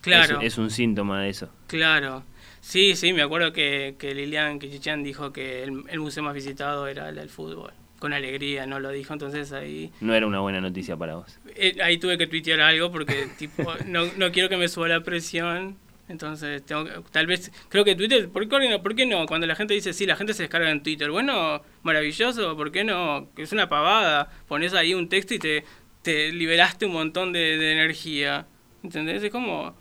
Claro. 0.00 0.40
Es, 0.40 0.58
un 0.58 0.70
síntoma 0.70 1.22
de 1.22 1.30
eso. 1.30 1.50
Claro. 1.66 2.24
Sí, 2.60 2.94
sí, 2.94 3.12
me 3.12 3.22
acuerdo 3.22 3.52
que, 3.52 3.96
que 3.98 4.14
Lilian 4.14 4.58
Kichichan 4.58 5.02
dijo 5.02 5.32
que 5.32 5.62
el, 5.62 5.84
el 5.88 6.00
museo 6.00 6.22
más 6.22 6.34
visitado 6.34 6.86
era 6.86 7.08
el 7.08 7.16
del 7.16 7.30
fútbol 7.30 7.72
con 8.04 8.12
alegría, 8.12 8.66
no 8.66 8.80
lo 8.80 8.90
dijo, 8.90 9.14
entonces 9.14 9.52
ahí... 9.52 9.90
No 10.02 10.14
era 10.14 10.26
una 10.26 10.40
buena 10.40 10.60
noticia 10.60 10.94
para 10.94 11.14
vos. 11.14 11.38
Eh, 11.56 11.78
ahí 11.82 11.96
tuve 11.96 12.18
que 12.18 12.26
tuitear 12.26 12.60
algo 12.60 12.92
porque 12.92 13.28
tipo, 13.38 13.64
no, 13.86 14.04
no 14.18 14.30
quiero 14.30 14.50
que 14.50 14.58
me 14.58 14.68
suba 14.68 14.88
la 14.88 15.00
presión, 15.00 15.78
entonces 16.06 16.62
tengo 16.66 16.84
tal 17.10 17.26
vez, 17.26 17.50
creo 17.70 17.82
que 17.82 17.94
Twitter, 17.94 18.28
¿por 18.28 18.46
qué, 18.46 18.68
no? 18.68 18.82
¿por 18.82 18.94
qué 18.94 19.06
no? 19.06 19.24
Cuando 19.24 19.46
la 19.46 19.54
gente 19.54 19.72
dice, 19.72 19.94
sí, 19.94 20.04
la 20.04 20.16
gente 20.16 20.34
se 20.34 20.42
descarga 20.42 20.70
en 20.70 20.82
Twitter, 20.82 21.10
bueno, 21.10 21.62
maravilloso, 21.82 22.54
¿por 22.58 22.70
qué 22.70 22.84
no? 22.84 23.30
Es 23.38 23.52
una 23.52 23.70
pavada, 23.70 24.30
pones 24.48 24.74
ahí 24.74 24.92
un 24.92 25.08
texto 25.08 25.32
y 25.32 25.38
te 25.38 25.64
te 26.04 26.30
liberaste 26.30 26.86
un 26.86 26.92
montón 26.92 27.32
de, 27.32 27.72
energía. 27.72 28.46
¿Entendés? 28.82 29.24
Es 29.24 29.32
como, 29.32 29.74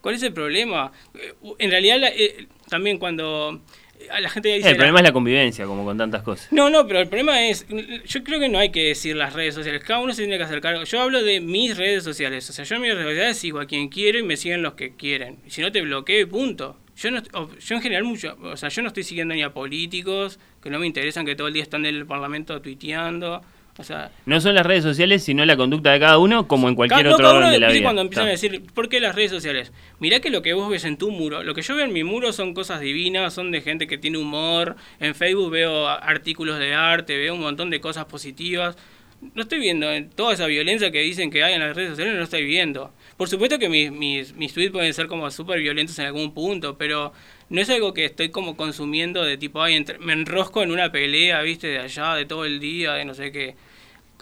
¿cuál 0.00 0.14
es 0.14 0.22
el 0.22 0.32
problema? 0.32 0.92
Eh, 1.14 1.34
en 1.58 1.70
realidad, 1.70 1.98
eh, 2.04 2.46
también 2.68 2.98
cuando 2.98 3.60
a 4.10 4.20
la 4.20 4.30
gente 4.30 4.48
dice... 4.54 4.70
El 4.70 4.76
problema 4.76 5.00
es 5.00 5.04
la 5.04 5.12
convivencia, 5.12 5.66
como 5.66 5.84
con 5.84 5.98
tantas 5.98 6.22
cosas. 6.22 6.50
No, 6.52 6.70
no, 6.70 6.86
pero 6.86 7.00
el 7.00 7.08
problema 7.08 7.46
es, 7.46 7.66
yo 8.06 8.24
creo 8.24 8.40
que 8.40 8.48
no 8.48 8.58
hay 8.58 8.70
que 8.70 8.84
decir 8.84 9.16
las 9.16 9.32
redes 9.32 9.54
sociales, 9.54 9.82
cada 9.84 10.00
uno 10.00 10.12
se 10.12 10.22
tiene 10.22 10.38
que 10.38 10.44
acercar. 10.44 10.82
Yo 10.84 11.00
hablo 11.00 11.22
de 11.22 11.40
mis 11.40 11.76
redes 11.76 12.04
sociales, 12.04 12.48
o 12.48 12.52
sea, 12.52 12.64
yo 12.64 12.76
en 12.76 12.82
mis 12.82 12.94
redes 12.94 13.06
sociales 13.06 13.36
sigo 13.38 13.60
a 13.60 13.66
quien 13.66 13.88
quiero 13.88 14.18
y 14.18 14.22
me 14.22 14.36
siguen 14.36 14.62
los 14.62 14.74
que 14.74 14.94
quieren. 14.94 15.38
Si 15.48 15.60
no 15.60 15.72
te 15.72 15.80
bloqueo, 15.80 16.28
punto. 16.28 16.76
Yo, 16.96 17.10
no, 17.12 17.22
yo 17.22 17.76
en 17.76 17.82
general 17.82 18.04
mucho, 18.04 18.36
o 18.42 18.56
sea, 18.56 18.70
yo 18.70 18.82
no 18.82 18.88
estoy 18.88 19.04
siguiendo 19.04 19.34
ni 19.34 19.42
a 19.42 19.52
políticos 19.52 20.40
que 20.62 20.68
no 20.68 20.80
me 20.80 20.86
interesan, 20.86 21.24
que 21.24 21.36
todo 21.36 21.46
el 21.46 21.54
día 21.54 21.62
están 21.62 21.86
en 21.86 21.94
el 21.94 22.06
Parlamento 22.06 22.60
tuiteando. 22.60 23.40
O 23.78 23.84
sea, 23.84 24.10
no 24.26 24.40
son 24.40 24.56
las 24.56 24.66
redes 24.66 24.82
sociales, 24.82 25.22
sino 25.22 25.44
la 25.44 25.56
conducta 25.56 25.92
de 25.92 26.00
cada 26.00 26.18
uno, 26.18 26.48
como 26.48 26.68
en 26.68 26.74
cualquier 26.74 27.06
otro 27.06 27.30
orden 27.30 27.52
de 27.52 27.60
la 27.60 27.70
vida. 27.70 27.84
cuando 27.84 28.02
empiezan 28.02 28.26
a 28.26 28.30
decir, 28.30 28.64
¿por 28.74 28.88
qué 28.88 28.98
las 28.98 29.14
redes 29.14 29.30
sociales? 29.30 29.72
Mirá 30.00 30.18
que 30.18 30.30
lo 30.30 30.42
que 30.42 30.52
vos 30.52 30.68
ves 30.68 30.84
en 30.84 30.96
tu 30.96 31.12
muro, 31.12 31.44
lo 31.44 31.54
que 31.54 31.62
yo 31.62 31.76
veo 31.76 31.84
en 31.84 31.92
mi 31.92 32.02
muro 32.02 32.32
son 32.32 32.54
cosas 32.54 32.80
divinas, 32.80 33.32
son 33.32 33.52
de 33.52 33.60
gente 33.60 33.86
que 33.86 33.96
tiene 33.96 34.18
humor. 34.18 34.74
En 34.98 35.14
Facebook 35.14 35.52
veo 35.52 35.86
artículos 35.86 36.58
de 36.58 36.74
arte, 36.74 37.16
veo 37.16 37.34
un 37.34 37.40
montón 37.40 37.70
de 37.70 37.80
cosas 37.80 38.06
positivas. 38.06 38.76
No 39.34 39.42
estoy 39.42 39.60
viendo 39.60 39.86
toda 40.16 40.34
esa 40.34 40.46
violencia 40.46 40.90
que 40.90 41.00
dicen 41.00 41.30
que 41.30 41.44
hay 41.44 41.54
en 41.54 41.60
las 41.60 41.76
redes 41.76 41.90
sociales, 41.90 42.14
no 42.14 42.18
lo 42.18 42.24
estoy 42.24 42.44
viendo. 42.44 42.92
Por 43.16 43.28
supuesto 43.28 43.60
que 43.60 43.68
mis, 43.68 43.92
mis, 43.92 44.34
mis 44.34 44.52
tweets 44.52 44.72
pueden 44.72 44.92
ser 44.92 45.06
como 45.06 45.30
súper 45.30 45.60
violentos 45.60 45.98
en 46.00 46.06
algún 46.06 46.34
punto, 46.34 46.76
pero 46.78 47.12
no 47.48 47.60
es 47.60 47.70
algo 47.70 47.94
que 47.94 48.04
estoy 48.04 48.30
como 48.30 48.56
consumiendo 48.56 49.22
de 49.24 49.36
tipo, 49.36 49.62
ay, 49.62 49.84
me 50.00 50.12
enrosco 50.12 50.62
en 50.62 50.70
una 50.70 50.92
pelea, 50.92 51.42
viste, 51.42 51.68
de 51.68 51.78
allá, 51.78 52.14
de 52.14 52.26
todo 52.26 52.44
el 52.44 52.60
día, 52.60 52.94
de 52.94 53.04
no 53.04 53.14
sé 53.14 53.32
qué. 53.32 53.56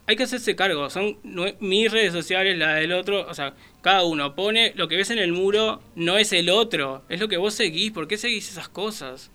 Hay 0.08 0.14
que 0.16 0.22
hacerse 0.22 0.54
cargo, 0.54 0.88
son 0.88 1.18
mis 1.60 1.90
redes 1.90 2.12
sociales, 2.12 2.56
la 2.56 2.74
del 2.76 2.92
otro, 2.92 3.26
o 3.28 3.34
sea, 3.34 3.54
cada 3.82 4.04
uno 4.04 4.34
pone 4.36 4.72
lo 4.76 4.86
que 4.86 4.96
ves 4.96 5.10
en 5.10 5.18
el 5.18 5.32
muro, 5.32 5.82
no 5.96 6.16
es 6.16 6.32
el 6.32 6.48
otro, 6.48 7.02
es 7.08 7.18
lo 7.18 7.26
que 7.28 7.36
vos 7.38 7.54
seguís, 7.54 7.90
¿por 7.90 8.06
qué 8.06 8.16
seguís 8.16 8.48
esas 8.50 8.68
cosas? 8.68 9.30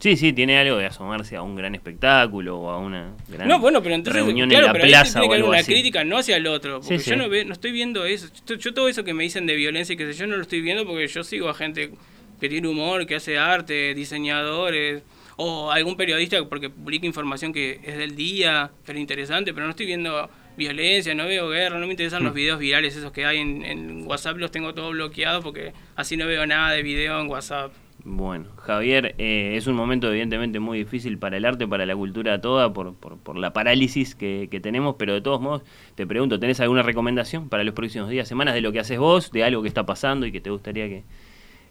Sí, 0.00 0.16
sí, 0.16 0.32
tiene 0.32 0.58
algo 0.58 0.78
de 0.78 0.86
asomarse 0.86 1.36
a 1.36 1.42
un 1.42 1.54
gran 1.54 1.76
espectáculo 1.76 2.58
o 2.58 2.70
a 2.70 2.78
una 2.78 3.12
gran 3.28 3.46
no, 3.46 3.60
bueno, 3.60 3.80
pero 3.84 3.94
entonces, 3.94 4.20
reunión 4.24 4.48
claro, 4.48 4.66
en 4.66 4.66
la 4.66 4.72
pero 4.72 4.86
plaza 4.88 5.20
tiene 5.20 5.26
o 5.26 5.28
haber 5.28 5.36
algo 5.36 5.48
una 5.50 5.58
así. 5.58 5.72
crítica 5.72 6.02
no 6.02 6.18
hacia 6.18 6.36
el 6.38 6.46
otro, 6.48 6.80
porque 6.80 6.98
Sí, 6.98 7.10
yo 7.10 7.14
sí. 7.14 7.20
no, 7.20 7.28
ve- 7.28 7.44
no 7.44 7.52
estoy 7.52 7.70
viendo 7.70 8.04
eso. 8.04 8.26
Yo, 8.44 8.56
yo 8.56 8.74
todo 8.74 8.88
eso 8.88 9.04
que 9.04 9.14
me 9.14 9.22
dicen 9.22 9.46
de 9.46 9.54
violencia 9.54 9.92
y 9.92 9.96
que 9.96 10.12
sé 10.12 10.18
yo 10.18 10.26
no 10.26 10.34
lo 10.34 10.42
estoy 10.42 10.60
viendo 10.60 10.84
porque 10.84 11.06
yo 11.06 11.22
sigo 11.22 11.48
a 11.48 11.54
gente 11.54 11.92
que 12.40 12.48
tiene 12.48 12.66
humor, 12.66 13.06
que 13.06 13.14
hace 13.14 13.38
arte, 13.38 13.94
diseñadores 13.94 15.04
o 15.36 15.70
algún 15.70 15.96
periodista 15.96 16.42
porque 16.48 16.70
publica 16.70 17.06
información 17.06 17.52
que 17.52 17.80
es 17.82 17.96
del 17.98 18.14
día, 18.16 18.70
pero 18.84 18.98
interesante, 18.98 19.52
pero 19.54 19.66
no 19.66 19.70
estoy 19.70 19.86
viendo 19.86 20.28
violencia, 20.56 21.14
no 21.14 21.26
veo 21.26 21.48
guerra, 21.48 21.78
no 21.78 21.86
me 21.86 21.92
interesan 21.92 22.22
Mm. 22.22 22.24
los 22.24 22.34
videos 22.34 22.58
virales 22.58 22.96
esos 22.96 23.12
que 23.12 23.24
hay 23.24 23.38
en, 23.38 23.64
en 23.64 24.06
WhatsApp, 24.06 24.36
los 24.36 24.50
tengo 24.50 24.74
todos 24.74 24.92
bloqueados 24.92 25.42
porque 25.42 25.72
así 25.96 26.16
no 26.16 26.26
veo 26.26 26.46
nada 26.46 26.72
de 26.72 26.82
video 26.82 27.20
en 27.20 27.28
WhatsApp. 27.28 27.72
Bueno, 28.04 28.46
Javier, 28.56 29.14
eh, 29.18 29.54
es 29.56 29.68
un 29.68 29.76
momento 29.76 30.08
evidentemente 30.10 30.58
muy 30.58 30.78
difícil 30.78 31.18
para 31.18 31.36
el 31.36 31.44
arte, 31.44 31.68
para 31.68 31.86
la 31.86 31.94
cultura 31.94 32.40
toda, 32.40 32.72
por, 32.72 32.94
por, 32.96 33.16
por 33.18 33.36
la 33.38 33.52
parálisis 33.52 34.16
que, 34.16 34.48
que 34.50 34.58
tenemos, 34.58 34.96
pero 34.98 35.14
de 35.14 35.20
todos 35.20 35.40
modos, 35.40 35.62
te 35.94 36.04
pregunto, 36.04 36.40
¿tenés 36.40 36.58
alguna 36.60 36.82
recomendación 36.82 37.48
para 37.48 37.62
los 37.62 37.74
próximos 37.74 38.10
días, 38.10 38.26
semanas 38.26 38.54
de 38.54 38.60
lo 38.60 38.72
que 38.72 38.80
haces 38.80 38.98
vos, 38.98 39.30
de 39.30 39.44
algo 39.44 39.62
que 39.62 39.68
está 39.68 39.86
pasando 39.86 40.26
y 40.26 40.32
que 40.32 40.40
te 40.40 40.50
gustaría 40.50 40.88
que, 40.88 41.04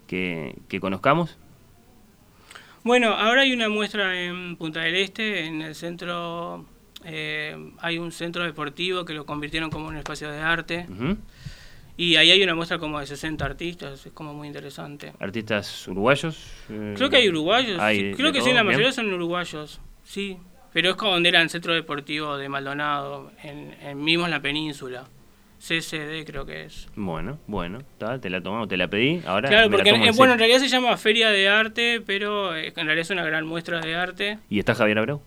que, 0.08 0.56
que 0.70 0.80
conozcamos? 0.80 1.38
Bueno, 2.84 3.10
ahora 3.14 3.42
hay 3.42 3.54
una 3.54 3.70
muestra 3.70 4.20
en 4.24 4.56
Punta 4.58 4.82
del 4.82 4.96
Este, 4.96 5.46
en 5.46 5.62
el 5.62 5.76
centro, 5.76 6.66
eh, 7.06 7.56
hay 7.80 7.98
un 8.00 8.12
centro 8.12 8.44
deportivo 8.44 9.06
que 9.06 9.14
lo 9.14 9.26
convirtieron 9.26 9.70
como 9.70 9.88
un 9.88 9.98
espacio 9.98 10.32
de 10.32 10.40
arte. 10.40 10.88
Y 11.98 12.16
ahí 12.16 12.32
hay 12.32 12.42
una 12.42 12.56
muestra 12.56 12.80
como 12.80 13.00
de 13.00 13.06
60 13.06 13.46
artistas, 13.46 14.06
es 14.06 14.12
como 14.14 14.34
muy 14.34 14.48
interesante. 14.48 15.14
¿Artistas 15.20 15.88
uruguayos? 15.88 16.44
Eh, 16.70 16.94
Creo 16.98 17.10
que 17.12 17.18
hay 17.18 17.30
uruguayos, 17.30 17.80
hay 17.80 18.14
creo 18.16 18.32
que 18.32 18.40
sí, 18.42 18.48
la 18.48 18.64
bien. 18.64 18.68
mayoría 18.68 18.92
son 18.92 19.14
uruguayos, 19.14 19.80
sí. 20.04 20.38
Pero 20.74 20.92
es 20.92 20.96
como 20.96 21.12
donde 21.12 21.30
era 21.30 21.42
el 21.42 21.50
centro 21.50 21.74
deportivo 21.74 22.38
de 22.38 22.48
Maldonado, 22.50 23.32
en, 23.44 23.76
en 23.82 24.02
mismo 24.04 24.26
en 24.26 24.32
la 24.32 24.42
península. 24.42 25.04
CCD 25.62 26.26
creo 26.26 26.46
que 26.46 26.64
es. 26.66 26.88
Bueno, 26.96 27.38
bueno, 27.46 27.80
ta, 28.00 28.20
te 28.20 28.30
la 28.32 28.42
tomamos, 28.42 28.68
te 28.68 28.78
la 28.78 28.88
pedí, 28.88 29.22
ahora 29.28 29.48
Claro, 29.48 29.70
me 29.70 29.78
la 29.78 29.84
porque 29.84 29.92
tomo 29.92 30.06
en 30.06 30.16
bueno, 30.16 30.34
en 30.34 30.40
realidad 30.40 30.60
se 30.60 30.68
llama 30.68 30.98
Feria 30.98 31.30
de 31.30 31.48
Arte, 31.50 32.02
pero 32.06 32.56
eh, 32.56 32.68
en 32.76 32.86
realidad 32.88 33.00
es 33.02 33.10
una 33.12 33.24
gran 33.24 33.46
muestra 33.46 33.80
de 33.80 33.96
arte. 33.96 34.40
¿Y 34.50 34.58
está 34.60 34.74
Javier 34.74 34.98
Abreu? 34.98 35.22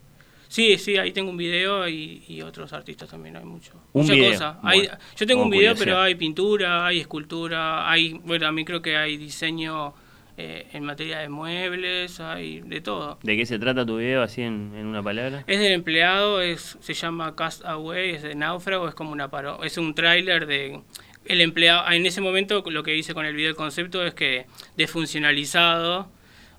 Sí, 0.49 0.77
sí, 0.79 0.97
ahí 0.99 1.13
tengo 1.13 1.31
un 1.31 1.37
video 1.37 1.89
y, 1.89 2.23
y 2.29 2.43
otros 2.43 2.73
artistas 2.73 3.09
también, 3.09 3.37
hay 3.37 3.45
mucho. 3.45 3.73
Un 3.93 4.03
mucha 4.03 4.15
video, 4.15 4.33
cosa. 4.33 4.59
Hay- 4.63 4.89
yo 5.17 5.27
tengo 5.27 5.43
un 5.45 5.51
video, 5.51 5.73
curiosidad. 5.73 5.85
pero 5.95 6.01
hay 6.03 6.15
pintura, 6.17 6.87
hay 6.87 7.01
escultura, 7.01 7.91
hay, 7.91 8.13
bueno, 8.25 8.47
también 8.47 8.65
creo 8.67 8.83
que 8.83 8.97
hay 8.97 9.17
diseño 9.17 9.95
eh, 10.37 10.67
en 10.73 10.85
materia 10.85 11.19
de 11.19 11.29
muebles, 11.29 12.21
hay 12.21 12.61
de 12.61 12.81
todo. 12.81 13.19
¿De 13.23 13.37
qué 13.37 13.47
se 13.47 13.59
trata 13.59 13.87
tu 13.87 13.99
video 13.99 14.23
así 14.23 14.43
en, 14.43 14.73
en 14.77 14.87
una 14.87 15.03
palabra? 15.03 15.45
Es 15.47 15.61
del 15.61 15.73
empleado, 15.73 16.41
es, 16.41 16.77
se 16.81 16.95
llama 16.95 17.37
Cast 17.37 17.65
Away, 17.65 18.11
es 18.11 18.23
de 18.23 18.35
náufrago, 18.35 18.89
es 18.89 18.95
como 18.95 19.13
una 19.13 19.31
paro, 19.31 19.63
es 19.63 19.79
un 19.79 19.95
tráiler 19.95 20.47
de 20.47 20.81
el 21.25 21.41
empleado. 21.41 21.91
En 21.91 22.07
ese 22.07 22.21
momento 22.21 22.63
lo 22.67 22.83
que 22.83 22.97
hice 22.97 23.15
con 23.15 23.27
el 23.27 23.35
video 23.35 23.51
el 23.51 23.57
concepto 23.57 24.05
es 24.05 24.15
que 24.15 24.47
desfuncionalizado, 24.77 26.09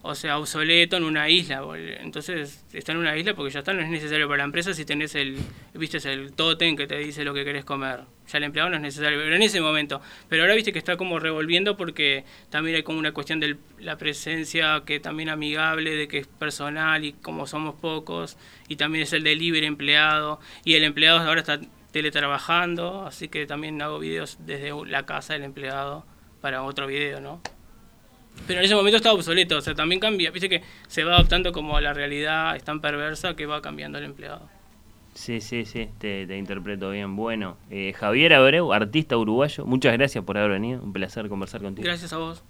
o 0.08 0.14
sea, 0.14 0.38
obsoleto 0.38 0.98
en 0.98 1.04
una 1.04 1.30
isla. 1.30 1.64
Entonces 2.00 2.64
está 2.74 2.92
en 2.92 3.00
una 3.00 3.18
isla 3.18 3.34
porque 3.34 3.52
ya 3.52 3.60
está, 3.60 3.74
no 3.74 3.82
es 3.82 3.90
necesario 3.90 4.28
para 4.28 4.38
la 4.38 4.44
empresa 4.44 4.72
si 4.72 4.86
tenés 4.86 5.16
el, 5.16 5.36
viste, 5.74 5.98
es 5.98 6.06
el 6.06 6.32
tótem 6.34 6.78
que 6.78 6.86
te 6.86 6.96
dice 7.00 7.24
lo 7.24 7.34
que 7.34 7.44
querés 7.44 7.66
comer. 7.66 8.02
Ya 8.32 8.38
el 8.38 8.44
empleado 8.44 8.70
no 8.70 8.76
es 8.76 8.84
necesario, 8.84 9.18
pero 9.18 9.36
en 9.36 9.42
ese 9.42 9.62
momento. 9.62 10.02
Pero 10.30 10.44
ahora 10.44 10.54
viste 10.54 10.72
que 10.72 10.78
está 10.78 10.96
como 10.96 11.18
revolviendo 11.18 11.76
porque 11.76 12.24
también 12.52 12.76
hay 12.76 12.84
como 12.84 13.00
una 13.00 13.14
cuestión 13.14 13.40
de 13.40 13.58
la 13.80 13.98
presencia 13.98 14.84
que 14.86 15.00
también 15.00 15.30
amigable, 15.30 15.96
de 15.96 16.08
que 16.08 16.20
es 16.20 16.28
personal 16.28 17.04
y 17.04 17.14
como 17.14 17.48
somos 17.48 17.74
pocos, 17.74 18.38
y 18.68 18.76
también 18.76 19.06
es 19.06 19.14
el 19.14 19.24
delivery 19.24 19.66
empleado, 19.66 20.40
y 20.64 20.76
el 20.76 20.84
empleado 20.84 21.18
ahora 21.18 21.42
está 21.42 21.60
teletrabajando, 21.92 23.08
así 23.08 23.28
que 23.28 23.48
también 23.48 23.82
hago 23.82 23.98
videos 23.98 24.38
desde 24.46 24.72
la 24.86 25.08
casa 25.08 25.34
del 25.34 25.44
empleado 25.44 26.06
para 26.42 26.62
otro 26.62 26.86
video, 26.86 27.22
¿no? 27.22 27.42
Pero 28.48 28.60
en 28.60 28.66
ese 28.66 28.76
momento 28.76 28.98
está 28.98 29.12
obsoleto, 29.12 29.58
o 29.58 29.62
sea, 29.62 29.74
también 29.74 30.00
cambia, 30.00 30.30
viste 30.32 30.50
que 30.50 30.62
se 30.88 31.04
va 31.04 31.16
adaptando 31.16 31.52
como 31.52 31.78
a 31.78 31.82
la 31.82 31.94
realidad, 31.94 32.56
es 32.56 32.64
tan 32.64 32.80
perversa 32.80 33.36
que 33.36 33.46
va 33.46 33.62
cambiando 33.62 33.98
el 33.98 34.04
empleado. 34.04 34.48
Sí, 35.16 35.40
sí, 35.40 35.66
sí, 35.66 35.90
te, 35.98 36.28
te 36.28 36.38
interpreto 36.38 36.92
bien. 36.92 37.16
Bueno, 37.16 37.58
eh, 37.72 37.94
Javier 37.94 38.34
Abreu, 38.34 38.74
artista 38.74 39.18
uruguayo, 39.18 39.66
muchas 39.66 39.94
gracias 39.94 40.24
por 40.24 40.38
haber 40.38 40.52
venido. 40.52 40.84
Un 40.84 40.92
placer 40.92 41.30
conversar 41.30 41.62
contigo. 41.62 41.86
Gracias 41.86 42.12
a 42.12 42.18
vos. 42.18 42.44